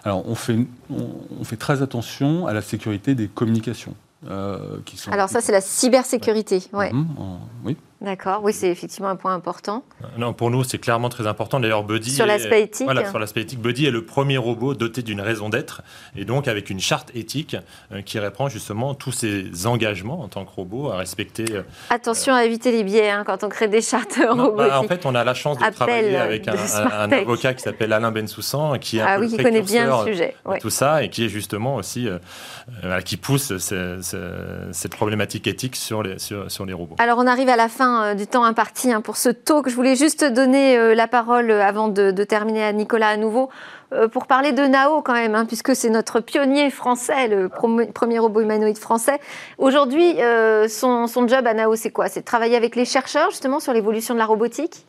Alors, 0.05 0.29
on 0.29 0.37
fait, 0.37 0.57
on, 0.91 1.43
fait 1.43 1.57
très 1.57 1.83
attention 1.83 2.47
à 2.47 2.53
la 2.53 2.63
sécurité 2.63 3.17
des 3.17 3.27
communications. 3.27 3.95
qui 4.85 4.99
sont 4.99 5.11
Alors 5.11 5.31
ça, 5.31 5.41
c'est 5.41 5.53
la 5.53 5.61
cybersécurité. 5.61 6.63
Ouais. 6.73 6.93
Mhm, 6.93 7.07
oui. 7.65 7.77
D'accord, 8.03 8.41
oui, 8.43 8.53
c'est 8.53 8.69
effectivement 8.69 9.09
un 9.09 9.17
point 9.17 9.33
important. 9.33 9.85
Non, 10.19 10.33
pour 10.33 10.51
nous, 10.51 10.65
c'est 10.65 10.79
clairement 10.79 11.09
très 11.09 11.29
important. 11.29 11.61
D'ailleurs, 11.61 11.85
Buddy. 11.85 12.11
Sur 12.11 12.27
l'aspect 12.27 12.62
éthique. 12.62 12.85
Voilà, 12.85 13.09
sur 13.09 13.21
l'aspect 13.21 13.43
éthique, 13.43 13.61
Buddy 13.61 13.87
est 13.87 13.93
le 13.93 14.05
premier 14.05 14.38
robot 14.38 14.75
doté 14.75 15.03
d'une 15.03 15.21
raison 15.21 15.49
d'être 15.49 15.83
et 16.17 16.25
donc 16.25 16.49
avec 16.49 16.69
une 16.69 16.81
charte 16.81 17.12
éthique 17.15 17.57
euh, 17.93 18.03
qui 18.03 18.19
reprend 18.19 18.49
justement 18.49 18.95
tous 18.95 19.12
ses 19.12 19.67
engagements 19.67 20.21
en 20.21 20.27
tant 20.27 20.45
que 20.45 20.51
robot 20.51 20.91
à 20.91 20.97
respecter. 20.97 21.45
Euh, 21.53 21.62
Attention 21.91 22.35
à 22.35 22.45
éviter 22.45 22.73
les 22.73 22.83
biais 22.83 23.09
hein, 23.09 23.23
quand 23.25 23.45
on 23.45 23.49
crée 23.49 23.69
des 23.69 23.81
chartes 23.81 24.19
robotiques. 24.29 24.57
Bah, 24.57 24.81
en 24.81 24.88
fait, 24.88 25.07
on 25.07 25.15
a 25.15 25.23
la 25.23 25.35
chance 25.35 25.59
de 25.59 25.71
travailler 25.71 26.17
avec 26.17 26.49
un, 26.49 27.12
avocat 27.12 27.55
qui 27.55 27.62
s'appelle 27.62 27.93
Alain 27.93 28.11
Bensoussan 28.11 28.79
qui 28.81 29.01
ah, 29.01 29.21
oui, 29.21 29.29
qui 29.29 29.37
connaît 29.37 29.62
bien 29.62 30.05
le 30.05 30.11
sujet. 30.11 30.35
Tout 30.61 30.71
ça 30.71 31.05
et 31.05 31.09
qui 31.09 31.25
est 31.27 31.29
justement 31.29 31.77
aussi 31.77 32.09
euh, 32.09 33.01
qui 33.03 33.17
pousse 33.17 33.57
cette 33.59 34.97
problématique 34.97 35.47
éthique 35.47 35.77
sur 35.77 36.03
les, 36.03 36.19
sur, 36.19 36.51
sur 36.51 36.67
les 36.67 36.73
robots. 36.73 36.97
Alors, 36.99 37.19
on 37.19 37.29
arrive 37.29 37.49
à 37.49 37.57
la 37.57 37.69
fin 37.69 37.91
euh, 38.00 38.14
du 38.14 38.26
temps 38.26 38.44
imparti 38.44 38.92
hein, 38.92 39.00
pour 39.00 39.16
ce 39.16 39.28
talk. 39.28 39.68
Je 39.68 39.74
voulais 39.74 39.96
juste 39.96 40.24
donner 40.24 40.78
euh, 40.78 40.94
la 40.94 41.09
parole 41.09 41.50
euh, 41.50 41.62
avant 41.62 41.88
de, 41.88 42.11
terminer 42.24 42.64
à 42.64 42.72
Nicolas 42.72 43.09
à 43.09 43.16
nouveau 43.16 43.50
pour 44.11 44.26
parler 44.26 44.52
de 44.52 44.62
Nao 44.62 45.02
quand 45.02 45.12
même, 45.12 45.35
hein, 45.35 45.44
puisque 45.44 45.76
c'est 45.76 45.90
notre 45.90 46.20
pionnier 46.20 46.70
français, 46.70 47.28
le 47.28 47.50
premier 47.50 48.18
robot 48.18 48.40
humanoïde 48.40 48.78
français. 48.78 49.20
Aujourd'hui, 49.59 50.16
son, 50.68 51.07
son, 51.07 51.28
job 51.28 51.46
à 51.46 51.52
Nao, 51.52 51.76
c'est 51.76 51.90
quoi? 51.90 52.09
C'est 52.09 52.20
de 52.20 52.24
travailler 52.24 52.57
avec 52.57 52.74
les 52.74 52.87
chercheurs 52.87 53.31
justement 53.31 53.61
sur 53.61 53.74
l'évolution 53.74 54.14
de 54.14 54.18
la 54.18 54.24
robotique? 54.24 54.87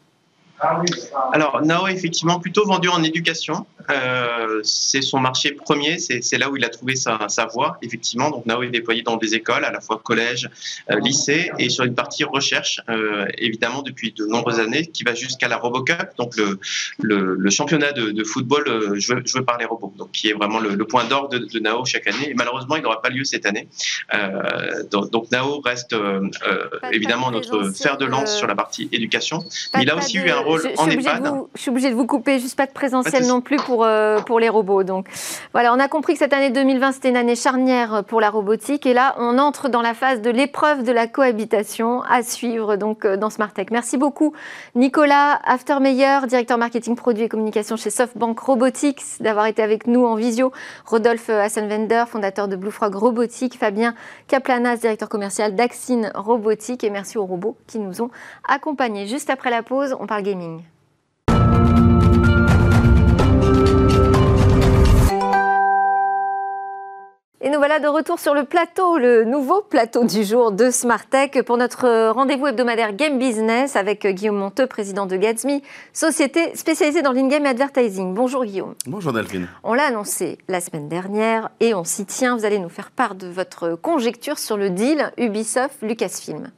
Alors, 1.34 1.62
Nao 1.64 1.88
est 1.88 1.94
effectivement 1.94 2.40
plutôt 2.40 2.66
vendu 2.66 2.88
en 2.88 3.04
éducation. 3.04 3.66
Euh, 3.90 4.62
c'est 4.64 5.02
son 5.02 5.20
marché 5.20 5.52
premier, 5.52 5.98
c'est 6.00 6.38
là 6.38 6.50
où 6.50 6.58
il 6.58 6.66
a 6.66 6.70
trouvé 6.70 6.96
sa, 6.96 7.28
sa, 7.30 7.46
voie, 7.46 7.78
effectivement. 7.82 8.32
Donc, 8.32 8.46
Nao 8.46 8.64
est 8.64 8.70
déployé 8.70 9.02
dans 9.02 9.18
des 9.18 9.36
écoles, 9.36 9.66
à 9.66 9.72
la 9.72 9.82
fois 9.82 10.00
collège, 10.04 10.50
euh, 10.92 11.00
lycée, 11.00 11.52
et 11.60 11.70
sur 11.70 11.84
une 11.84 11.96
partie 11.96 12.24
recherche, 12.24 12.82
euh, 12.90 13.26
évidemment, 13.38 13.82
depuis 13.82 14.12
de 14.12 14.26
nombreuses 14.26 14.60
années, 14.60 14.86
qui 14.88 15.04
va 15.04 15.14
jusqu'à 15.14 15.48
la 15.48 15.58
RoboCup, 15.58 16.16
donc 16.18 16.36
le, 16.38 16.60
le, 17.02 17.36
le 17.36 17.50
championnat 17.50 17.92
de, 17.92 18.12
de 18.12 18.24
football 18.24 19.00
joué, 19.00 19.18
joué, 19.26 19.42
par 19.44 19.58
les 19.58 19.66
robots, 19.66 19.94
donc 19.98 20.12
qui 20.12 20.30
est 20.30 20.34
vraiment 20.34 20.60
le, 20.60 20.76
le 20.76 20.86
point 20.86 21.06
d'or 21.06 21.30
de, 21.30 21.40
de, 21.40 21.60
Nao 21.60 21.86
chaque 21.86 22.08
année. 22.08 22.30
Et 22.30 22.34
malheureusement, 22.34 22.76
il 22.76 22.84
n'aura 22.84 23.02
pas 23.02 23.10
lieu 23.10 23.24
cette 23.24 23.46
année. 23.46 23.68
Donc, 24.92 25.10
donc, 25.12 25.32
Nao 25.32 25.62
reste 25.62 25.96
évidemment 26.92 27.32
notre 27.32 27.72
fer 27.72 27.98
de 27.98 28.06
lance 28.06 28.38
sur 28.38 28.48
la 28.48 28.56
partie 28.56 28.90
éducation. 28.92 29.44
Mais 29.76 29.84
il 29.84 29.90
a 29.90 29.96
aussi 29.96 30.18
eu 30.18 30.30
un 30.30 30.40
rôle 30.40 30.62
je, 30.62 30.80
en 30.80 30.90
EHPAD. 30.90 31.28
Vous, 31.28 31.50
je 31.56 31.62
suis 31.62 31.70
obligée 31.70 31.90
de 31.90 31.96
vous 31.96 32.06
couper, 32.06 32.40
juste 32.40 32.56
pas 32.56 32.66
de 32.66 32.72
présentiel 32.72 33.26
non 33.28 33.42
plus 33.42 33.58
pour, 33.58 33.73
euh, 33.82 34.20
pour 34.20 34.40
les 34.40 34.50
robots. 34.50 34.84
Donc 34.84 35.08
voilà, 35.54 35.74
on 35.74 35.80
a 35.80 35.88
compris 35.88 36.14
que 36.14 36.20
cette 36.20 36.34
année 36.34 36.52
2020, 36.52 36.92
c'était 36.92 37.10
une 37.10 37.18
année 37.18 37.36
charnière 37.36 38.04
pour 38.08 38.22
la 38.22 38.30
robotique. 38.30 38.86
Et 38.86 38.94
là, 38.94 39.16
on 39.18 39.40
entre 39.40 39.70
dans 39.70 39.82
la 39.82 39.94
phase 39.94 40.22
de 40.22 40.30
l'épreuve 40.30 40.84
de 40.84 40.92
la 40.92 41.08
cohabitation 41.08 42.04
à 42.04 42.22
suivre 42.22 42.76
donc 42.76 43.06
euh, 43.06 43.18
dans 43.18 43.30
Smartech. 43.30 43.72
Merci 43.72 43.98
beaucoup, 43.98 44.34
Nicolas 44.76 45.40
Aftermeyer, 45.46 46.28
directeur 46.28 46.58
marketing 46.58 46.96
produit 46.96 47.24
et 47.24 47.30
communication 47.30 47.76
chez 47.78 47.90
SoftBank 47.90 48.38
Robotics, 48.40 49.02
d'avoir 49.22 49.48
été 49.48 49.64
avec 49.64 49.88
nous 49.88 50.06
en 50.06 50.16
visio. 50.16 50.52
Rodolphe 50.86 51.30
Hassenwender, 51.30 52.04
fondateur 52.08 52.48
de 52.48 52.56
Blue 52.56 52.72
Frog 52.72 52.94
Robotique. 52.94 53.58
Fabien 53.58 53.96
Kaplanas, 54.28 54.78
directeur 54.78 55.10
commercial 55.10 55.56
d'Axine 55.56 56.12
Robotique. 56.16 56.84
Et 56.84 56.90
merci 56.90 57.18
aux 57.18 57.26
robots 57.26 57.58
qui 57.68 57.80
nous 57.80 58.02
ont 58.02 58.10
accompagnés. 58.48 59.08
Juste 59.08 59.30
après 59.30 59.50
la 59.50 59.64
pause, 59.64 59.96
on 60.00 60.08
parle 60.08 60.24
gaming. 60.24 60.62
Et 67.46 67.50
nous 67.50 67.58
voilà 67.58 67.82
de 67.82 67.90
retour 67.90 68.22
sur 68.22 68.34
le 68.34 68.46
plateau, 68.46 68.98
le 68.98 69.26
nouveau 69.26 69.62
plateau 69.62 70.06
du 70.06 70.24
jour 70.24 70.54
de 70.54 70.72
Smartech 70.72 71.42
pour 71.42 71.58
notre 71.58 72.12
rendez-vous 72.12 72.48
hebdomadaire 72.48 72.96
Game 72.96 73.20
Business 73.20 73.76
avec 73.76 74.08
Guillaume 74.08 74.38
Monteux, 74.38 74.66
président 74.66 75.06
de 75.08 75.18
Gatsby, 75.18 75.62
société 75.92 76.56
spécialisée 76.56 77.02
dans 77.02 77.12
l'in-game 77.12 77.46
advertising. 77.46 78.14
Bonjour 78.14 78.46
Guillaume. 78.46 78.76
Bonjour 78.88 79.12
Delphine. 79.12 79.50
On 79.66 79.74
l'a 79.74 79.88
annoncé 79.88 80.38
la 80.48 80.62
semaine 80.62 80.88
dernière 80.88 81.50
et 81.60 81.74
on 81.74 81.84
s'y 81.84 82.06
tient. 82.06 82.38
Vous 82.38 82.46
allez 82.46 82.60
nous 82.60 82.70
faire 82.70 82.92
part 82.92 83.14
de 83.14 83.28
votre 83.28 83.76
conjecture 83.76 84.40
sur 84.40 84.56
le 84.56 84.70
deal 84.70 85.12
Ubisoft-Lucasfilm. 85.18 86.50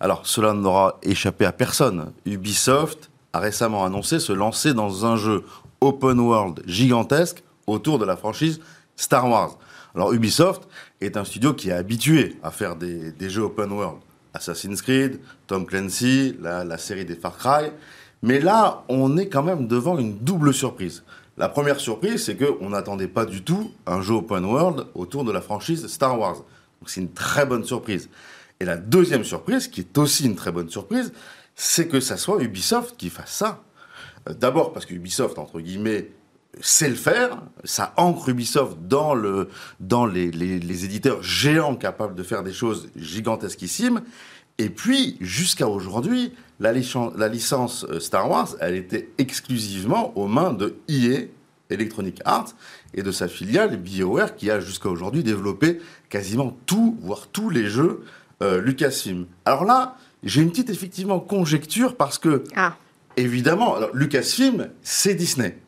Alors, 0.00 0.26
cela 0.26 0.54
n'aura 0.54 0.98
échappé 1.04 1.44
à 1.44 1.52
personne. 1.52 2.12
Ubisoft 2.26 3.12
a 3.32 3.38
récemment 3.38 3.84
annoncé 3.84 4.18
se 4.18 4.32
lancer 4.32 4.74
dans 4.74 5.06
un 5.06 5.14
jeu 5.14 5.44
open 5.80 6.18
world 6.18 6.64
gigantesque 6.66 7.44
autour 7.68 8.00
de 8.00 8.04
la 8.04 8.16
franchise 8.16 8.58
Star 8.96 9.30
Wars. 9.30 9.56
Alors 9.94 10.12
Ubisoft 10.12 10.68
est 11.00 11.16
un 11.16 11.24
studio 11.24 11.52
qui 11.54 11.70
est 11.70 11.74
habitué 11.74 12.36
à 12.42 12.50
faire 12.50 12.76
des, 12.76 13.12
jeux 13.30 13.42
open 13.42 13.70
world. 13.72 13.98
Assassin's 14.34 14.80
Creed, 14.80 15.20
Tom 15.46 15.66
Clancy, 15.66 16.36
la, 16.40 16.64
la, 16.64 16.78
série 16.78 17.04
des 17.04 17.14
Far 17.14 17.36
Cry. 17.36 17.70
Mais 18.22 18.40
là, 18.40 18.84
on 18.88 19.18
est 19.18 19.28
quand 19.28 19.42
même 19.42 19.66
devant 19.66 19.98
une 19.98 20.16
double 20.18 20.54
surprise. 20.54 21.02
La 21.36 21.48
première 21.48 21.80
surprise, 21.80 22.24
c'est 22.24 22.36
qu'on 22.36 22.70
n'attendait 22.70 23.08
pas 23.08 23.26
du 23.26 23.42
tout 23.42 23.70
un 23.86 24.00
jeu 24.00 24.14
open 24.14 24.44
world 24.44 24.86
autour 24.94 25.24
de 25.24 25.32
la 25.32 25.40
franchise 25.42 25.86
Star 25.86 26.18
Wars. 26.18 26.36
Donc 26.36 26.88
c'est 26.88 27.00
une 27.00 27.12
très 27.12 27.44
bonne 27.44 27.64
surprise. 27.64 28.08
Et 28.60 28.64
la 28.64 28.76
deuxième 28.76 29.24
surprise, 29.24 29.68
qui 29.68 29.80
est 29.80 29.98
aussi 29.98 30.24
une 30.24 30.36
très 30.36 30.52
bonne 30.52 30.70
surprise, 30.70 31.12
c'est 31.54 31.88
que 31.88 32.00
ça 32.00 32.16
soit 32.16 32.42
Ubisoft 32.42 32.96
qui 32.96 33.10
fasse 33.10 33.32
ça. 33.32 33.62
D'abord 34.38 34.72
parce 34.72 34.86
que 34.86 34.94
Ubisoft, 34.94 35.38
entre 35.38 35.60
guillemets, 35.60 36.10
sait 36.60 36.88
le 36.88 36.94
faire, 36.94 37.42
ça 37.64 37.94
ancre 37.96 38.28
Ubisoft 38.28 38.76
dans, 38.86 39.14
le, 39.14 39.48
dans 39.80 40.06
les, 40.06 40.30
les, 40.30 40.58
les, 40.58 40.84
éditeurs 40.84 41.22
géants 41.22 41.76
capables 41.76 42.14
de 42.14 42.22
faire 42.22 42.42
des 42.42 42.52
choses 42.52 42.90
gigantesquissimes. 42.96 44.02
Et 44.58 44.68
puis, 44.68 45.16
jusqu'à 45.20 45.66
aujourd'hui, 45.66 46.32
la, 46.60 46.72
la, 46.72 47.28
licence 47.28 47.86
Star 47.98 48.30
Wars, 48.30 48.48
elle 48.60 48.76
était 48.76 49.08
exclusivement 49.18 50.16
aux 50.16 50.28
mains 50.28 50.52
de 50.52 50.76
EA, 50.88 51.28
Electronic 51.70 52.20
Arts, 52.26 52.54
et 52.94 53.02
de 53.02 53.10
sa 53.10 53.28
filiale 53.28 53.78
BioWare, 53.78 54.36
qui 54.36 54.50
a 54.50 54.60
jusqu'à 54.60 54.90
aujourd'hui 54.90 55.22
développé 55.22 55.80
quasiment 56.10 56.56
tout, 56.66 56.98
voire 57.00 57.28
tous 57.28 57.48
les 57.48 57.66
jeux 57.66 58.04
euh, 58.42 58.60
Lucasfilm. 58.60 59.26
Alors 59.46 59.64
là, 59.64 59.96
j'ai 60.22 60.42
une 60.42 60.50
petite, 60.50 60.68
effectivement, 60.68 61.18
conjecture, 61.18 61.96
parce 61.96 62.18
que, 62.18 62.44
ah. 62.54 62.76
évidemment, 63.16 63.76
alors, 63.76 63.90
Lucasfilm, 63.94 64.68
c'est 64.82 65.14
Disney. 65.14 65.61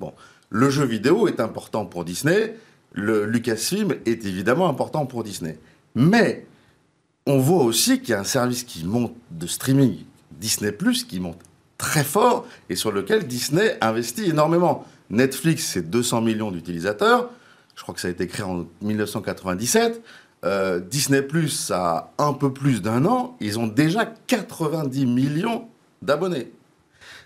Bon, 0.00 0.14
le 0.48 0.70
jeu 0.70 0.86
vidéo 0.86 1.28
est 1.28 1.40
important 1.40 1.84
pour 1.84 2.04
Disney, 2.04 2.56
le 2.92 3.26
Lucasfilm 3.26 3.94
est 4.06 4.24
évidemment 4.24 4.68
important 4.68 5.04
pour 5.04 5.22
Disney. 5.22 5.58
Mais 5.94 6.46
on 7.26 7.38
voit 7.38 7.62
aussi 7.62 8.00
qu'il 8.00 8.10
y 8.10 8.14
a 8.14 8.20
un 8.20 8.24
service 8.24 8.64
qui 8.64 8.84
monte 8.84 9.14
de 9.30 9.46
streaming, 9.46 9.98
Disney⁇ 10.32 10.70
qui 11.06 11.20
monte 11.20 11.38
très 11.76 12.02
fort 12.02 12.46
et 12.70 12.76
sur 12.76 12.92
lequel 12.92 13.26
Disney 13.26 13.76
investit 13.82 14.30
énormément. 14.30 14.86
Netflix, 15.10 15.66
c'est 15.66 15.90
200 15.90 16.22
millions 16.22 16.50
d'utilisateurs. 16.50 17.30
Je 17.74 17.82
crois 17.82 17.94
que 17.94 18.00
ça 18.00 18.08
a 18.08 18.10
été 18.10 18.26
créé 18.26 18.44
en 18.44 18.66
1997. 18.80 20.02
Euh, 20.46 20.80
Disney⁇ 20.80 21.20
ça 21.48 22.12
a 22.16 22.24
un 22.24 22.32
peu 22.32 22.52
plus 22.52 22.80
d'un 22.80 23.04
an. 23.04 23.36
Ils 23.40 23.58
ont 23.58 23.66
déjà 23.66 24.06
90 24.26 25.04
millions 25.04 25.68
d'abonnés. 26.00 26.50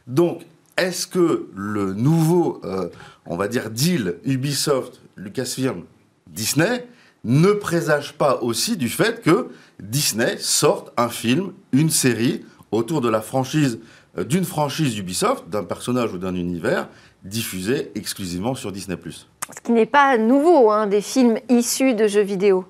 Donc, 0.07 0.43
est-ce 0.77 1.07
que 1.07 1.49
le 1.55 1.93
nouveau, 1.93 2.61
euh, 2.65 2.89
on 3.27 3.37
va 3.37 3.49
dire, 3.49 3.71
deal 3.71 4.17
Ubisoft, 4.25 5.01
Lucasfilm, 5.17 5.85
Disney 6.27 6.87
ne 7.25 7.53
présage 7.53 8.15
pas 8.15 8.41
aussi 8.43 8.77
du 8.77 8.89
fait 8.89 9.23
que 9.23 9.49
Disney 9.81 10.37
sorte 10.39 10.93
un 10.97 11.09
film, 11.09 11.53
une 11.73 11.91
série 11.91 12.45
autour 12.71 13.01
de 13.01 13.09
la 13.09 13.21
franchise, 13.21 13.79
euh, 14.19 14.25
d'une 14.25 14.45
franchise 14.45 14.99
Ubisoft, 14.99 15.49
d'un 15.49 15.65
personnage 15.65 16.13
ou 16.13 16.19
d'un 16.19 16.35
univers 16.35 16.89
diffusé 17.23 17.91
exclusivement 17.95 18.55
sur 18.55 18.73
Disney⁇ 18.73 18.97
Ce 19.55 19.61
qui 19.63 19.73
n'est 19.73 19.87
pas 19.87 20.19
nouveau, 20.19 20.71
hein, 20.71 20.87
des 20.87 21.01
films 21.01 21.39
issus 21.49 21.95
de 21.95 22.07
jeux 22.07 22.23
vidéo. 22.23 22.67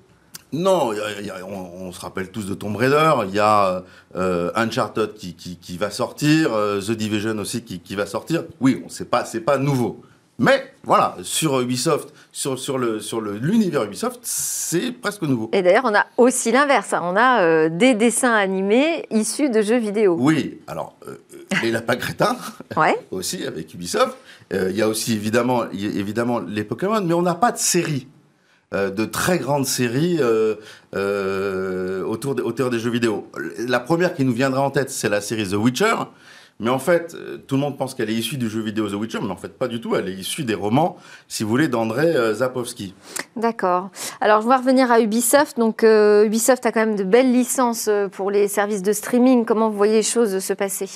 Non, 0.55 0.93
y 0.93 0.99
a, 0.99 1.21
y 1.21 1.29
a, 1.29 1.45
on, 1.45 1.87
on, 1.87 1.91
se 1.91 1.99
rappelle 1.99 2.31
tous 2.31 2.45
de 2.45 2.53
Tomb 2.53 2.77
Raider. 2.77 3.11
Il 3.27 3.35
y 3.35 3.39
a 3.39 3.83
euh, 4.15 4.51
Uncharted 4.55 5.13
qui, 5.13 5.35
qui, 5.35 5.57
qui, 5.57 5.77
va 5.77 5.89
sortir, 5.91 6.53
euh, 6.53 6.79
The 6.79 6.91
Division 6.91 7.37
aussi 7.39 7.63
qui, 7.63 7.79
qui, 7.79 7.95
va 7.95 8.05
sortir. 8.05 8.45
Oui, 8.61 8.81
c'est 8.87 9.09
pas 9.09 9.25
c'est 9.25 9.41
pas 9.41 9.57
nouveau. 9.57 10.01
Mais 10.39 10.73
voilà, 10.83 11.15
sur 11.23 11.59
Ubisoft, 11.59 12.13
sur, 12.31 12.57
sur 12.57 12.77
le 12.77 13.01
sur 13.01 13.19
l'univers 13.19 13.83
Ubisoft, 13.83 14.19
c'est 14.23 14.93
presque 14.93 15.23
nouveau. 15.23 15.49
Et 15.51 15.61
d'ailleurs, 15.61 15.85
on 15.85 15.95
a 15.95 16.05
aussi 16.17 16.53
l'inverse. 16.53 16.93
Hein. 16.93 17.01
On 17.03 17.17
a 17.17 17.41
euh, 17.41 17.69
des 17.69 17.93
dessins 17.93 18.33
animés 18.33 19.05
issus 19.11 19.49
de 19.49 19.61
jeux 19.61 19.77
vidéo. 19.77 20.15
Oui, 20.17 20.61
alors 20.67 20.95
les 21.63 21.71
lapins 21.71 21.97
crétins 21.97 22.37
ouais. 22.77 22.97
aussi 23.11 23.45
avec 23.45 23.73
Ubisoft. 23.73 24.15
Il 24.51 24.75
y 24.75 24.81
a 24.81 24.87
aussi 24.87 25.13
évidemment 25.13 25.65
évidemment 25.71 26.39
les 26.39 26.63
Pokémon, 26.63 27.01
mais 27.01 27.13
on 27.13 27.23
n'a 27.23 27.35
pas 27.35 27.51
de 27.51 27.57
série 27.57 28.07
de 28.71 29.05
très 29.05 29.37
grandes 29.37 29.65
séries 29.65 30.17
euh, 30.19 30.55
euh, 30.95 32.03
autour, 32.03 32.35
des, 32.35 32.41
autour 32.43 32.69
des 32.69 32.79
jeux 32.79 32.89
vidéo. 32.89 33.29
La 33.67 33.79
première 33.79 34.13
qui 34.13 34.25
nous 34.25 34.33
viendra 34.33 34.61
en 34.61 34.71
tête, 34.71 34.89
c'est 34.89 35.09
la 35.09 35.21
série 35.21 35.47
The 35.47 35.53
Witcher. 35.53 35.95
Mais 36.61 36.69
en 36.69 36.79
fait, 36.79 37.17
tout 37.47 37.55
le 37.55 37.61
monde 37.61 37.77
pense 37.77 37.93
qu'elle 37.93 38.09
est 38.09 38.13
issue 38.13 38.37
du 38.37 38.49
jeu 38.49 38.61
vidéo 38.61 38.89
The 38.89 38.93
Witcher, 38.93 39.19
mais 39.21 39.29
en 39.29 39.35
fait 39.35 39.57
pas 39.57 39.67
du 39.67 39.81
tout. 39.81 39.95
Elle 39.95 40.07
est 40.07 40.13
issue 40.13 40.45
des 40.45 40.55
romans, 40.55 40.95
si 41.27 41.43
vous 41.43 41.49
voulez, 41.49 41.67
d'André 41.67 42.15
euh, 42.15 42.33
Zapowski. 42.33 42.93
D'accord. 43.35 43.89
Alors 44.21 44.41
je 44.41 44.47
vais 44.47 44.55
revenir 44.55 44.89
à 44.89 45.01
Ubisoft. 45.01 45.57
Donc 45.57 45.83
euh, 45.83 46.25
Ubisoft 46.25 46.65
a 46.65 46.71
quand 46.71 46.79
même 46.79 46.95
de 46.95 47.03
belles 47.03 47.31
licences 47.31 47.89
pour 48.13 48.31
les 48.31 48.47
services 48.47 48.83
de 48.83 48.93
streaming. 48.93 49.43
Comment 49.43 49.69
vous 49.69 49.75
voyez 49.75 49.95
les 49.95 50.03
choses 50.03 50.39
se 50.39 50.53
passer? 50.53 50.89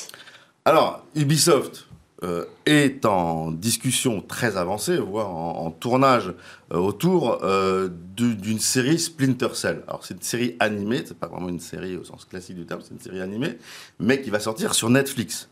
Alors 0.63 1.03
Ubisoft, 1.15 1.88
euh, 2.23 2.43
est 2.65 3.05
en 3.05 3.49
discussion 3.49 4.21
très 4.21 4.57
avancée, 4.57 4.97
voire 4.97 5.29
en, 5.29 5.65
en 5.65 5.71
tournage 5.71 6.33
euh, 6.73 6.77
autour 6.77 7.39
euh, 7.43 7.87
d'une 8.17 8.59
série 8.59 8.99
Splinter 8.99 9.53
Cell. 9.53 9.83
Alors 9.87 10.03
c'est 10.03 10.15
une 10.15 10.21
série 10.21 10.57
animée, 10.59 11.03
c'est 11.05 11.17
pas 11.17 11.27
vraiment 11.27 11.47
une 11.47 11.61
série 11.61 11.95
au 11.95 12.03
sens 12.03 12.25
classique 12.25 12.57
du 12.57 12.65
terme, 12.65 12.81
c'est 12.81 12.93
une 12.93 12.99
série 12.99 13.21
animée, 13.21 13.57
mais 13.99 14.21
qui 14.21 14.31
va 14.31 14.41
sortir 14.41 14.73
sur 14.75 14.89
Netflix. 14.89 15.47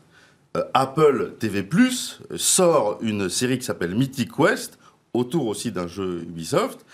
Apple 0.74 1.34
TV 1.38 1.62
Plus 1.62 2.20
sort 2.36 2.98
une 3.00 3.28
série 3.28 3.58
qui 3.58 3.64
s'appelle 3.64 3.94
Mythic 3.94 4.30
Quest, 4.32 4.78
autour 5.14 5.46
aussi 5.46 5.72
d'un 5.72 5.86
jeu 5.86 6.22
Ubisoft. 6.22 6.84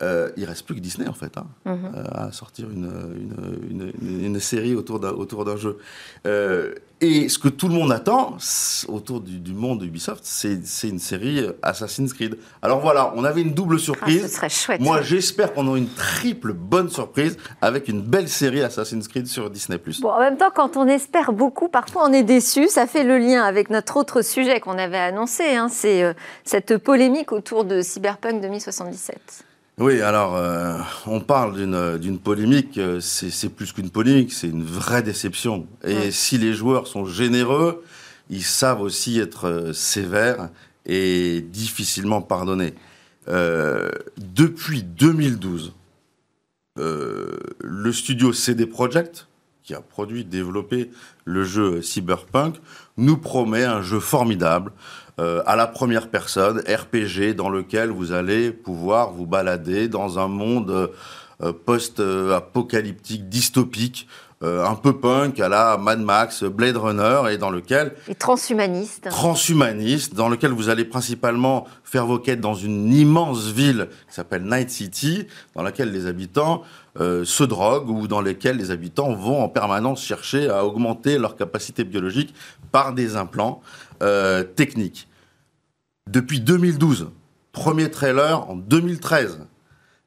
euh, 0.00 0.30
il 0.36 0.44
reste 0.44 0.64
plus 0.64 0.74
que 0.76 0.80
Disney 0.80 1.08
en 1.08 1.12
fait 1.12 1.36
hein, 1.36 1.46
mhm. 1.64 1.92
euh, 1.94 2.04
à 2.12 2.32
sortir 2.32 2.70
une, 2.70 2.88
une, 3.68 3.92
une, 4.00 4.40
série 4.40 4.76
autour 4.76 5.00
d'un, 5.00 5.10
autour 5.10 5.44
d'un 5.44 5.56
jeu. 5.56 5.78
Euh, 6.26 6.72
et 7.00 7.28
ce 7.28 7.38
que 7.38 7.48
tout 7.48 7.68
le 7.68 7.74
monde 7.74 7.92
attend 7.92 8.36
autour 8.88 9.20
du, 9.20 9.52
monde 9.52 9.78
d'Ubisoft, 9.80 10.22
c'est, 10.24 10.64
c'est 10.64 10.88
une 10.88 10.98
série 10.98 11.46
Assassin's 11.62 12.12
Creed. 12.12 12.36
Alors 12.60 12.80
voilà, 12.80 13.12
on 13.14 13.24
avait 13.24 13.42
une 13.42 13.54
double 13.54 13.78
surprise. 13.78 14.22
Ah, 14.24 14.28
ce 14.28 14.34
serait 14.34 14.48
chouette. 14.48 14.80
Moi, 14.80 15.02
j'espère 15.02 15.54
qu'on 15.54 15.66
aura 15.68 15.78
une 15.78 15.88
triple 15.88 16.52
bonne 16.52 16.90
surprise 16.90 17.36
avec 17.60 17.88
une 17.88 18.02
belle 18.02 18.28
série 18.28 18.62
Assassin's 18.62 19.06
Creed 19.06 19.28
sur 19.28 19.48
Disney+. 19.48 19.78
Bon, 20.00 20.10
en 20.10 20.20
même 20.20 20.36
temps, 20.36 20.50
quand 20.52 20.76
on 20.76 20.86
espère 20.88 21.32
beaucoup, 21.32 21.68
parfois 21.68 22.08
on 22.08 22.12
est 22.12 22.24
déçu. 22.24 22.68
Ça 22.68 22.86
fait 22.86 23.04
le 23.04 23.18
lien 23.18 23.44
avec 23.44 23.70
notre 23.70 23.96
autre 23.96 24.22
sujet 24.22 24.58
qu'on 24.60 24.78
avait 24.78 24.98
annoncé, 24.98 25.54
hein, 25.54 25.68
c'est 25.70 26.14
cette 26.44 26.78
polémique 26.78 27.32
autour 27.32 27.64
de 27.64 27.80
Cyberpunk 27.80 28.40
2077. 28.40 29.47
Oui, 29.80 30.00
alors 30.00 30.34
euh, 30.34 30.76
on 31.06 31.20
parle 31.20 31.54
d'une 32.00 32.18
polémique, 32.18 32.78
euh, 32.78 32.98
c'est 32.98 33.48
plus 33.48 33.72
qu'une 33.72 33.90
polémique, 33.90 34.32
c'est 34.32 34.48
une 34.48 34.64
vraie 34.64 35.04
déception. 35.04 35.68
Et 35.84 36.10
si 36.10 36.36
les 36.36 36.52
joueurs 36.52 36.88
sont 36.88 37.04
généreux, 37.04 37.84
ils 38.28 38.42
savent 38.42 38.80
aussi 38.80 39.20
être 39.20 39.46
euh, 39.46 39.72
sévères 39.72 40.50
et 40.84 41.42
difficilement 41.42 42.22
pardonnés. 42.22 42.74
depuis 43.28 44.82
2012, 44.82 45.74
le 46.76 47.92
studio 47.92 48.32
CD 48.32 48.66
Projekt, 48.66 49.28
qui 49.62 49.74
a 49.74 49.80
produit, 49.80 50.24
développé 50.24 50.90
le 51.24 51.44
jeu 51.44 51.82
Cyberpunk, 51.82 52.56
nous 52.96 53.18
promet 53.18 53.64
un 53.64 53.82
jeu 53.82 54.00
formidable, 54.00 54.72
euh, 55.18 55.42
à 55.46 55.56
la 55.56 55.66
première 55.66 56.10
personne, 56.10 56.60
RPG, 56.60 57.34
dans 57.34 57.48
lequel 57.48 57.90
vous 57.90 58.12
allez 58.12 58.50
pouvoir 58.50 59.12
vous 59.12 59.26
balader 59.26 59.88
dans 59.88 60.18
un 60.18 60.28
monde 60.28 60.90
euh, 61.42 61.52
post-apocalyptique, 61.52 63.28
dystopique, 63.28 64.08
euh, 64.42 64.64
un 64.64 64.74
peu 64.74 64.98
punk 64.98 65.40
à 65.40 65.48
la 65.48 65.76
Mad 65.76 66.00
Max, 66.00 66.44
Blade 66.44 66.76
Runner, 66.76 67.22
et 67.30 67.38
dans 67.38 67.50
lequel... 67.50 67.94
Et 68.06 68.14
transhumaniste. 68.14 69.08
Transhumaniste, 69.10 70.14
dans 70.14 70.28
lequel 70.28 70.52
vous 70.52 70.68
allez 70.68 70.84
principalement 70.84 71.66
faire 71.84 72.06
vos 72.06 72.18
quêtes 72.18 72.40
dans 72.40 72.54
une 72.54 72.92
immense 72.92 73.46
ville 73.48 73.88
qui 74.08 74.14
s'appelle 74.14 74.44
Night 74.44 74.70
City, 74.70 75.26
dans 75.54 75.62
laquelle 75.62 75.92
les 75.92 76.06
habitants 76.06 76.62
se 77.00 77.44
droguent 77.44 77.90
ou 77.90 78.08
dans 78.08 78.20
lesquels 78.20 78.56
les 78.56 78.72
habitants 78.72 79.14
vont 79.14 79.40
en 79.40 79.48
permanence 79.48 80.02
chercher 80.02 80.50
à 80.50 80.64
augmenter 80.64 81.16
leur 81.16 81.36
capacité 81.36 81.84
biologique 81.84 82.34
par 82.72 82.92
des 82.92 83.14
implants 83.14 83.60
techniques 84.56 85.08
depuis 86.08 86.40
2012. 86.40 87.10
Premier 87.52 87.90
trailer 87.90 88.48
en 88.48 88.56
2013. 88.56 89.46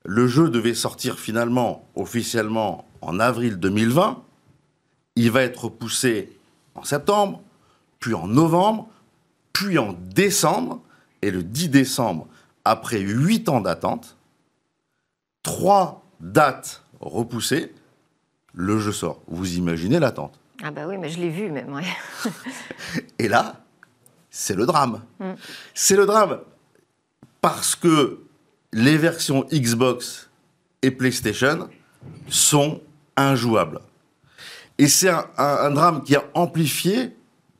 Le 0.03 0.27
jeu 0.27 0.49
devait 0.49 0.73
sortir 0.73 1.19
finalement 1.19 1.88
officiellement 1.95 2.86
en 3.01 3.19
avril 3.19 3.57
2020. 3.57 4.23
Il 5.15 5.31
va 5.31 5.43
être 5.43 5.65
repoussé 5.65 6.37
en 6.75 6.83
septembre, 6.83 7.41
puis 7.99 8.13
en 8.13 8.27
novembre, 8.27 8.89
puis 9.53 9.77
en 9.77 9.93
décembre. 9.93 10.81
Et 11.21 11.29
le 11.29 11.43
10 11.43 11.69
décembre, 11.69 12.27
après 12.65 12.99
8 12.99 13.49
ans 13.49 13.61
d'attente, 13.61 14.17
trois 15.43 16.03
dates 16.19 16.83
repoussées, 16.99 17.73
le 18.53 18.79
jeu 18.79 18.91
sort. 18.91 19.21
Vous 19.27 19.55
imaginez 19.55 19.99
l'attente 19.99 20.39
Ah 20.63 20.71
bah 20.71 20.87
oui, 20.87 20.97
mais 20.97 21.09
je 21.09 21.19
l'ai 21.19 21.29
vu 21.29 21.51
même, 21.51 21.73
ouais. 21.73 21.83
Et 23.19 23.27
là, 23.27 23.61
c'est 24.29 24.55
le 24.55 24.65
drame. 24.65 25.03
Mm. 25.19 25.33
C'est 25.73 25.95
le 25.95 26.05
drame 26.05 26.39
parce 27.41 27.75
que 27.75 28.21
les 28.73 28.97
versions 28.97 29.45
Xbox 29.51 30.29
et 30.81 30.91
PlayStation 30.91 31.69
sont 32.29 32.81
injouables. 33.18 33.80
Et 34.78 34.88
c'est 34.88 35.12
un, 35.38 35.72
drame 35.72 36.03
qui 36.03 36.16
est 36.16 36.22
amplifié 36.34 37.16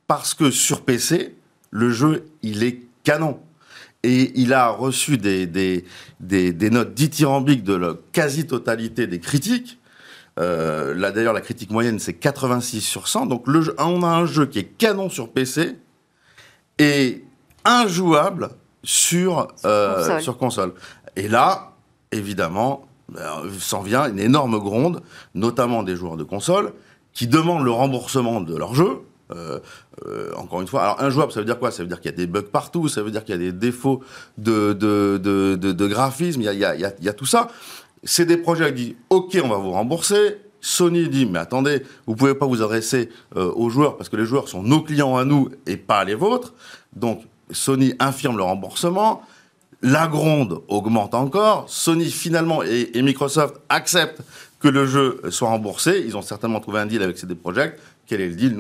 parce 0.08 0.34
que 0.34 0.50
sur 0.50 0.82
PC, 0.82 1.36
le 1.70 1.92
jeu, 1.92 2.26
il 2.42 2.64
est 2.64 2.82
canon. 3.04 3.40
Et 4.04 4.32
il 4.40 4.54
a 4.54 4.70
reçu 4.70 5.18
des, 5.18 5.46
des, 5.46 6.70
notes 6.72 6.94
dithyrambiques 6.94 7.64
de 7.64 7.76
la 7.76 7.94
quasi-totalité 8.12 9.06
des 9.06 9.20
critiques. 9.20 9.80
Euh, 10.40 10.96
là, 10.96 11.12
d'ailleurs, 11.12 11.34
la 11.34 11.42
critique 11.42 11.70
moyenne, 11.70 12.00
c'est 12.00 12.14
86 12.14 12.82
sur 12.82 13.08
100. 13.08 13.28
Donc, 13.28 13.48
le 13.48 13.76
on 13.80 14.02
a 14.02 14.08
un 14.08 14.26
jeu 14.26 14.48
qui 14.48 14.60
est 14.60 14.64
canon 14.78 15.10
sur 15.10 15.32
PC, 15.32 15.78
est 16.80 17.24
injouable 17.66 18.50
sur, 18.84 19.48
euh, 19.66 20.20
sur, 20.20 20.38
console. 20.38 20.74
Et 21.16 21.28
là, 21.28 21.74
évidemment, 22.12 22.88
s'en 23.60 23.82
vient 23.82 24.10
une 24.10 24.20
énorme 24.20 24.60
gronde, 24.60 25.02
notamment 25.36 25.84
des 25.84 25.96
joueurs 25.96 26.18
de 26.18 26.24
console, 26.24 26.74
qui 27.14 27.28
demandent 27.28 27.66
le 27.66 27.72
remboursement 27.72 28.42
de 28.42 28.56
leur 28.56 28.74
jeu. 28.74 29.02
Euh, 29.34 29.60
euh, 30.06 30.32
encore 30.36 30.62
une 30.62 30.68
fois, 30.68 30.84
alors 30.84 31.02
injouable, 31.02 31.32
ça 31.32 31.40
veut 31.40 31.46
dire 31.46 31.60
quoi? 31.60 31.72
Ça 31.72 31.84
veut 31.84 31.90
dire 31.90 32.02
qu'il 32.02 32.12
y 32.12 32.14
a 32.14 32.18
des 32.18 32.28
bugs 32.28 32.42
partout, 32.42 32.88
ça 32.90 33.02
veut 33.02 33.12
dire 33.12 33.24
qu'il 33.24 33.36
y 33.36 33.38
a 33.38 33.42
des 33.42 33.54
défauts 33.54 34.02
de, 34.38 35.88
graphisme, 35.88 36.42
il 36.42 36.54
y 36.54 37.10
a 37.10 37.14
tout 37.14 37.26
ça. 37.26 37.48
C'est 38.04 38.26
des 38.26 38.38
projets 38.38 38.74
qui 38.74 38.86
disent 38.86 38.96
OK, 39.10 39.38
on 39.44 39.48
va 39.48 39.58
vous 39.58 39.72
rembourser, 39.72 40.38
Sony 40.62 41.10
dit 41.10 41.26
mais 41.26 41.40
attendez, 41.40 41.84
vous 42.06 42.16
pouvez 42.16 42.36
pas 42.36 42.46
vous 42.46 42.62
adresser 42.62 43.10
euh, 43.36 43.52
aux 43.56 43.70
joueurs 43.70 43.98
parce 43.98 44.10
que 44.10 44.16
les 44.16 44.26
joueurs 44.26 44.48
sont 44.48 44.64
nos 44.64 44.82
clients 44.82 45.18
à 45.18 45.26
nous 45.26 45.50
et 45.66 45.76
pas 45.76 46.04
les 46.04 46.16
vôtres. 46.16 46.54
Donc 46.96 47.24
Sony 47.50 47.94
infirme 48.00 48.38
le 48.38 48.44
remboursement. 48.44 49.24
La 49.82 50.08
gronde 50.08 50.62
augmente 50.68 51.14
encore. 51.16 51.66
Sony 51.68 52.10
finalement 52.12 52.62
et, 52.64 53.02
Microsoft 53.02 53.56
acceptent 53.70 54.22
que 54.60 54.68
le 54.68 54.86
jeu 54.86 55.22
soit 55.30 55.50
remboursé. 55.50 56.04
Ils 56.06 56.16
ont 56.16 56.22
certainement 56.22 56.60
trouvé 56.60 56.80
un 56.80 56.86
deal 56.86 57.02
avec 57.02 57.18
CD 57.18 57.34
Projekt. 57.34 57.80
Quel 58.06 58.22
est 58.22 58.28
le 58.28 58.36
deal? 58.36 58.60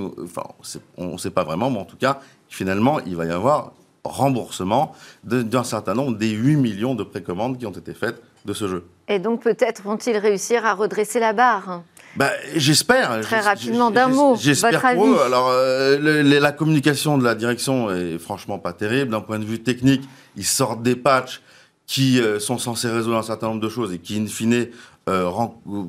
On 0.97 1.13
ne 1.13 1.17
sait 1.17 1.29
pas 1.29 1.43
vraiment, 1.43 1.69
mais 1.69 1.79
en 1.79 1.85
tout 1.85 1.97
cas, 1.97 2.19
finalement, 2.49 2.99
il 3.01 3.15
va 3.15 3.25
y 3.25 3.31
avoir 3.31 3.73
remboursement 4.03 4.95
d'un 5.23 5.63
certain 5.63 5.93
nombre 5.93 6.17
des 6.17 6.31
8 6.31 6.55
millions 6.55 6.95
de 6.95 7.03
précommandes 7.03 7.57
qui 7.57 7.65
ont 7.65 7.71
été 7.71 7.93
faites 7.93 8.21
de 8.45 8.53
ce 8.53 8.67
jeu. 8.67 8.87
Et 9.07 9.19
donc 9.19 9.43
peut-être 9.43 9.83
vont-ils 9.83 10.17
réussir 10.17 10.65
à 10.65 10.73
redresser 10.73 11.19
la 11.19 11.33
barre? 11.33 11.83
Bah, 12.15 12.31
j'espère. 12.55 13.21
Très 13.21 13.39
rapidement, 13.39 13.91
d'un 13.91 14.07
mot. 14.07 14.35
J'espère 14.39 14.81
pour 14.93 15.07
eux. 15.07 15.19
Alors, 15.25 15.49
euh, 15.49 16.23
la 16.23 16.51
communication 16.51 17.17
de 17.17 17.23
la 17.23 17.35
direction 17.35 17.89
est 17.91 18.17
franchement 18.17 18.59
pas 18.59 18.73
terrible. 18.73 19.11
D'un 19.11 19.21
point 19.21 19.39
de 19.39 19.45
vue 19.45 19.59
technique, 19.59 20.03
ils 20.35 20.45
sortent 20.45 20.83
des 20.83 20.95
patchs 20.95 21.41
qui 21.87 22.19
euh, 22.19 22.39
sont 22.39 22.57
censés 22.57 22.89
résoudre 22.89 23.17
un 23.17 23.23
certain 23.23 23.47
nombre 23.47 23.61
de 23.61 23.69
choses 23.69 23.93
et 23.93 23.99
qui, 23.99 24.17
in 24.17 24.27
fine, 24.27 24.67
euh, 25.09 25.29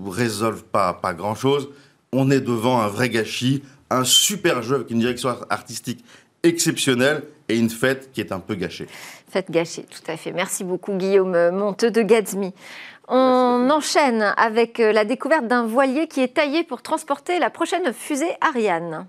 résolvent 0.08 0.64
pas, 0.64 0.92
pas 0.94 1.14
grand-chose. 1.14 1.68
On 2.12 2.30
est 2.30 2.40
devant 2.40 2.80
un 2.80 2.88
vrai 2.88 3.08
gâchis, 3.08 3.62
un 3.90 4.04
super 4.04 4.62
jeu 4.62 4.76
avec 4.76 4.90
une 4.90 5.00
direction 5.00 5.34
artistique 5.48 6.04
exceptionnelle 6.42 7.22
et 7.48 7.56
une 7.56 7.70
fête 7.70 8.10
qui 8.12 8.20
est 8.20 8.32
un 8.32 8.40
peu 8.40 8.54
gâchée. 8.54 8.86
Fête 9.30 9.50
gâchée, 9.50 9.84
tout 9.84 10.10
à 10.10 10.16
fait. 10.16 10.32
Merci 10.32 10.64
beaucoup 10.64 10.92
Guillaume 10.94 11.50
Monteux 11.50 11.90
de 11.90 12.02
Gatsby. 12.02 12.52
On 13.08 13.68
enchaîne 13.70 14.32
avec 14.36 14.78
euh, 14.78 14.92
la 14.92 15.04
découverte 15.04 15.46
d'un 15.46 15.66
voilier 15.66 16.06
qui 16.06 16.20
est 16.20 16.34
taillé 16.34 16.62
pour 16.62 16.82
transporter 16.82 17.40
la 17.40 17.50
prochaine 17.50 17.92
fusée 17.92 18.36
Ariane. 18.40 19.06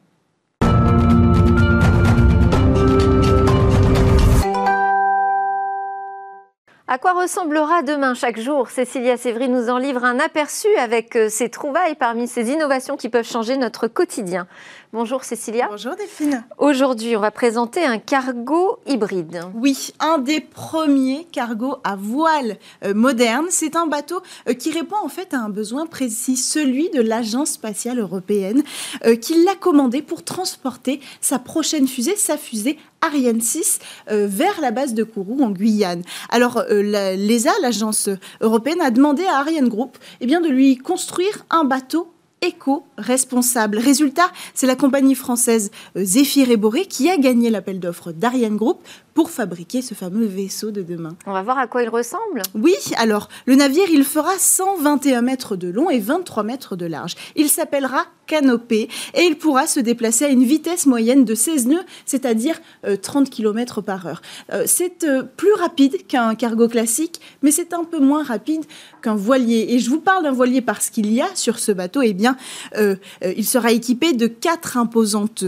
À 6.85 6.97
quoi 6.97 7.13
ressemblera 7.13 7.81
demain 7.81 8.13
chaque 8.13 8.39
jour? 8.39 8.69
Cécilia 8.69 9.15
Sévry 9.15 9.47
nous 9.47 9.69
en 9.69 9.77
livre 9.77 10.03
un 10.03 10.19
aperçu 10.19 10.67
avec 10.77 11.15
euh, 11.15 11.29
ses 11.29 11.49
trouvailles 11.49 11.95
parmi 11.95 12.27
ces 12.27 12.51
innovations 12.51 12.97
qui 12.97 13.09
peuvent 13.09 13.27
changer 13.27 13.57
notre 13.57 13.87
quotidien. 13.87 14.47
Bonjour 14.93 15.23
Cécilia. 15.23 15.69
Bonjour 15.71 15.95
Delphine. 15.95 16.43
Aujourd'hui, 16.59 17.17
on 17.17 17.19
va 17.19 17.31
présenter 17.31 17.83
un 17.83 17.97
cargo 17.97 18.77
hybride. 18.85 19.41
Oui, 19.55 19.89
un 19.99 20.19
des 20.19 20.39
premiers 20.39 21.25
cargos 21.31 21.77
à 21.83 21.95
voile 21.95 22.59
euh, 22.85 22.93
moderne. 22.93 23.47
C'est 23.49 23.75
un 23.75 23.87
bateau 23.87 24.21
euh, 24.47 24.53
qui 24.53 24.69
répond 24.69 24.97
en 25.03 25.09
fait 25.09 25.33
à 25.33 25.39
un 25.39 25.49
besoin 25.49 25.87
précis, 25.87 26.37
celui 26.37 26.91
de 26.91 27.01
l'Agence 27.01 27.53
spatiale 27.53 27.97
européenne, 27.97 28.61
euh, 29.07 29.15
qui 29.15 29.43
l'a 29.43 29.55
commandé 29.55 30.03
pour 30.03 30.23
transporter 30.23 30.99
sa 31.21 31.39
prochaine 31.39 31.87
fusée, 31.87 32.15
sa 32.15 32.37
fusée 32.37 32.77
Ariane 33.01 33.41
6 33.41 33.79
vers 34.07 34.61
la 34.61 34.71
base 34.71 34.93
de 34.93 35.03
Kourou 35.03 35.43
en 35.43 35.49
Guyane. 35.49 36.03
Alors 36.29 36.63
l'ESA, 36.69 37.51
l'agence 37.61 38.07
européenne, 38.39 38.79
a 38.79 38.91
demandé 38.91 39.25
à 39.25 39.39
Ariane 39.39 39.67
Group 39.67 39.97
eh 40.21 40.25
bien, 40.25 40.39
de 40.39 40.47
lui 40.47 40.77
construire 40.77 41.45
un 41.49 41.65
bateau 41.65 42.12
éco-responsable. 42.43 43.77
Résultat, 43.77 44.31
c'est 44.53 44.67
la 44.67 44.75
compagnie 44.75 45.15
française 45.15 45.71
euh, 45.97 46.03
Zéphyr 46.03 46.51
et 46.51 46.57
Boré 46.57 46.85
qui 46.85 47.09
a 47.09 47.17
gagné 47.17 47.49
l'appel 47.49 47.79
d'offres 47.79 48.11
d'Ariane 48.11 48.57
Group 48.57 48.79
pour 49.13 49.29
fabriquer 49.29 49.81
ce 49.81 49.93
fameux 49.93 50.25
vaisseau 50.25 50.71
de 50.71 50.81
demain. 50.81 51.15
On 51.25 51.33
va 51.33 51.41
voir 51.41 51.57
à 51.57 51.67
quoi 51.67 51.83
il 51.83 51.89
ressemble. 51.89 52.41
Oui, 52.55 52.75
alors 52.97 53.29
le 53.45 53.55
navire, 53.55 53.89
il 53.91 54.03
fera 54.03 54.31
121 54.37 55.21
mètres 55.21 55.55
de 55.55 55.69
long 55.69 55.89
et 55.89 55.99
23 55.99 56.43
mètres 56.43 56.75
de 56.75 56.85
large. 56.85 57.15
Il 57.35 57.49
s'appellera 57.49 58.05
Canopée 58.25 58.89
et 59.13 59.23
il 59.23 59.37
pourra 59.37 59.67
se 59.67 59.79
déplacer 59.79 60.25
à 60.25 60.29
une 60.29 60.43
vitesse 60.43 60.85
moyenne 60.85 61.25
de 61.25 61.35
16 61.35 61.67
nœuds, 61.67 61.83
c'est-à-dire 62.05 62.59
30 63.01 63.27
euh, 63.27 63.29
km 63.29 63.81
par 63.81 64.07
heure. 64.07 64.21
Euh, 64.53 64.63
c'est 64.65 65.03
euh, 65.03 65.23
plus 65.23 65.53
rapide 65.53 66.07
qu'un 66.07 66.35
cargo 66.35 66.67
classique, 66.67 67.19
mais 67.41 67.51
c'est 67.51 67.73
un 67.73 67.83
peu 67.83 67.99
moins 67.99 68.23
rapide 68.23 68.63
qu'un 69.01 69.15
voilier. 69.15 69.67
Et 69.69 69.79
je 69.79 69.89
vous 69.89 69.99
parle 69.99 70.23
d'un 70.23 70.31
voilier 70.31 70.61
parce 70.61 70.89
qu'il 70.89 71.11
y 71.11 71.21
a 71.21 71.27
sur 71.35 71.59
ce 71.59 71.71
bateau, 71.71 72.01
eh 72.01 72.13
bien, 72.13 72.37
il 73.35 73.45
sera 73.45 73.71
équipé 73.71 74.13
de 74.13 74.27
quatre 74.27 74.77
imposantes 74.77 75.45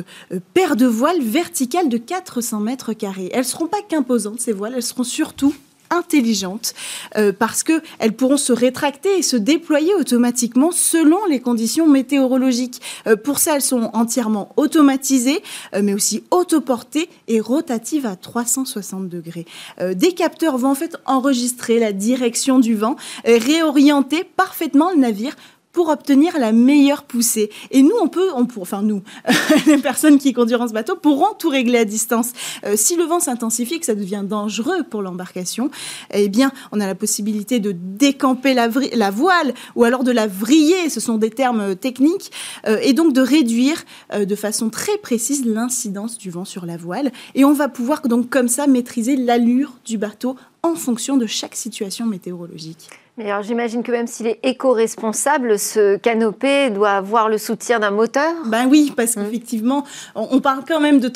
paires 0.54 0.76
de 0.76 0.86
voiles 0.86 1.22
verticales 1.22 1.90
de 1.90 1.98
400 1.98 2.60
mètres 2.60 2.94
carrés. 2.94 3.30
Elles 3.34 3.46
seront 3.56 3.68
pas 3.68 3.82
qu'imposantes, 3.88 4.42
ces 4.42 4.52
voiles, 4.52 4.74
elles 4.76 4.84
seront 4.84 5.04
surtout 5.04 5.54
intelligentes 5.92 6.74
euh, 7.16 7.32
parce 7.32 7.64
qu'elles 7.64 8.14
pourront 8.18 8.38
se 8.38 8.52
rétracter 8.52 9.20
et 9.20 9.22
se 9.22 9.38
déployer 9.38 9.94
automatiquement 9.94 10.72
selon 10.72 11.26
les 11.30 11.40
conditions 11.40 11.88
météorologiques. 11.88 12.82
Euh, 13.08 13.16
pour 13.16 13.40
ça, 13.40 13.56
elles 13.56 13.62
sont 13.62 13.92
entièrement 13.94 14.50
automatisées, 14.58 15.42
euh, 15.74 15.82
mais 15.84 15.94
aussi 15.94 16.24
autoportées 16.32 17.08
et 17.28 17.40
rotatives 17.40 18.06
à 18.06 18.16
360 18.16 19.08
degrés. 19.08 19.46
des 19.94 20.14
capteurs 20.14 20.58
vont 20.58 20.72
en 20.72 20.76
fait 20.76 20.98
enregistrer 21.06 21.80
la 21.80 21.94
direction 21.94 22.60
du 22.60 22.76
vent, 22.76 22.96
réorienter 23.26 24.24
parfaitement 24.24 24.92
le 24.92 24.98
navire 24.98 25.36
pour 25.76 25.90
obtenir 25.90 26.40
la 26.40 26.54
meilleure 26.54 27.04
poussée. 27.04 27.50
Et 27.70 27.84
nous, 27.84 27.96
on 28.02 28.08
peut, 28.08 28.30
on 28.34 28.48
enfin 28.62 28.82
nous, 28.82 29.04
les 29.68 29.78
personnes 29.78 30.18
qui 30.18 30.32
conduiront 30.32 30.70
ce 30.70 30.74
bateau 30.74 30.96
pourront 30.96 31.34
tout 31.38 31.50
régler 31.50 31.80
à 31.80 31.86
distance. 31.86 32.32
Euh, 32.66 32.76
si 32.78 32.96
le 32.96 33.04
vent 33.04 33.20
s'intensifie, 33.20 33.82
que 33.82 33.86
ça 33.86 33.94
devient 33.94 34.24
dangereux 34.24 34.84
pour 34.90 35.02
l'embarcation, 35.02 35.70
eh 36.14 36.30
bien, 36.30 36.54
on 36.72 36.80
a 36.80 36.88
la 36.88 36.96
possibilité 36.96 37.60
de 37.60 37.74
décamper 37.74 38.54
la, 38.54 38.70
la, 38.94 39.12
voile 39.12 39.54
ou 39.76 39.84
alors 39.84 40.06
de 40.06 40.12
la 40.12 40.28
vriller, 40.28 40.90
ce 40.90 41.02
sont 41.02 41.18
des 41.18 41.30
termes 41.30 41.60
euh, 41.60 41.76
techniques, 41.76 42.32
euh, 42.68 42.78
et 42.82 42.94
donc 42.94 43.12
de 43.12 43.22
réduire 43.22 43.84
de 44.18 44.36
façon 44.36 44.70
très 44.70 44.98
précise 45.00 45.46
l'incidence 45.46 46.18
du 46.18 46.30
vent 46.30 46.46
sur 46.46 46.66
la 46.66 46.78
voile. 46.78 47.12
Et 47.34 47.44
on 47.44 47.52
va 47.52 47.68
pouvoir 47.68 48.02
donc 48.08 48.30
comme 48.30 48.48
ça 48.48 48.66
maîtriser 48.66 49.18
l'allure 49.18 49.74
du 49.86 49.98
bateau 49.98 50.38
en 50.64 50.76
fonction 50.76 51.18
de 51.18 51.26
chaque 51.26 51.56
situation 51.56 52.06
météorologique. 52.06 52.90
Mais 53.18 53.32
alors 53.32 53.44
j'imagine 53.44 53.82
que 53.82 53.94
même 53.94 54.08
s'il 54.08 54.28
est 54.28 54.40
éco-responsable, 54.44 55.58
ce 55.58 55.96
canopé 55.96 56.70
doit 56.70 56.92
avoir 56.92 57.30
le 57.30 57.38
soutien 57.38 57.80
d'un 57.80 57.90
moteur? 57.90 58.34
Ben 58.48 58.68
oui, 58.70 58.92
parce 58.94 59.16
mmh. 59.16 59.24
qu'effectivement, 59.24 59.86
on, 60.16 60.42
parle 60.42 60.66
quand 60.68 60.82
même 60.82 61.00
de, 61.00 61.08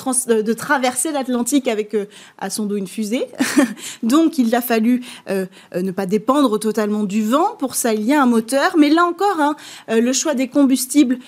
de 0.41 0.53
traverser 0.53 1.11
l'Atlantique 1.11 1.67
avec 1.67 1.93
euh, 1.95 2.05
à 2.37 2.49
son 2.49 2.67
dos 2.67 2.77
une 2.77 2.87
fusée. 2.87 3.27
Donc 4.03 4.37
il 4.37 4.55
a 4.55 4.61
fallu 4.61 5.03
euh, 5.29 5.45
euh, 5.75 5.81
ne 5.81 5.91
pas 5.91 6.05
dépendre 6.05 6.57
totalement 6.57 7.03
du 7.03 7.21
vent. 7.21 7.57
Pour 7.59 7.75
ça, 7.75 7.93
il 7.93 8.03
y 8.03 8.13
a 8.13 8.23
un 8.23 8.27
moteur. 8.27 8.77
Mais 8.77 8.87
là 8.87 9.03
encore, 9.03 9.41
hein, 9.41 9.57
le 9.89 10.13
choix 10.13 10.35
des 10.35 10.47
combustibles 10.47 11.19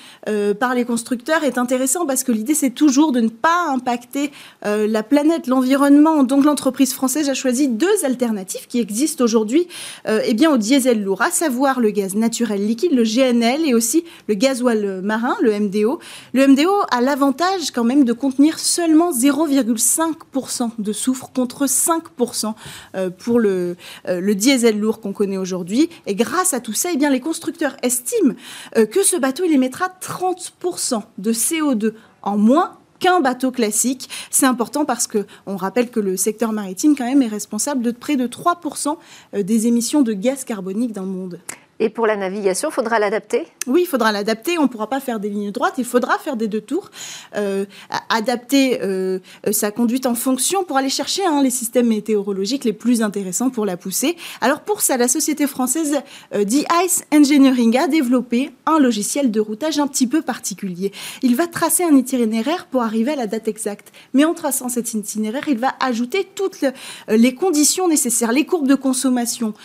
par 0.59 0.74
les 0.74 0.86
constructeurs 0.86 1.43
est 1.43 1.57
intéressant 1.57 2.05
parce 2.05 2.24
que 2.24 2.32
l'idée, 2.32 2.53
c'est 2.53 2.69
toujours 2.69 3.11
de 3.11 3.19
ne 3.19 3.30
pas 3.30 3.67
impacter 3.67 4.32
la 4.63 5.03
planète, 5.03 5.47
l'environnement. 5.47 6.24
Donc 6.24 6.45
l'entreprise 6.45 6.93
française 6.93 7.30
a 7.30 7.34
choisi 7.34 7.67
deux 7.67 8.05
alternatives 8.05 8.67
qui 8.67 8.80
existent 8.80 9.24
aujourd'hui. 9.24 9.67
eh 10.07 10.34
bien, 10.34 10.51
diesel 10.62 11.03
lourd, 11.03 11.22
à 11.22 11.32
savoir 11.32 11.80
le 11.80 11.89
gaz 11.89 12.16
naturel 12.16 12.66
liquide, 12.66 12.93
le 12.93 13.03
GNL, 13.03 13.68
et 13.68 13.74
aussi 13.74 14.05
le 14.28 14.36
gasoil 14.36 15.01
marin, 15.01 15.36
le 15.41 15.59
MDO. 15.59 15.99
Le 16.34 16.47
MDO 16.47 16.72
a 16.89 17.01
l'avantage 17.01 17.72
quand 17.72 17.84
même 17.84 18.05
de 18.05 18.14
contenir 18.14 18.59
seulement 18.59 19.12
0,5% 19.12 20.72
de 20.78 20.93
soufre 20.93 21.32
contre 21.34 21.66
5% 21.66 22.53
euh, 22.95 23.09
pour 23.09 23.39
le, 23.39 23.76
euh, 24.07 24.22
le 24.22 24.36
diesel 24.36 24.80
lourd 24.80 25.01
qu'on 25.01 25.14
connaît 25.14 25.38
aujourd'hui. 25.38 25.89
Et 26.05 26.16
grâce 26.16 26.53
à 26.53 26.59
tout 26.59 26.74
ça, 26.74 26.89
eh 26.93 26.97
bien, 26.97 27.09
les 27.09 27.20
constructeurs 27.20 27.76
estiment 27.84 28.34
euh, 28.78 28.86
que 28.86 29.03
ce 29.03 29.18
bateau 29.18 29.43
il 29.45 29.51
émettra 29.51 29.89
30% 30.01 31.01
de 31.18 31.34
CO2 31.34 31.93
en 32.22 32.38
moins 32.38 32.78
qu'un 33.02 33.20
bateau 33.20 33.52
classique. 33.52 34.10
C'est 34.30 34.45
important 34.45 34.86
parce 34.86 35.08
que 35.08 35.26
on 35.45 35.58
rappelle 35.58 35.89
que 35.89 35.99
le 35.99 36.16
secteur 36.16 36.54
maritime 36.54 36.95
quand 36.95 37.06
même 37.06 37.22
est 37.22 37.28
responsable 37.28 37.82
de 37.82 37.91
près 37.91 38.16
de 38.16 38.28
3% 38.28 38.95
euh, 39.34 39.43
des 39.43 39.68
émissions 39.68 40.02
de 40.02 40.14
gaz 40.14 40.45
carbonique 40.45 40.93
dans 40.93 41.04
le 41.04 41.10
monde. 41.10 41.39
Et 41.84 41.89
pour 41.89 42.05
la 42.05 42.15
navigation, 42.15 42.69
il 42.69 42.73
faudra 42.73 42.99
l'adapter? 42.99 43.47
Oui, 43.65 43.82
il 43.82 43.86
faudra 43.88 44.11
l'adapter. 44.11 44.59
On 44.59 44.63
ne 44.63 44.67
pourra 44.67 44.88
pas 44.88 44.99
faire 44.99 45.19
des 45.19 45.29
lignes 45.29 45.49
droites, 45.49 45.73
il 45.79 45.84
faudra 45.84 46.19
faire 46.19 46.36
des 46.36 46.47
deux 46.47 46.61
tours. 46.61 46.91
Euh, 47.36 47.65
adapter 48.07 48.79
euh, 48.84 49.17
sa 49.51 49.71
conduite 49.71 50.05
en 50.05 50.13
fonction 50.13 50.63
pour 50.63 50.77
aller 50.77 50.91
chercher 50.91 51.25
hein, 51.25 51.41
les 51.41 51.49
systèmes 51.49 51.88
météorologiques 51.88 52.65
les 52.65 52.73
plus 52.73 53.01
intéressants 53.01 53.49
pour 53.49 53.65
la 53.65 53.77
pousser. 53.77 54.15
Alors 54.41 54.59
pour 54.59 54.82
ça, 54.82 54.95
la 54.95 55.07
société 55.07 55.47
française 55.47 55.97
euh, 56.36 56.45
ice 56.86 57.03
Engineering 57.11 57.75
a 57.79 57.88
développé 57.88 58.51
un 58.67 58.77
logiciel 58.77 59.32
de 59.32 59.39
routage 59.39 59.79
un 59.79 59.88
petit 59.88 60.05
peu 60.05 60.21
particulier. 60.21 60.91
Il 61.23 61.36
va 61.36 61.47
tracer 61.47 61.84
un 61.84 61.95
itinéraire 61.95 62.67
pour 62.67 62.84
arriver 62.84 63.13
à 63.13 63.15
la 63.15 63.25
date 63.25 63.47
exacte. 63.47 63.91
Mais 64.13 64.23
en 64.23 64.36
traçant 64.36 64.69
cet 64.69 64.93
itinéraire, 64.93 65.47
il 65.47 65.57
va 65.57 65.73
ajouter 65.79 66.27
toutes 66.36 66.63
les 67.07 67.34
conditions 67.34 67.88
nécessaires, 67.88 68.32
les 68.32 68.45
courbes 68.45 68.67
de 68.67 68.75
consommation, 68.75 69.55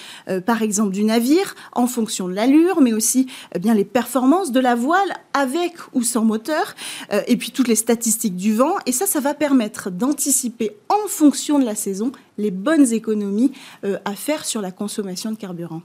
par 0.46 0.62
exemple 0.62 0.92
du 0.92 1.04
navire, 1.04 1.54
en 1.72 1.86
fonction 1.86 2.05
de 2.06 2.32
l'allure, 2.32 2.80
mais 2.80 2.92
aussi 2.92 3.26
eh 3.54 3.58
bien 3.58 3.74
les 3.74 3.84
performances 3.84 4.52
de 4.52 4.60
la 4.60 4.74
voile 4.74 5.12
avec 5.32 5.74
ou 5.92 6.02
sans 6.02 6.24
moteur, 6.24 6.74
euh, 7.12 7.20
et 7.26 7.36
puis 7.36 7.50
toutes 7.50 7.68
les 7.68 7.76
statistiques 7.76 8.36
du 8.36 8.54
vent. 8.54 8.76
Et 8.86 8.92
ça, 8.92 9.06
ça 9.06 9.20
va 9.20 9.34
permettre 9.34 9.90
d'anticiper 9.90 10.76
en 10.88 11.08
fonction 11.08 11.58
de 11.58 11.64
la 11.64 11.74
saison 11.74 12.12
les 12.38 12.50
bonnes 12.50 12.92
économies 12.92 13.52
euh, 13.84 13.98
à 14.04 14.14
faire 14.14 14.44
sur 14.44 14.60
la 14.60 14.70
consommation 14.70 15.30
de 15.30 15.36
carburant. 15.36 15.82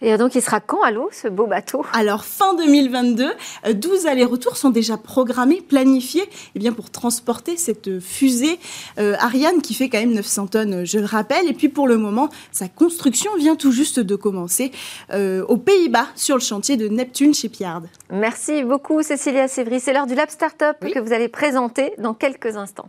Et 0.00 0.16
donc, 0.16 0.34
il 0.34 0.42
sera 0.42 0.60
quand 0.60 0.82
à 0.82 0.90
l'eau, 0.90 1.08
ce 1.12 1.28
beau 1.28 1.46
bateau? 1.46 1.84
Alors, 1.92 2.24
fin 2.24 2.54
2022, 2.54 3.32
12 3.72 4.06
euh, 4.06 4.08
allers-retours 4.08 4.56
sont 4.56 4.70
déjà 4.70 4.96
programmés, 4.96 5.60
planifiés 5.60 6.28
eh 6.54 6.58
bien, 6.58 6.72
pour 6.72 6.90
transporter 6.90 7.56
cette 7.56 8.00
fusée 8.00 8.58
euh, 8.98 9.14
Ariane 9.20 9.62
qui 9.62 9.74
fait 9.74 9.88
quand 9.88 10.00
même 10.00 10.14
900 10.14 10.46
tonnes, 10.48 10.84
je 10.84 10.98
le 10.98 11.04
rappelle. 11.04 11.48
Et 11.48 11.52
puis, 11.52 11.68
pour 11.68 11.86
le 11.86 11.98
moment, 11.98 12.30
sa 12.50 12.68
construction 12.68 13.30
vient 13.36 13.54
tout 13.54 13.70
juste 13.70 14.00
de 14.00 14.16
commencer 14.16 14.72
euh, 15.12 15.44
aux 15.46 15.56
Pays-Bas, 15.56 16.06
sur 16.16 16.36
le 16.36 16.42
chantier 16.42 16.76
de 16.76 16.88
Neptune 16.88 17.32
chez 17.32 17.48
Piard. 17.48 17.82
Merci 18.10 18.64
beaucoup, 18.64 19.02
Cécilia 19.02 19.46
Sévry. 19.46 19.78
C'est 19.78 19.92
l'heure 19.92 20.06
du 20.06 20.14
Lab 20.14 20.30
Startup 20.30 20.76
que 20.80 20.98
vous 20.98 21.12
allez 21.12 21.28
présenter 21.28 21.92
dans 21.98 22.14
quelques 22.14 22.56
instants. 22.56 22.88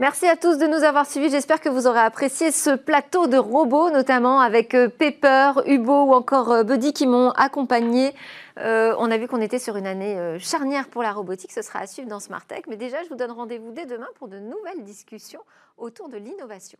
Merci 0.00 0.26
à 0.26 0.34
tous 0.34 0.56
de 0.56 0.66
nous 0.66 0.82
avoir 0.82 1.04
suivis. 1.04 1.28
J'espère 1.28 1.60
que 1.60 1.68
vous 1.68 1.86
aurez 1.86 2.00
apprécié 2.00 2.52
ce 2.52 2.74
plateau 2.74 3.26
de 3.26 3.36
robots, 3.36 3.90
notamment 3.90 4.40
avec 4.40 4.74
euh, 4.74 4.88
Pepper, 4.88 5.52
Hubo 5.66 6.04
ou 6.04 6.14
encore 6.14 6.50
euh, 6.52 6.62
Buddy 6.62 6.94
qui 6.94 7.06
m'ont 7.06 7.32
accompagné. 7.32 8.14
Euh, 8.56 8.94
on 8.98 9.10
a 9.10 9.18
vu 9.18 9.28
qu'on 9.28 9.42
était 9.42 9.58
sur 9.58 9.76
une 9.76 9.86
année 9.86 10.38
charnière 10.38 10.88
pour 10.88 11.02
la 11.02 11.12
robotique. 11.12 11.52
Ce 11.52 11.60
sera 11.60 11.80
à 11.80 11.86
suivre 11.86 12.08
dans 12.08 12.18
Smart 12.18 12.46
Tech. 12.46 12.62
Mais 12.66 12.78
déjà, 12.78 13.04
je 13.04 13.10
vous 13.10 13.14
donne 13.14 13.30
rendez-vous 13.30 13.72
dès 13.72 13.84
demain 13.84 14.08
pour 14.14 14.28
de 14.28 14.38
nouvelles 14.38 14.82
discussions 14.84 15.42
autour 15.76 16.08
de 16.08 16.16
l'innovation. 16.16 16.78